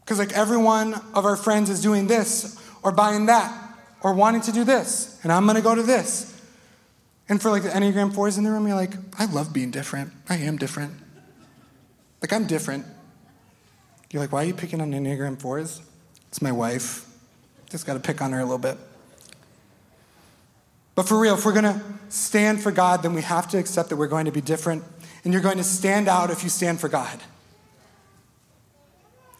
Because 0.00 0.18
like 0.18 0.32
every 0.32 0.56
one 0.56 0.94
of 1.12 1.26
our 1.26 1.36
friends 1.36 1.68
is 1.68 1.82
doing 1.82 2.06
this 2.06 2.58
or 2.82 2.92
buying 2.92 3.26
that 3.26 3.76
or 4.02 4.14
wanting 4.14 4.40
to 4.40 4.52
do 4.52 4.64
this, 4.64 5.20
and 5.22 5.30
I'm 5.30 5.46
gonna 5.46 5.60
go 5.60 5.74
to 5.74 5.82
this. 5.82 6.34
And 7.28 7.42
for 7.42 7.50
like 7.50 7.64
the 7.64 7.68
Enneagram 7.68 8.10
4s 8.10 8.38
in 8.38 8.44
the 8.44 8.50
room, 8.50 8.66
you're 8.66 8.74
like, 8.74 8.94
I 9.18 9.26
love 9.26 9.52
being 9.52 9.70
different. 9.70 10.12
I 10.30 10.38
am 10.38 10.56
different. 10.56 10.94
Like 12.22 12.32
I'm 12.32 12.46
different. 12.46 12.86
You're 14.10 14.22
like, 14.22 14.32
why 14.32 14.44
are 14.44 14.46
you 14.46 14.54
picking 14.54 14.80
on 14.80 14.92
Enneagram 14.92 15.36
4s? 15.36 15.82
It's 16.28 16.40
my 16.40 16.52
wife. 16.52 17.06
Just 17.68 17.84
gotta 17.84 18.00
pick 18.00 18.22
on 18.22 18.32
her 18.32 18.38
a 18.38 18.44
little 18.44 18.56
bit. 18.56 18.78
But 20.94 21.06
for 21.06 21.18
real, 21.18 21.34
if 21.34 21.44
we're 21.44 21.52
gonna 21.52 21.84
stand 22.08 22.62
for 22.62 22.72
God, 22.72 23.02
then 23.02 23.12
we 23.12 23.20
have 23.20 23.46
to 23.50 23.58
accept 23.58 23.90
that 23.90 23.96
we're 23.96 24.06
going 24.06 24.24
to 24.24 24.32
be 24.32 24.40
different. 24.40 24.84
And 25.24 25.32
you're 25.32 25.42
going 25.42 25.58
to 25.58 25.64
stand 25.64 26.08
out 26.08 26.30
if 26.30 26.42
you 26.42 26.48
stand 26.48 26.80
for 26.80 26.88
God. 26.88 27.20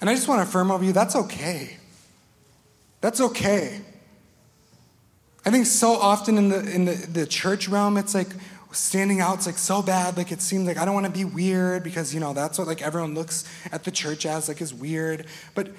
And 0.01 0.11
I 0.11 0.14
just 0.14 0.28
want 0.28 0.41
to 0.41 0.49
affirm 0.49 0.70
over 0.70 0.85
you 0.85 0.93
that's 0.93 1.14
okay. 1.14 1.76
That's 3.01 3.20
okay. 3.20 3.80
I 5.45 5.51
think 5.51 5.66
so 5.66 5.93
often 5.93 6.39
in 6.39 6.49
the, 6.49 6.70
in 6.72 6.85
the, 6.85 6.95
the 6.95 7.26
church 7.26 7.68
realm, 7.68 7.97
it's 7.97 8.14
like 8.14 8.28
standing 8.70 9.20
out, 9.20 9.39
it's 9.39 9.47
like 9.47 9.59
so 9.59 9.83
bad. 9.83 10.16
Like 10.16 10.33
it 10.33 10.41
seems 10.41 10.66
like 10.66 10.78
I 10.78 10.85
don't 10.85 10.95
want 10.95 11.07
to 11.07 11.12
be 11.12 11.24
weird 11.24 11.83
because, 11.83 12.14
you 12.14 12.20
know, 12.20 12.33
that's 12.33 12.59
what 12.59 12.66
like 12.66 12.83
everyone 12.83 13.14
looks 13.14 13.45
at 13.70 13.85
the 13.85 13.91
church 13.91 14.24
as, 14.24 14.49
like 14.49 14.61
is 14.61 14.72
weird. 14.72 15.26
But 15.55 15.70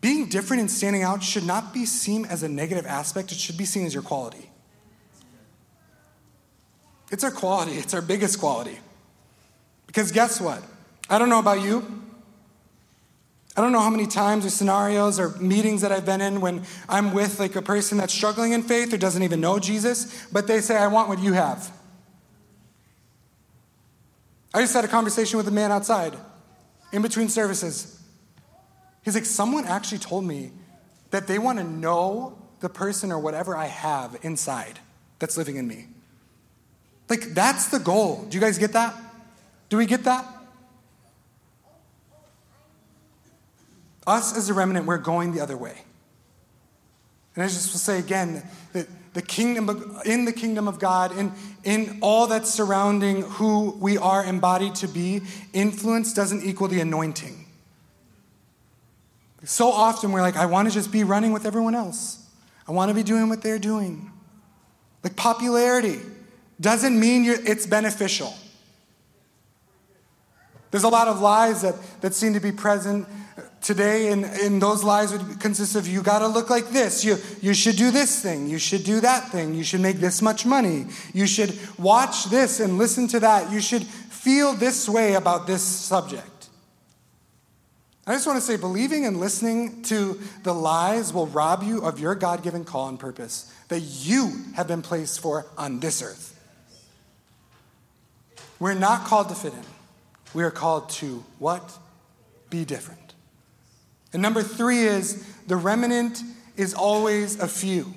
being 0.00 0.28
different 0.28 0.60
and 0.60 0.70
standing 0.70 1.02
out 1.02 1.22
should 1.22 1.44
not 1.46 1.74
be 1.74 1.84
seen 1.84 2.24
as 2.26 2.42
a 2.42 2.48
negative 2.48 2.86
aspect, 2.86 3.32
it 3.32 3.38
should 3.38 3.56
be 3.56 3.64
seen 3.64 3.86
as 3.86 3.94
your 3.94 4.02
quality. 4.02 4.50
It's 7.10 7.22
our 7.22 7.30
quality, 7.30 7.72
it's 7.72 7.94
our 7.94 8.02
biggest 8.02 8.40
quality. 8.40 8.78
Because 9.96 10.12
guess 10.12 10.42
what? 10.42 10.62
I 11.08 11.18
don't 11.18 11.30
know 11.30 11.38
about 11.38 11.62
you. 11.62 12.02
I 13.56 13.62
don't 13.62 13.72
know 13.72 13.80
how 13.80 13.88
many 13.88 14.06
times 14.06 14.44
or 14.44 14.50
scenarios 14.50 15.18
or 15.18 15.30
meetings 15.38 15.80
that 15.80 15.90
I've 15.90 16.04
been 16.04 16.20
in 16.20 16.42
when 16.42 16.64
I'm 16.86 17.14
with 17.14 17.40
like 17.40 17.56
a 17.56 17.62
person 17.62 17.96
that's 17.96 18.12
struggling 18.12 18.52
in 18.52 18.62
faith 18.62 18.92
or 18.92 18.98
doesn't 18.98 19.22
even 19.22 19.40
know 19.40 19.58
Jesus, 19.58 20.26
but 20.30 20.46
they 20.46 20.60
say, 20.60 20.76
I 20.76 20.88
want 20.88 21.08
what 21.08 21.18
you 21.18 21.32
have. 21.32 21.72
I 24.52 24.60
just 24.60 24.74
had 24.74 24.84
a 24.84 24.88
conversation 24.88 25.38
with 25.38 25.48
a 25.48 25.50
man 25.50 25.72
outside 25.72 26.14
in 26.92 27.00
between 27.00 27.30
services. 27.30 27.98
He's 29.02 29.14
like, 29.14 29.24
someone 29.24 29.64
actually 29.64 30.00
told 30.00 30.26
me 30.26 30.50
that 31.10 31.26
they 31.26 31.38
want 31.38 31.56
to 31.56 31.64
know 31.64 32.36
the 32.60 32.68
person 32.68 33.10
or 33.10 33.18
whatever 33.18 33.56
I 33.56 33.64
have 33.64 34.18
inside 34.20 34.78
that's 35.20 35.38
living 35.38 35.56
in 35.56 35.66
me. 35.66 35.86
Like, 37.08 37.32
that's 37.32 37.68
the 37.68 37.78
goal. 37.78 38.26
Do 38.28 38.36
you 38.36 38.42
guys 38.42 38.58
get 38.58 38.74
that? 38.74 38.94
Do 39.68 39.76
we 39.76 39.86
get 39.86 40.04
that? 40.04 40.24
Us 44.06 44.36
as 44.36 44.48
a 44.48 44.54
remnant, 44.54 44.86
we're 44.86 44.98
going 44.98 45.32
the 45.32 45.40
other 45.40 45.56
way. 45.56 45.82
And 47.34 47.42
I 47.42 47.48
just 47.48 47.72
will 47.72 47.80
say 47.80 47.98
again 47.98 48.42
that 48.72 48.86
the 49.14 49.22
kingdom 49.22 49.68
of, 49.68 50.06
in 50.06 50.24
the 50.24 50.32
kingdom 50.32 50.68
of 50.68 50.78
God, 50.78 51.16
in, 51.16 51.32
in 51.64 51.98
all 52.00 52.26
that's 52.26 52.50
surrounding 52.50 53.22
who 53.22 53.76
we 53.80 53.98
are 53.98 54.24
embodied 54.24 54.74
to 54.76 54.88
be, 54.88 55.22
influence 55.52 56.12
doesn't 56.12 56.44
equal 56.44 56.68
the 56.68 56.80
anointing. 56.80 57.46
So 59.44 59.70
often 59.70 60.12
we're 60.12 60.22
like, 60.22 60.36
I 60.36 60.46
want 60.46 60.68
to 60.68 60.74
just 60.74 60.90
be 60.90 61.04
running 61.04 61.32
with 61.32 61.46
everyone 61.46 61.74
else. 61.74 62.26
I 62.66 62.72
want 62.72 62.90
to 62.90 62.94
be 62.94 63.02
doing 63.02 63.28
what 63.28 63.42
they're 63.42 63.58
doing. 63.58 64.10
Like 65.04 65.14
popularity 65.14 66.00
doesn't 66.60 66.98
mean 66.98 67.24
it's 67.26 67.66
beneficial. 67.66 68.34
There's 70.76 70.84
a 70.84 70.90
lot 70.90 71.08
of 71.08 71.22
lies 71.22 71.62
that, 71.62 71.74
that 72.02 72.12
seem 72.12 72.34
to 72.34 72.40
be 72.40 72.52
present 72.52 73.08
today, 73.62 74.12
and, 74.12 74.26
and 74.26 74.60
those 74.60 74.84
lies 74.84 75.10
would 75.10 75.40
consist 75.40 75.74
of 75.74 75.88
you 75.88 76.02
got 76.02 76.18
to 76.18 76.28
look 76.28 76.50
like 76.50 76.68
this. 76.68 77.02
You, 77.02 77.16
you 77.40 77.54
should 77.54 77.76
do 77.76 77.90
this 77.90 78.20
thing. 78.20 78.46
You 78.46 78.58
should 78.58 78.84
do 78.84 79.00
that 79.00 79.30
thing. 79.30 79.54
You 79.54 79.64
should 79.64 79.80
make 79.80 79.96
this 79.96 80.20
much 80.20 80.44
money. 80.44 80.84
You 81.14 81.26
should 81.26 81.58
watch 81.78 82.26
this 82.26 82.60
and 82.60 82.76
listen 82.76 83.08
to 83.08 83.20
that. 83.20 83.50
You 83.50 83.62
should 83.62 83.84
feel 83.84 84.52
this 84.52 84.86
way 84.86 85.14
about 85.14 85.46
this 85.46 85.62
subject. 85.62 86.50
I 88.06 88.12
just 88.12 88.26
want 88.26 88.38
to 88.38 88.44
say, 88.44 88.58
believing 88.58 89.06
and 89.06 89.18
listening 89.18 89.80
to 89.84 90.20
the 90.42 90.52
lies 90.52 91.10
will 91.10 91.28
rob 91.28 91.62
you 91.62 91.80
of 91.80 91.98
your 91.98 92.14
God 92.14 92.42
given 92.42 92.66
call 92.66 92.90
and 92.90 93.00
purpose 93.00 93.50
that 93.68 93.80
you 93.80 94.30
have 94.56 94.68
been 94.68 94.82
placed 94.82 95.20
for 95.20 95.46
on 95.56 95.80
this 95.80 96.02
earth. 96.02 96.38
We're 98.60 98.74
not 98.74 99.06
called 99.06 99.30
to 99.30 99.34
fit 99.34 99.54
in. 99.54 99.75
We 100.36 100.44
are 100.44 100.50
called 100.50 100.90
to 100.90 101.24
what? 101.38 101.78
Be 102.50 102.66
different. 102.66 103.14
And 104.12 104.20
number 104.20 104.42
three 104.42 104.80
is 104.80 105.26
the 105.46 105.56
remnant 105.56 106.22
is 106.58 106.74
always 106.74 107.40
a 107.40 107.48
few. 107.48 107.94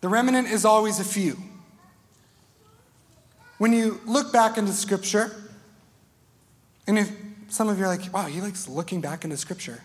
The 0.00 0.08
remnant 0.08 0.48
is 0.48 0.64
always 0.64 0.98
a 0.98 1.04
few. 1.04 1.38
When 3.58 3.72
you 3.72 4.00
look 4.04 4.32
back 4.32 4.58
into 4.58 4.72
Scripture, 4.72 5.30
and 6.88 6.98
if 6.98 7.08
some 7.50 7.68
of 7.68 7.78
you 7.78 7.84
are 7.84 7.96
like, 7.96 8.12
wow, 8.12 8.26
he 8.26 8.40
likes 8.40 8.66
looking 8.66 9.00
back 9.00 9.22
into 9.22 9.36
Scripture. 9.36 9.80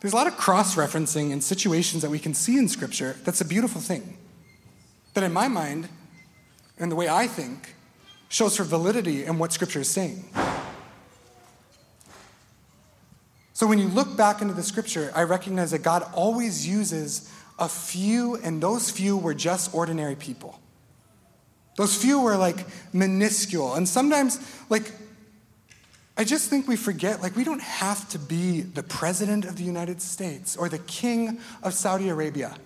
There's 0.00 0.12
a 0.12 0.16
lot 0.16 0.26
of 0.26 0.36
cross 0.36 0.74
referencing 0.74 1.30
in 1.30 1.40
situations 1.40 2.02
that 2.02 2.10
we 2.10 2.18
can 2.18 2.34
see 2.34 2.58
in 2.58 2.66
Scripture. 2.66 3.14
That's 3.22 3.42
a 3.42 3.44
beautiful 3.44 3.80
thing. 3.80 4.18
That 5.14 5.22
in 5.22 5.32
my 5.32 5.46
mind, 5.46 5.88
and 6.80 6.90
the 6.90 6.96
way 6.96 7.08
I 7.08 7.28
think, 7.28 7.76
shows 8.30 8.56
for 8.56 8.64
validity 8.64 9.24
in 9.26 9.38
what 9.38 9.52
Scripture 9.52 9.80
is 9.80 9.88
saying. 9.90 10.24
So 13.52 13.66
when 13.66 13.78
you 13.78 13.88
look 13.88 14.16
back 14.16 14.40
into 14.40 14.54
the 14.54 14.62
Scripture, 14.62 15.12
I 15.14 15.24
recognize 15.24 15.72
that 15.72 15.82
God 15.82 16.06
always 16.14 16.66
uses 16.66 17.30
a 17.58 17.68
few, 17.68 18.36
and 18.36 18.62
those 18.62 18.90
few 18.90 19.18
were 19.18 19.34
just 19.34 19.74
ordinary 19.74 20.16
people. 20.16 20.58
Those 21.76 21.94
few 21.94 22.22
were 22.22 22.36
like 22.36 22.66
minuscule. 22.94 23.74
And 23.74 23.86
sometimes, 23.86 24.38
like, 24.70 24.92
I 26.16 26.24
just 26.24 26.48
think 26.48 26.68
we 26.68 26.76
forget, 26.76 27.20
like, 27.20 27.36
we 27.36 27.44
don't 27.44 27.60
have 27.60 28.08
to 28.10 28.18
be 28.18 28.60
the 28.60 28.82
president 28.82 29.44
of 29.44 29.56
the 29.56 29.64
United 29.64 30.00
States 30.00 30.56
or 30.56 30.68
the 30.68 30.78
king 30.78 31.40
of 31.62 31.74
Saudi 31.74 32.08
Arabia 32.08 32.56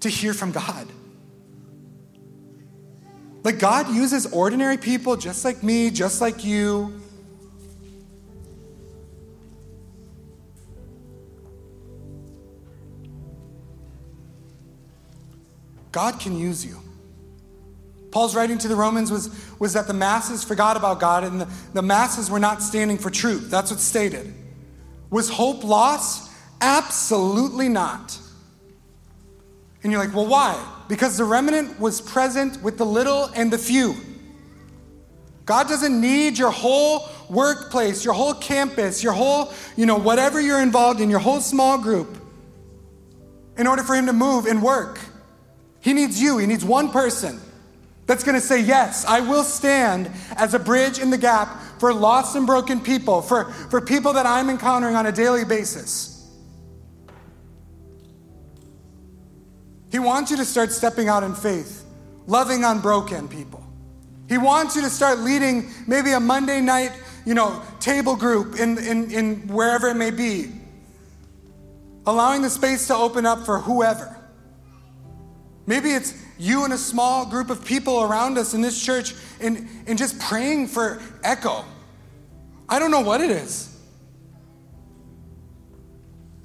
to 0.00 0.08
hear 0.08 0.32
from 0.32 0.52
God. 0.52 0.86
Like, 3.48 3.60
God 3.60 3.88
uses 3.88 4.26
ordinary 4.26 4.76
people 4.76 5.16
just 5.16 5.42
like 5.42 5.62
me, 5.62 5.90
just 5.90 6.20
like 6.20 6.44
you. 6.44 7.00
God 15.92 16.20
can 16.20 16.36
use 16.36 16.62
you. 16.62 16.76
Paul's 18.10 18.36
writing 18.36 18.58
to 18.58 18.68
the 18.68 18.76
Romans 18.76 19.10
was, 19.10 19.30
was 19.58 19.72
that 19.72 19.86
the 19.86 19.94
masses 19.94 20.44
forgot 20.44 20.76
about 20.76 21.00
God 21.00 21.24
and 21.24 21.40
the, 21.40 21.48
the 21.72 21.80
masses 21.80 22.30
were 22.30 22.38
not 22.38 22.62
standing 22.62 22.98
for 22.98 23.08
truth. 23.08 23.50
That's 23.50 23.70
what's 23.70 23.82
stated. 23.82 24.30
Was 25.08 25.30
hope 25.30 25.64
lost? 25.64 26.30
Absolutely 26.60 27.70
not. 27.70 28.18
And 29.88 29.92
you're 29.94 30.04
like, 30.04 30.14
well, 30.14 30.26
why? 30.26 30.62
Because 30.86 31.16
the 31.16 31.24
remnant 31.24 31.80
was 31.80 32.02
present 32.02 32.62
with 32.62 32.76
the 32.76 32.84
little 32.84 33.30
and 33.34 33.50
the 33.50 33.56
few. 33.56 33.96
God 35.46 35.66
doesn't 35.66 35.98
need 35.98 36.36
your 36.36 36.50
whole 36.50 37.08
workplace, 37.30 38.04
your 38.04 38.12
whole 38.12 38.34
campus, 38.34 39.02
your 39.02 39.14
whole, 39.14 39.50
you 39.78 39.86
know, 39.86 39.96
whatever 39.96 40.42
you're 40.42 40.60
involved 40.60 41.00
in, 41.00 41.08
your 41.08 41.20
whole 41.20 41.40
small 41.40 41.78
group, 41.78 42.18
in 43.56 43.66
order 43.66 43.82
for 43.82 43.94
Him 43.94 44.04
to 44.04 44.12
move 44.12 44.44
and 44.44 44.62
work. 44.62 45.00
He 45.80 45.94
needs 45.94 46.20
you, 46.20 46.36
He 46.36 46.46
needs 46.46 46.66
one 46.66 46.90
person 46.90 47.40
that's 48.04 48.22
going 48.22 48.34
to 48.34 48.46
say, 48.46 48.60
Yes, 48.60 49.06
I 49.06 49.20
will 49.20 49.42
stand 49.42 50.10
as 50.36 50.52
a 50.52 50.58
bridge 50.58 50.98
in 50.98 51.08
the 51.08 51.16
gap 51.16 51.62
for 51.80 51.94
lost 51.94 52.36
and 52.36 52.46
broken 52.46 52.78
people, 52.78 53.22
for, 53.22 53.50
for 53.70 53.80
people 53.80 54.12
that 54.12 54.26
I'm 54.26 54.50
encountering 54.50 54.96
on 54.96 55.06
a 55.06 55.12
daily 55.12 55.46
basis. 55.46 56.17
He 59.90 59.98
wants 59.98 60.30
you 60.30 60.36
to 60.36 60.44
start 60.44 60.72
stepping 60.72 61.08
out 61.08 61.22
in 61.22 61.34
faith, 61.34 61.84
loving 62.26 62.64
unbroken 62.64 63.28
people. 63.28 63.64
He 64.28 64.36
wants 64.36 64.76
you 64.76 64.82
to 64.82 64.90
start 64.90 65.20
leading 65.20 65.70
maybe 65.86 66.12
a 66.12 66.20
Monday 66.20 66.60
night, 66.60 66.92
you 67.24 67.34
know, 67.34 67.62
table 67.80 68.14
group 68.14 68.58
in, 68.60 68.76
in, 68.78 69.10
in 69.10 69.48
wherever 69.48 69.88
it 69.88 69.94
may 69.94 70.10
be, 70.10 70.52
allowing 72.06 72.42
the 72.42 72.50
space 72.50 72.86
to 72.88 72.94
open 72.94 73.24
up 73.24 73.46
for 73.46 73.58
whoever. 73.58 74.14
Maybe 75.66 75.90
it's 75.90 76.14
you 76.38 76.64
and 76.64 76.72
a 76.72 76.78
small 76.78 77.26
group 77.26 77.50
of 77.50 77.64
people 77.64 78.02
around 78.02 78.38
us 78.38 78.54
in 78.54 78.60
this 78.60 78.82
church 78.82 79.14
and, 79.40 79.68
and 79.86 79.98
just 79.98 80.18
praying 80.18 80.68
for 80.68 81.00
echo. 81.24 81.64
I 82.68 82.78
don't 82.78 82.90
know 82.90 83.00
what 83.00 83.20
it 83.20 83.30
is. 83.30 83.67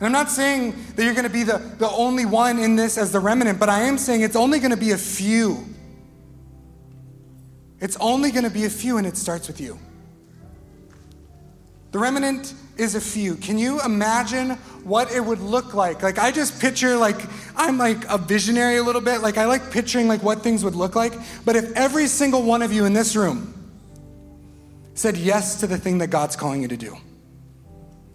I'm 0.05 0.11
not 0.11 0.29
saying 0.29 0.75
that 0.95 1.03
you're 1.03 1.13
going 1.13 1.27
to 1.27 1.33
be 1.33 1.43
the, 1.43 1.57
the 1.77 1.89
only 1.89 2.25
one 2.25 2.59
in 2.59 2.75
this 2.75 2.97
as 2.97 3.11
the 3.11 3.19
remnant, 3.19 3.59
but 3.59 3.69
I 3.69 3.81
am 3.81 3.97
saying 3.97 4.21
it's 4.21 4.35
only 4.35 4.59
going 4.59 4.71
to 4.71 4.77
be 4.77 4.91
a 4.91 4.97
few. 4.97 5.65
It's 7.79 7.97
only 7.97 8.31
going 8.31 8.43
to 8.43 8.49
be 8.49 8.65
a 8.65 8.69
few, 8.69 8.97
and 8.97 9.05
it 9.05 9.17
starts 9.17 9.47
with 9.47 9.61
you. 9.61 9.79
The 11.91 11.99
remnant 11.99 12.55
is 12.75 12.95
a 12.95 13.01
few. 13.01 13.35
Can 13.35 13.57
you 13.59 13.79
imagine 13.81 14.51
what 14.83 15.11
it 15.11 15.23
would 15.23 15.39
look 15.39 15.75
like? 15.75 16.01
Like 16.01 16.17
I 16.17 16.31
just 16.31 16.59
picture 16.59 16.97
like 16.97 17.21
I'm 17.55 17.77
like 17.77 18.03
a 18.09 18.17
visionary 18.17 18.77
a 18.77 18.83
little 18.83 18.99
bit. 18.99 19.21
Like 19.21 19.37
I 19.37 19.45
like 19.45 19.69
picturing 19.69 20.07
like 20.07 20.23
what 20.23 20.41
things 20.41 20.63
would 20.63 20.73
look 20.73 20.95
like. 20.95 21.13
But 21.45 21.55
if 21.55 21.71
every 21.73 22.07
single 22.07 22.41
one 22.41 22.63
of 22.63 22.73
you 22.73 22.85
in 22.85 22.93
this 22.93 23.15
room 23.15 23.53
said 24.95 25.17
yes 25.17 25.59
to 25.59 25.67
the 25.67 25.77
thing 25.77 25.99
that 25.99 26.07
God's 26.07 26.35
calling 26.35 26.63
you 26.63 26.67
to 26.67 26.77
do. 26.77 26.97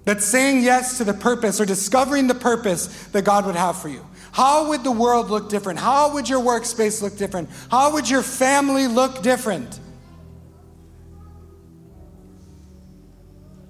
That's 0.08 0.24
saying 0.24 0.62
yes 0.62 0.96
to 0.96 1.04
the 1.04 1.12
purpose 1.12 1.60
or 1.60 1.66
discovering 1.66 2.28
the 2.28 2.34
purpose 2.34 2.86
that 3.08 3.26
God 3.26 3.44
would 3.44 3.56
have 3.56 3.78
for 3.78 3.90
you. 3.90 4.06
How 4.32 4.70
would 4.70 4.82
the 4.82 4.90
world 4.90 5.28
look 5.28 5.50
different? 5.50 5.78
How 5.78 6.14
would 6.14 6.26
your 6.26 6.40
workspace 6.40 7.02
look 7.02 7.18
different? 7.18 7.50
How 7.70 7.92
would 7.92 8.08
your 8.08 8.22
family 8.22 8.86
look 8.86 9.22
different? 9.22 9.78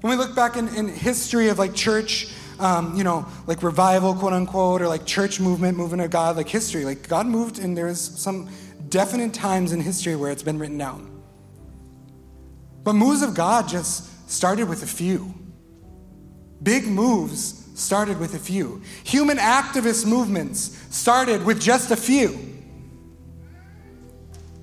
When 0.00 0.12
we 0.12 0.16
look 0.16 0.36
back 0.36 0.56
in, 0.56 0.68
in 0.76 0.86
history 0.86 1.48
of 1.48 1.58
like 1.58 1.74
church, 1.74 2.28
um, 2.60 2.94
you 2.94 3.02
know, 3.02 3.26
like 3.48 3.64
revival, 3.64 4.14
quote 4.14 4.32
unquote, 4.32 4.80
or 4.80 4.86
like 4.86 5.04
church 5.04 5.40
movement, 5.40 5.76
movement 5.76 6.02
of 6.02 6.12
God, 6.12 6.36
like 6.36 6.48
history, 6.48 6.84
like 6.84 7.08
God 7.08 7.26
moved, 7.26 7.58
and 7.58 7.76
there's 7.76 8.00
some 8.00 8.48
definite 8.88 9.34
times 9.34 9.72
in 9.72 9.80
history 9.80 10.14
where 10.14 10.30
it's 10.30 10.44
been 10.44 10.60
written 10.60 10.78
down. 10.78 11.20
But 12.84 12.92
moves 12.92 13.22
of 13.22 13.34
God 13.34 13.68
just 13.68 14.30
started 14.30 14.68
with 14.68 14.84
a 14.84 14.86
few. 14.86 15.34
Big 16.62 16.86
moves 16.86 17.68
started 17.74 18.18
with 18.18 18.34
a 18.34 18.38
few. 18.38 18.82
Human 19.04 19.38
activist 19.38 20.06
movements 20.06 20.84
started 20.90 21.44
with 21.44 21.60
just 21.60 21.90
a 21.90 21.96
few. 21.96 22.38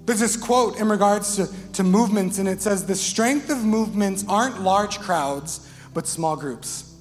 There's 0.05 0.19
this 0.19 0.37
quote 0.37 0.77
in 0.77 0.87
regards 0.89 1.35
to, 1.37 1.49
to 1.73 1.83
movements, 1.83 2.37
and 2.37 2.47
it 2.47 2.61
says, 2.61 2.85
The 2.85 2.95
strength 2.95 3.49
of 3.49 3.63
movements 3.63 4.23
aren't 4.27 4.61
large 4.61 4.99
crowds, 4.99 5.67
but 5.93 6.05
small 6.05 6.35
groups. 6.35 6.93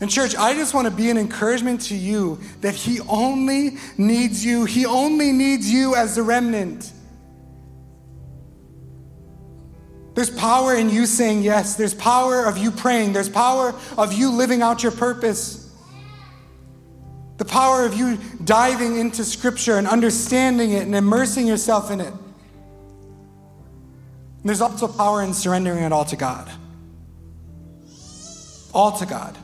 And, 0.00 0.10
church, 0.10 0.34
I 0.36 0.54
just 0.54 0.74
want 0.74 0.86
to 0.86 0.90
be 0.90 1.08
an 1.08 1.16
encouragement 1.16 1.80
to 1.82 1.94
you 1.94 2.38
that 2.62 2.74
He 2.74 3.00
only 3.08 3.78
needs 3.96 4.44
you. 4.44 4.64
He 4.64 4.84
only 4.86 5.32
needs 5.32 5.70
you 5.70 5.94
as 5.94 6.16
the 6.16 6.22
remnant. 6.22 6.92
There's 10.16 10.30
power 10.30 10.74
in 10.74 10.88
you 10.88 11.04
saying 11.04 11.42
yes. 11.42 11.76
There's 11.76 11.92
power 11.92 12.46
of 12.46 12.56
you 12.56 12.70
praying. 12.70 13.12
There's 13.12 13.28
power 13.28 13.74
of 13.98 14.14
you 14.14 14.30
living 14.30 14.62
out 14.62 14.82
your 14.82 14.92
purpose. 14.92 15.70
The 17.36 17.44
power 17.44 17.84
of 17.84 17.92
you 17.92 18.16
diving 18.42 18.98
into 18.98 19.26
Scripture 19.26 19.76
and 19.76 19.86
understanding 19.86 20.72
it 20.72 20.84
and 20.84 20.94
immersing 20.94 21.46
yourself 21.46 21.90
in 21.90 22.00
it. 22.00 22.14
And 22.14 22.18
there's 24.42 24.62
also 24.62 24.88
power 24.88 25.22
in 25.22 25.34
surrendering 25.34 25.84
it 25.84 25.92
all 25.92 26.06
to 26.06 26.16
God. 26.16 26.50
All 28.72 28.92
to 28.92 29.04
God. 29.04 29.36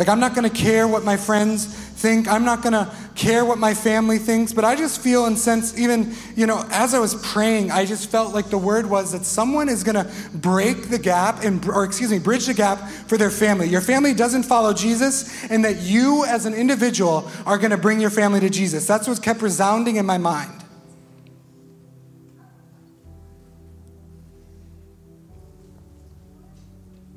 Like, 0.00 0.08
I'm 0.08 0.18
not 0.18 0.34
going 0.34 0.48
to 0.48 0.56
care 0.56 0.88
what 0.88 1.04
my 1.04 1.18
friends 1.18 1.66
think. 1.66 2.26
I'm 2.26 2.42
not 2.42 2.62
going 2.62 2.72
to 2.72 2.90
care 3.16 3.44
what 3.44 3.58
my 3.58 3.74
family 3.74 4.16
thinks. 4.16 4.50
But 4.50 4.64
I 4.64 4.74
just 4.74 5.02
feel 5.02 5.26
and 5.26 5.38
sense, 5.38 5.78
even, 5.78 6.14
you 6.34 6.46
know, 6.46 6.64
as 6.70 6.94
I 6.94 6.98
was 6.98 7.16
praying, 7.16 7.70
I 7.70 7.84
just 7.84 8.10
felt 8.10 8.32
like 8.32 8.46
the 8.46 8.56
word 8.56 8.88
was 8.88 9.12
that 9.12 9.26
someone 9.26 9.68
is 9.68 9.84
going 9.84 9.96
to 9.96 10.10
break 10.32 10.88
the 10.88 10.98
gap, 10.98 11.44
and, 11.44 11.62
or 11.68 11.84
excuse 11.84 12.10
me, 12.10 12.18
bridge 12.18 12.46
the 12.46 12.54
gap 12.54 12.78
for 13.08 13.18
their 13.18 13.28
family. 13.28 13.68
Your 13.68 13.82
family 13.82 14.14
doesn't 14.14 14.44
follow 14.44 14.72
Jesus, 14.72 15.44
and 15.50 15.62
that 15.66 15.82
you 15.82 16.24
as 16.24 16.46
an 16.46 16.54
individual 16.54 17.30
are 17.44 17.58
going 17.58 17.72
to 17.72 17.76
bring 17.76 18.00
your 18.00 18.08
family 18.08 18.40
to 18.40 18.48
Jesus. 18.48 18.86
That's 18.86 19.06
what 19.06 19.22
kept 19.22 19.42
resounding 19.42 19.96
in 19.96 20.06
my 20.06 20.16
mind. 20.16 20.64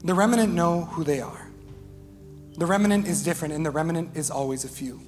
The 0.04 0.14
remnant 0.14 0.54
know 0.54 0.82
who 0.82 1.06
they 1.06 1.22
are. 1.22 1.43
The 2.58 2.66
remnant 2.66 3.08
is 3.08 3.24
different, 3.24 3.54
and 3.54 3.66
the 3.66 3.72
remnant 3.72 4.16
is 4.16 4.30
always 4.30 4.64
a 4.64 4.70
few. 4.70 5.02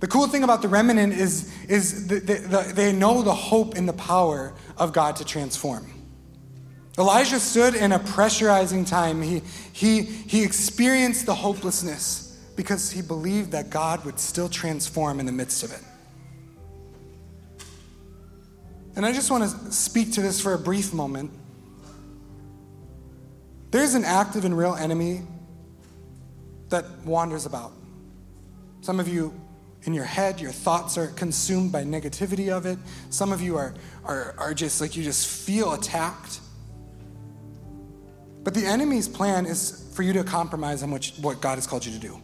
The 0.00 0.08
cool 0.08 0.26
thing 0.26 0.42
about 0.42 0.62
the 0.62 0.68
remnant 0.68 1.12
is, 1.12 1.52
is 1.68 2.08
the, 2.08 2.18
the, 2.18 2.34
the, 2.34 2.72
they 2.74 2.92
know 2.92 3.22
the 3.22 3.34
hope 3.34 3.76
and 3.76 3.88
the 3.88 3.92
power 3.92 4.52
of 4.76 4.92
God 4.92 5.16
to 5.16 5.24
transform. 5.24 5.90
Elijah 6.98 7.38
stood 7.38 7.74
in 7.74 7.92
a 7.92 7.98
pressurizing 7.98 8.86
time. 8.86 9.22
He, 9.22 9.42
he, 9.72 10.02
he 10.02 10.44
experienced 10.44 11.24
the 11.24 11.34
hopelessness 11.34 12.36
because 12.56 12.90
he 12.90 13.00
believed 13.00 13.52
that 13.52 13.70
God 13.70 14.04
would 14.04 14.18
still 14.18 14.48
transform 14.48 15.20
in 15.20 15.26
the 15.26 15.32
midst 15.32 15.62
of 15.62 15.72
it. 15.72 15.80
And 18.94 19.06
I 19.06 19.12
just 19.12 19.30
want 19.30 19.44
to 19.44 19.72
speak 19.72 20.12
to 20.12 20.20
this 20.20 20.40
for 20.40 20.52
a 20.52 20.58
brief 20.58 20.92
moment. 20.92 21.30
There's 23.70 23.94
an 23.94 24.04
active 24.04 24.44
and 24.44 24.56
real 24.56 24.74
enemy 24.74 25.22
that 26.72 26.84
wanders 27.04 27.46
about. 27.46 27.72
Some 28.82 29.00
of 29.00 29.08
you 29.08 29.32
in 29.84 29.94
your 29.94 30.04
head, 30.04 30.40
your 30.40 30.52
thoughts 30.52 30.98
are 30.98 31.08
consumed 31.08 31.72
by 31.72 31.84
negativity 31.84 32.50
of 32.50 32.66
it. 32.66 32.78
Some 33.10 33.32
of 33.32 33.40
you 33.40 33.56
are, 33.56 33.74
are, 34.04 34.34
are 34.38 34.54
just 34.54 34.80
like 34.80 34.96
you 34.96 35.02
just 35.02 35.26
feel 35.26 35.72
attacked. 35.72 36.40
But 38.44 38.54
the 38.54 38.64
enemy's 38.64 39.08
plan 39.08 39.46
is 39.46 39.90
for 39.94 40.02
you 40.02 40.12
to 40.14 40.24
compromise 40.24 40.82
on 40.82 40.90
what, 40.90 41.10
what 41.20 41.40
God 41.40 41.56
has 41.56 41.66
called 41.66 41.86
you 41.86 41.92
to 41.92 41.98
do. 41.98 42.20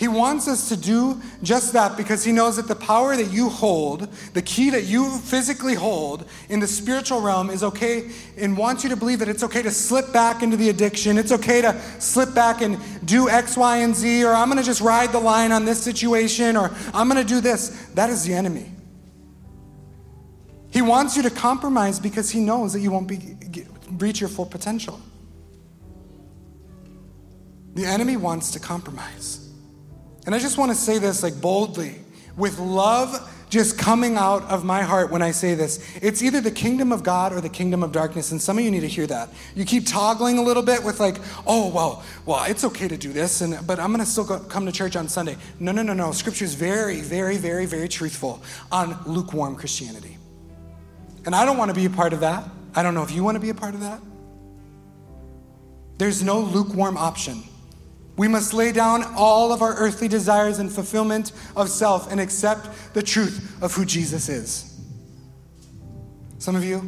He 0.00 0.08
wants 0.08 0.48
us 0.48 0.70
to 0.70 0.78
do 0.78 1.20
just 1.42 1.74
that 1.74 1.94
because 1.98 2.24
he 2.24 2.32
knows 2.32 2.56
that 2.56 2.66
the 2.66 2.74
power 2.74 3.14
that 3.14 3.30
you 3.30 3.50
hold, 3.50 4.10
the 4.32 4.40
key 4.40 4.70
that 4.70 4.84
you 4.84 5.18
physically 5.18 5.74
hold 5.74 6.26
in 6.48 6.58
the 6.58 6.66
spiritual 6.66 7.20
realm 7.20 7.50
is 7.50 7.62
okay 7.62 8.10
and 8.38 8.56
wants 8.56 8.82
you 8.82 8.88
to 8.88 8.96
believe 8.96 9.18
that 9.18 9.28
it's 9.28 9.42
okay 9.42 9.60
to 9.60 9.70
slip 9.70 10.10
back 10.10 10.42
into 10.42 10.56
the 10.56 10.70
addiction. 10.70 11.18
It's 11.18 11.32
okay 11.32 11.60
to 11.60 11.78
slip 11.98 12.34
back 12.34 12.62
and 12.62 12.78
do 13.04 13.28
X, 13.28 13.58
Y, 13.58 13.76
and 13.76 13.94
Z, 13.94 14.24
or 14.24 14.32
I'm 14.32 14.48
going 14.48 14.56
to 14.56 14.64
just 14.64 14.80
ride 14.80 15.12
the 15.12 15.20
line 15.20 15.52
on 15.52 15.66
this 15.66 15.82
situation, 15.82 16.56
or 16.56 16.70
I'm 16.94 17.06
going 17.06 17.22
to 17.22 17.28
do 17.28 17.42
this. 17.42 17.68
That 17.92 18.08
is 18.08 18.24
the 18.24 18.32
enemy. 18.32 18.72
He 20.70 20.80
wants 20.80 21.14
you 21.14 21.24
to 21.24 21.30
compromise 21.30 22.00
because 22.00 22.30
he 22.30 22.40
knows 22.40 22.72
that 22.72 22.80
you 22.80 22.90
won't 22.90 23.06
be, 23.06 23.36
reach 23.98 24.18
your 24.18 24.30
full 24.30 24.46
potential. 24.46 24.98
The 27.74 27.84
enemy 27.84 28.16
wants 28.16 28.52
to 28.52 28.60
compromise. 28.60 29.39
And 30.26 30.34
I 30.34 30.38
just 30.38 30.58
want 30.58 30.70
to 30.70 30.76
say 30.76 30.98
this 30.98 31.22
like 31.22 31.40
boldly, 31.40 31.96
with 32.36 32.58
love 32.58 33.28
just 33.50 33.76
coming 33.76 34.16
out 34.16 34.44
of 34.44 34.64
my 34.64 34.82
heart 34.82 35.10
when 35.10 35.22
I 35.22 35.32
say 35.32 35.54
this. 35.54 35.84
It's 36.00 36.22
either 36.22 36.40
the 36.40 36.52
kingdom 36.52 36.92
of 36.92 37.02
God 37.02 37.32
or 37.32 37.40
the 37.40 37.48
kingdom 37.48 37.82
of 37.82 37.90
darkness, 37.90 38.30
and 38.30 38.40
some 38.40 38.56
of 38.56 38.64
you 38.64 38.70
need 38.70 38.80
to 38.80 38.88
hear 38.88 39.08
that. 39.08 39.28
You 39.56 39.64
keep 39.64 39.86
toggling 39.86 40.38
a 40.38 40.42
little 40.42 40.62
bit 40.62 40.82
with 40.82 41.00
like, 41.00 41.16
oh 41.46 41.68
well, 41.68 42.04
well, 42.24 42.44
it's 42.44 42.64
okay 42.64 42.88
to 42.88 42.96
do 42.96 43.12
this, 43.12 43.40
and 43.40 43.66
but 43.66 43.78
I'm 43.78 43.90
gonna 43.90 44.06
still 44.06 44.24
go, 44.24 44.38
come 44.38 44.66
to 44.66 44.72
church 44.72 44.96
on 44.96 45.08
Sunday. 45.08 45.36
No, 45.58 45.72
no, 45.72 45.82
no, 45.82 45.92
no. 45.92 46.12
Scripture 46.12 46.44
is 46.44 46.54
very, 46.54 47.00
very, 47.00 47.36
very, 47.36 47.66
very 47.66 47.88
truthful 47.88 48.40
on 48.70 48.96
lukewarm 49.04 49.56
Christianity, 49.56 50.16
and 51.26 51.34
I 51.34 51.44
don't 51.44 51.58
want 51.58 51.70
to 51.70 51.74
be 51.74 51.86
a 51.86 51.90
part 51.90 52.12
of 52.12 52.20
that. 52.20 52.48
I 52.74 52.84
don't 52.84 52.94
know 52.94 53.02
if 53.02 53.10
you 53.10 53.24
want 53.24 53.34
to 53.34 53.40
be 53.40 53.50
a 53.50 53.54
part 53.54 53.74
of 53.74 53.80
that. 53.80 54.00
There's 55.98 56.22
no 56.22 56.40
lukewarm 56.40 56.96
option. 56.96 57.42
We 58.16 58.28
must 58.28 58.52
lay 58.52 58.72
down 58.72 59.04
all 59.16 59.52
of 59.52 59.62
our 59.62 59.74
earthly 59.74 60.08
desires 60.08 60.58
and 60.58 60.70
fulfillment 60.70 61.32
of 61.56 61.70
self 61.70 62.10
and 62.10 62.20
accept 62.20 62.68
the 62.94 63.02
truth 63.02 63.56
of 63.62 63.72
who 63.74 63.84
Jesus 63.84 64.28
is. 64.28 64.78
Some 66.38 66.56
of 66.56 66.64
you 66.64 66.78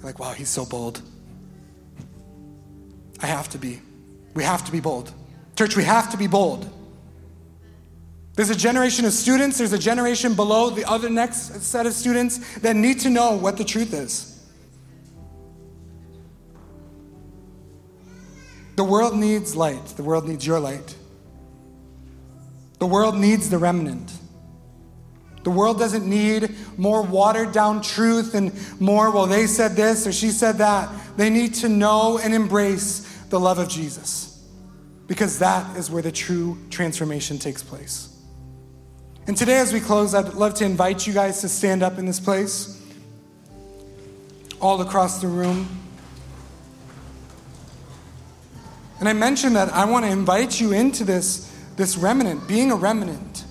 are 0.00 0.06
like, 0.06 0.18
wow, 0.18 0.32
he's 0.32 0.48
so 0.48 0.64
bold. 0.64 1.02
I 3.20 3.26
have 3.26 3.48
to 3.50 3.58
be. 3.58 3.80
We 4.34 4.44
have 4.44 4.64
to 4.64 4.72
be 4.72 4.80
bold. 4.80 5.12
Church, 5.56 5.76
we 5.76 5.84
have 5.84 6.10
to 6.12 6.16
be 6.16 6.26
bold. 6.26 6.70
There's 8.34 8.50
a 8.50 8.54
generation 8.54 9.04
of 9.04 9.12
students, 9.12 9.58
there's 9.58 9.72
a 9.72 9.78
generation 9.78 10.34
below 10.34 10.70
the 10.70 10.88
other 10.88 11.10
next 11.10 11.60
set 11.62 11.86
of 11.86 11.92
students 11.92 12.58
that 12.58 12.76
need 12.76 13.00
to 13.00 13.10
know 13.10 13.32
what 13.32 13.56
the 13.56 13.64
truth 13.64 13.92
is. 13.92 14.37
The 18.78 18.84
world 18.84 19.16
needs 19.16 19.56
light. 19.56 19.84
The 19.96 20.04
world 20.04 20.28
needs 20.28 20.46
your 20.46 20.60
light. 20.60 20.94
The 22.78 22.86
world 22.86 23.16
needs 23.16 23.50
the 23.50 23.58
remnant. 23.58 24.12
The 25.42 25.50
world 25.50 25.80
doesn't 25.80 26.08
need 26.08 26.54
more 26.76 27.02
watered 27.02 27.50
down 27.50 27.82
truth 27.82 28.36
and 28.36 28.52
more, 28.80 29.10
well, 29.10 29.26
they 29.26 29.48
said 29.48 29.74
this 29.74 30.06
or 30.06 30.12
she 30.12 30.30
said 30.30 30.58
that. 30.58 30.88
They 31.16 31.28
need 31.28 31.54
to 31.54 31.68
know 31.68 32.20
and 32.22 32.32
embrace 32.32 33.00
the 33.30 33.40
love 33.40 33.58
of 33.58 33.68
Jesus 33.68 34.46
because 35.08 35.40
that 35.40 35.76
is 35.76 35.90
where 35.90 36.00
the 36.00 36.12
true 36.12 36.56
transformation 36.70 37.36
takes 37.36 37.64
place. 37.64 38.16
And 39.26 39.36
today, 39.36 39.56
as 39.58 39.72
we 39.72 39.80
close, 39.80 40.14
I'd 40.14 40.34
love 40.34 40.54
to 40.54 40.64
invite 40.64 41.04
you 41.04 41.12
guys 41.12 41.40
to 41.40 41.48
stand 41.48 41.82
up 41.82 41.98
in 41.98 42.06
this 42.06 42.20
place, 42.20 42.80
all 44.60 44.80
across 44.80 45.20
the 45.20 45.26
room. 45.26 45.87
And 49.00 49.08
I 49.08 49.12
mentioned 49.12 49.56
that 49.56 49.72
I 49.72 49.84
want 49.84 50.04
to 50.04 50.10
invite 50.10 50.60
you 50.60 50.72
into 50.72 51.04
this, 51.04 51.52
this 51.76 51.96
remnant, 51.96 52.48
being 52.48 52.70
a 52.72 52.76
remnant. 52.76 53.44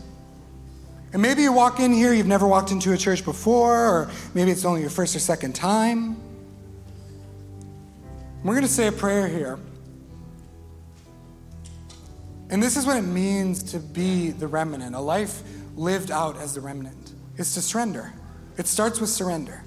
And 1.14 1.22
maybe 1.22 1.42
you 1.42 1.54
walk 1.54 1.80
in 1.80 1.94
here, 1.94 2.14
you've 2.14 2.28
never 2.28 2.46
walked 2.46 2.72
into 2.72 2.92
a 2.92 2.98
church 2.98 3.24
before, 3.24 3.76
or 3.76 4.12
maybe 4.34 4.52
it's 4.52 4.66
only 4.66 4.82
your 4.82 4.90
first 4.90 5.16
or 5.16 5.20
second 5.20 5.56
time. 5.56 6.18
We're 8.44 8.54
going 8.54 8.66
to 8.66 8.72
say 8.72 8.88
a 8.88 8.92
prayer 8.92 9.28
here. 9.28 9.58
And 12.50 12.62
this 12.62 12.78
is 12.78 12.86
what 12.86 12.98
it 12.98 13.02
means 13.02 13.64
to 13.72 13.80
be 13.80 14.32
the 14.32 14.48
remnant. 14.48 14.96
A 14.96 15.00
life 15.00 15.44
lived 15.76 16.12
out 16.12 16.38
as 16.38 16.54
the 16.54 16.62
remnant 16.62 17.14
is 17.38 17.54
to 17.54 17.62
surrender. 17.62 18.14
It 18.58 18.68
starts 18.68 19.00
with 19.00 19.10
surrender. 19.10 19.64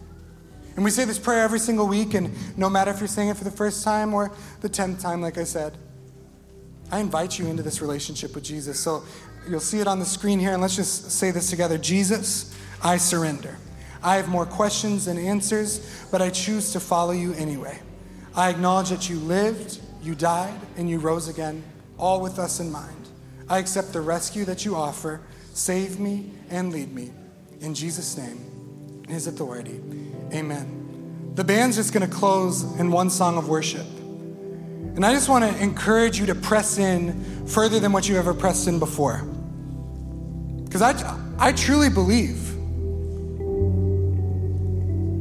And 0.80 0.84
we 0.86 0.90
say 0.90 1.04
this 1.04 1.18
prayer 1.18 1.42
every 1.42 1.58
single 1.58 1.86
week, 1.86 2.14
and 2.14 2.32
no 2.56 2.70
matter 2.70 2.90
if 2.90 3.00
you're 3.00 3.06
saying 3.06 3.28
it 3.28 3.36
for 3.36 3.44
the 3.44 3.50
first 3.50 3.84
time 3.84 4.14
or 4.14 4.32
the 4.62 4.68
tenth 4.70 5.02
time, 5.02 5.20
like 5.20 5.36
I 5.36 5.44
said, 5.44 5.76
I 6.90 7.00
invite 7.00 7.38
you 7.38 7.48
into 7.48 7.62
this 7.62 7.82
relationship 7.82 8.34
with 8.34 8.44
Jesus. 8.44 8.80
So 8.80 9.04
you'll 9.46 9.60
see 9.60 9.80
it 9.80 9.86
on 9.86 9.98
the 9.98 10.06
screen 10.06 10.38
here, 10.38 10.52
and 10.54 10.62
let's 10.62 10.76
just 10.76 11.10
say 11.10 11.32
this 11.32 11.50
together 11.50 11.76
Jesus, 11.76 12.56
I 12.82 12.96
surrender. 12.96 13.58
I 14.02 14.16
have 14.16 14.28
more 14.30 14.46
questions 14.46 15.04
than 15.04 15.18
answers, 15.18 16.06
but 16.10 16.22
I 16.22 16.30
choose 16.30 16.72
to 16.72 16.80
follow 16.80 17.12
you 17.12 17.34
anyway. 17.34 17.78
I 18.34 18.48
acknowledge 18.48 18.88
that 18.88 19.10
you 19.10 19.18
lived, 19.18 19.80
you 20.02 20.14
died, 20.14 20.58
and 20.78 20.88
you 20.88 20.98
rose 20.98 21.28
again, 21.28 21.62
all 21.98 22.22
with 22.22 22.38
us 22.38 22.58
in 22.58 22.72
mind. 22.72 23.06
I 23.50 23.58
accept 23.58 23.92
the 23.92 24.00
rescue 24.00 24.46
that 24.46 24.64
you 24.64 24.76
offer. 24.76 25.20
Save 25.52 26.00
me 26.00 26.32
and 26.48 26.72
lead 26.72 26.94
me. 26.94 27.10
In 27.60 27.74
Jesus' 27.74 28.16
name, 28.16 29.02
in 29.06 29.12
his 29.12 29.26
authority. 29.26 29.78
Amen. 30.32 31.32
The 31.34 31.44
band's 31.44 31.76
just 31.76 31.92
going 31.92 32.08
to 32.08 32.14
close 32.14 32.62
in 32.78 32.90
one 32.90 33.10
song 33.10 33.38
of 33.38 33.48
worship. 33.48 33.86
And 33.86 35.06
I 35.06 35.12
just 35.12 35.28
want 35.28 35.44
to 35.44 35.62
encourage 35.62 36.18
you 36.18 36.26
to 36.26 36.34
press 36.34 36.78
in 36.78 37.46
further 37.46 37.80
than 37.80 37.92
what 37.92 38.08
you 38.08 38.16
ever 38.16 38.34
pressed 38.34 38.68
in 38.68 38.78
before. 38.78 39.22
Because 40.64 40.82
I, 40.82 41.18
I 41.38 41.52
truly 41.52 41.88
believe 41.88 42.48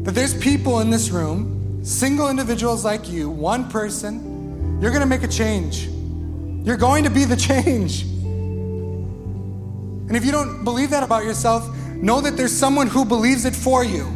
that 0.06 0.16
there's 0.16 0.34
people 0.40 0.80
in 0.80 0.90
this 0.90 1.12
room, 1.12 1.84
single 1.84 2.30
individuals 2.30 2.84
like 2.84 3.10
you, 3.10 3.30
one 3.30 3.70
person, 3.70 4.80
you're 4.82 4.92
going 4.92 5.02
to 5.02 5.08
make 5.08 5.24
a 5.24 5.28
change. 5.28 5.88
You're 6.66 6.78
going 6.78 7.04
to 7.04 7.10
be 7.10 7.26
the 7.26 7.36
change. 7.36 8.04
And 10.10 10.18
if 10.18 10.26
you 10.26 10.32
don't 10.32 10.64
believe 10.64 10.90
that 10.90 11.04
about 11.04 11.24
yourself, 11.24 11.70
know 11.96 12.22
that 12.22 12.36
there's 12.36 12.56
someone 12.56 12.88
who 12.88 13.06
believes 13.06 13.46
it 13.46 13.56
for 13.56 13.84
you. 13.84 14.12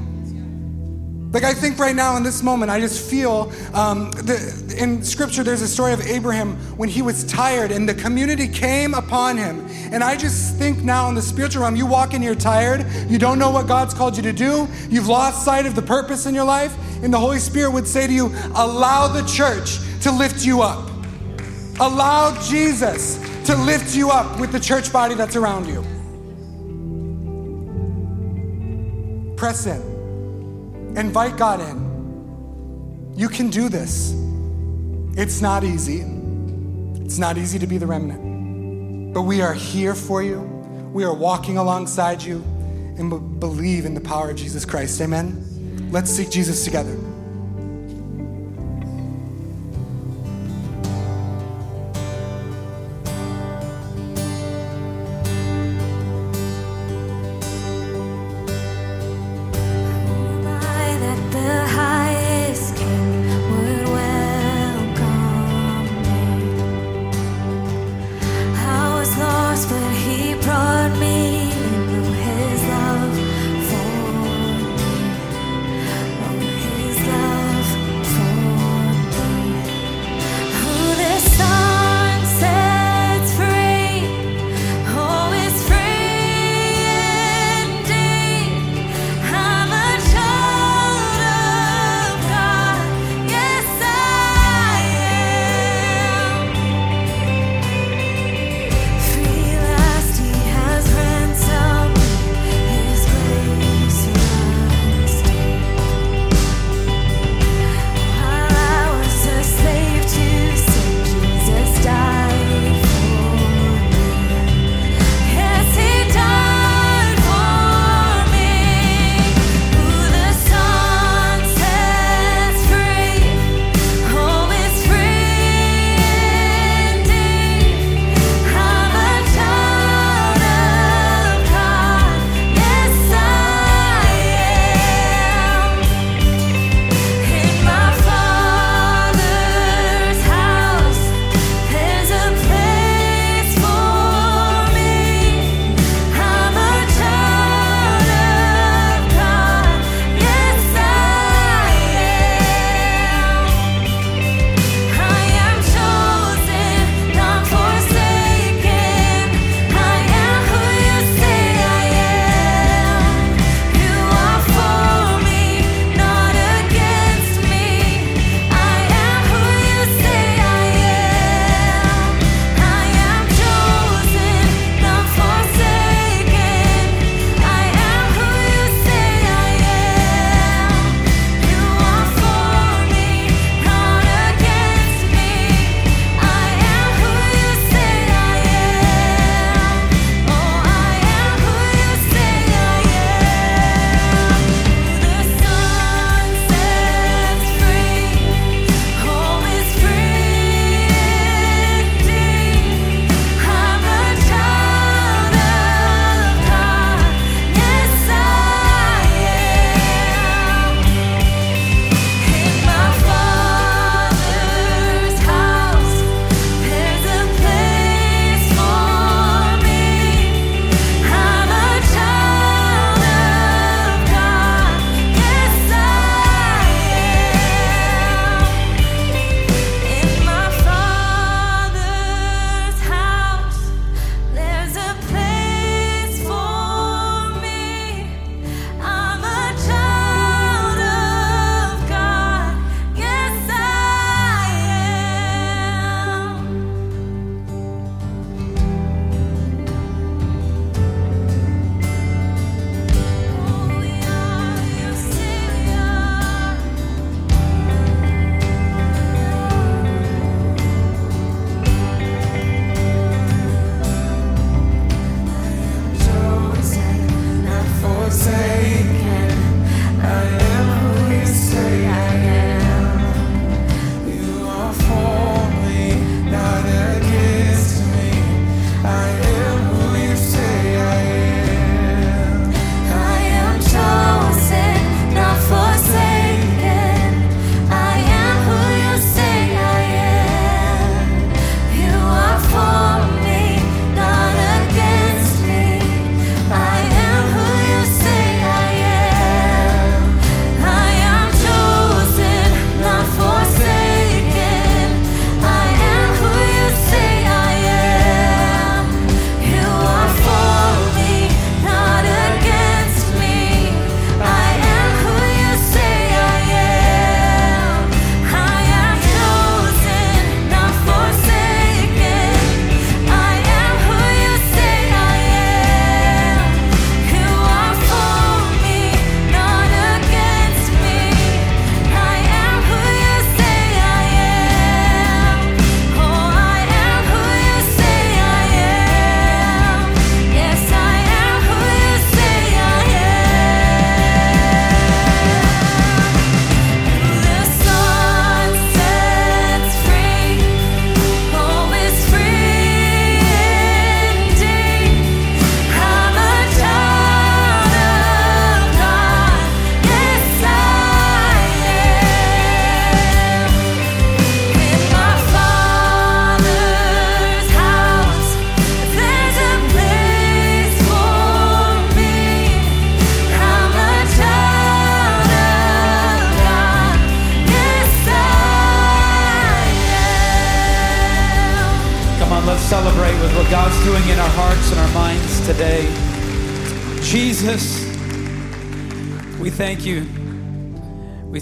Like, 1.33 1.43
I 1.43 1.55
think 1.55 1.79
right 1.79 1.95
now 1.95 2.15
in 2.15 2.21
this 2.21 2.43
moment, 2.43 2.69
I 2.69 2.79
just 2.79 3.09
feel 3.09 3.51
um, 3.73 4.11
the, 4.11 4.75
in 4.77 5.03
scripture, 5.03 5.43
there's 5.43 5.63
a 5.63 5.67
story 5.67 5.91
of 5.91 6.05
Abraham 6.05 6.57
when 6.77 6.89
he 6.89 7.01
was 7.01 7.23
tired 7.23 7.71
and 7.71 7.89
the 7.89 7.95
community 7.95 8.47
came 8.47 8.93
upon 8.93 9.37
him. 9.37 9.65
And 9.91 10.03
I 10.03 10.15
just 10.15 10.59
think 10.59 10.83
now 10.83 11.09
in 11.09 11.15
the 11.15 11.23
spiritual 11.23 11.63
realm, 11.63 11.75
you 11.75 11.87
walk 11.87 12.13
in 12.13 12.21
here 12.21 12.35
tired, 12.35 12.85
you 13.09 13.17
don't 13.17 13.39
know 13.39 13.49
what 13.49 13.67
God's 13.67 13.95
called 13.95 14.15
you 14.15 14.21
to 14.21 14.31
do, 14.31 14.67
you've 14.91 15.07
lost 15.07 15.43
sight 15.43 15.65
of 15.65 15.73
the 15.73 15.81
purpose 15.81 16.27
in 16.27 16.35
your 16.35 16.45
life, 16.45 16.77
and 17.01 17.11
the 17.11 17.17
Holy 17.17 17.39
Spirit 17.39 17.71
would 17.71 17.87
say 17.87 18.05
to 18.05 18.13
you, 18.13 18.27
allow 18.53 19.07
the 19.07 19.23
church 19.27 19.79
to 20.01 20.11
lift 20.11 20.45
you 20.45 20.61
up. 20.61 20.87
Allow 21.79 22.39
Jesus 22.43 23.17
to 23.45 23.55
lift 23.55 23.95
you 23.95 24.11
up 24.11 24.39
with 24.39 24.51
the 24.51 24.59
church 24.59 24.93
body 24.93 25.15
that's 25.15 25.35
around 25.35 25.65
you. 25.65 25.83
Press 29.35 29.65
in. 29.65 29.92
Invite 30.95 31.37
God 31.37 31.59
in. 31.59 33.13
You 33.15 33.29
can 33.29 33.49
do 33.49 33.69
this. 33.69 34.13
It's 35.15 35.41
not 35.41 35.63
easy. 35.63 36.01
It's 37.03 37.17
not 37.17 37.37
easy 37.37 37.59
to 37.59 37.67
be 37.67 37.77
the 37.77 37.87
remnant. 37.87 39.13
But 39.13 39.23
we 39.23 39.41
are 39.41 39.53
here 39.53 39.95
for 39.95 40.23
you. 40.23 40.39
We 40.93 41.03
are 41.03 41.13
walking 41.13 41.57
alongside 41.57 42.21
you 42.21 42.43
and 42.97 43.39
believe 43.39 43.85
in 43.85 43.93
the 43.93 44.01
power 44.01 44.29
of 44.29 44.35
Jesus 44.35 44.65
Christ. 44.65 45.01
Amen. 45.01 45.89
Let's 45.91 46.11
seek 46.11 46.29
Jesus 46.29 46.63
together. 46.63 46.95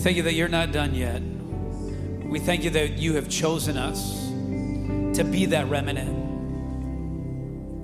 Thank 0.02 0.18
you 0.18 0.24
that 0.24 0.34
you're 0.34 0.47
not 0.47 0.72
done 0.72 0.95
yet. 0.95 1.22
We 1.22 2.39
thank 2.39 2.64
you 2.64 2.72
that 2.72 2.97
you 2.97 3.16
have 3.16 3.30
chosen 3.30 3.78
us 3.78 4.20
to 5.18 5.24
be 5.24 5.45
that 5.47 5.70
remnant. 5.70 6.10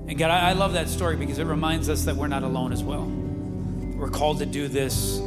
And 0.08 0.18
God, 0.18 0.30
I, 0.30 0.52
love 0.54 0.72
that 0.72 0.88
story 0.88 1.14
because 1.14 1.38
it 1.38 1.44
reminds 1.44 1.88
us 1.88 2.06
that 2.06 2.16
we're 2.16 2.26
not 2.26 2.42
alone 2.42 2.72
as 2.72 2.82
well. 2.82 3.04
We're 3.04 4.10
called 4.10 4.38
to 4.38 4.46
do 4.46 4.66
this 4.66 5.18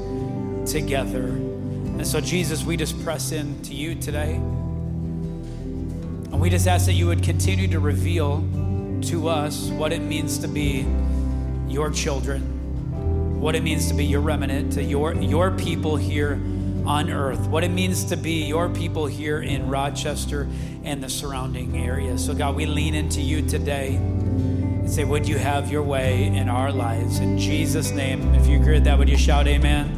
together. 0.70 1.28
And 1.28 2.06
so, 2.06 2.20
Jesus, 2.20 2.66
we 2.66 2.76
just 2.76 3.02
press 3.04 3.32
in 3.32 3.62
to 3.62 3.74
you 3.74 3.96
today. 3.96 4.34
And 4.34 6.42
we 6.42 6.50
just 6.50 6.68
ask 6.68 6.88
that 6.88 6.94
you 6.94 7.08
would 7.08 7.24
continue 7.24 7.70
to 7.70 7.80
reveal 7.80 8.40
to 9.04 9.30
us 9.30 9.70
what 9.70 9.94
it 9.94 10.02
means 10.02 10.40
to 10.40 10.48
be 10.48 10.86
your 11.70 11.90
children, 11.90 13.40
what 13.40 13.56
it 13.56 13.64
means 13.64 13.88
to 13.88 13.94
be 13.94 14.04
your 14.04 14.20
remnant, 14.20 14.74
to 14.74 14.84
your, 14.84 15.16
your 15.16 15.52
people 15.52 15.96
here 15.96 16.38
on 16.86 17.10
earth, 17.10 17.40
what 17.48 17.64
it 17.64 17.72
means 17.72 18.06
to 18.06 18.18
be 18.18 18.46
your 18.46 18.70
people 18.70 19.06
here 19.06 19.42
in 19.42 19.70
Rochester 19.70 20.48
and 20.84 21.04
the 21.04 21.10
surrounding 21.10 21.78
area. 21.78 22.18
So, 22.18 22.34
God, 22.34 22.56
we 22.56 22.66
lean 22.66 22.96
into 22.96 23.22
you 23.22 23.42
today 23.48 23.96
and 23.96 24.90
say, 24.90 25.04
Would 25.04 25.28
you 25.28 25.38
have 25.38 25.72
your 25.72 25.84
way 25.84 26.26
in 26.26 26.50
our 26.50 26.72
lives? 26.72 27.20
In 27.20 27.38
Jesus' 27.38 27.92
name, 27.92 28.34
if 28.36 28.48
you 28.48 28.60
agree 28.60 28.74
with 28.74 28.86
that, 28.86 28.98
would 28.98 29.10
you 29.10 29.18
shout 29.18 29.48
amen? 29.48 29.98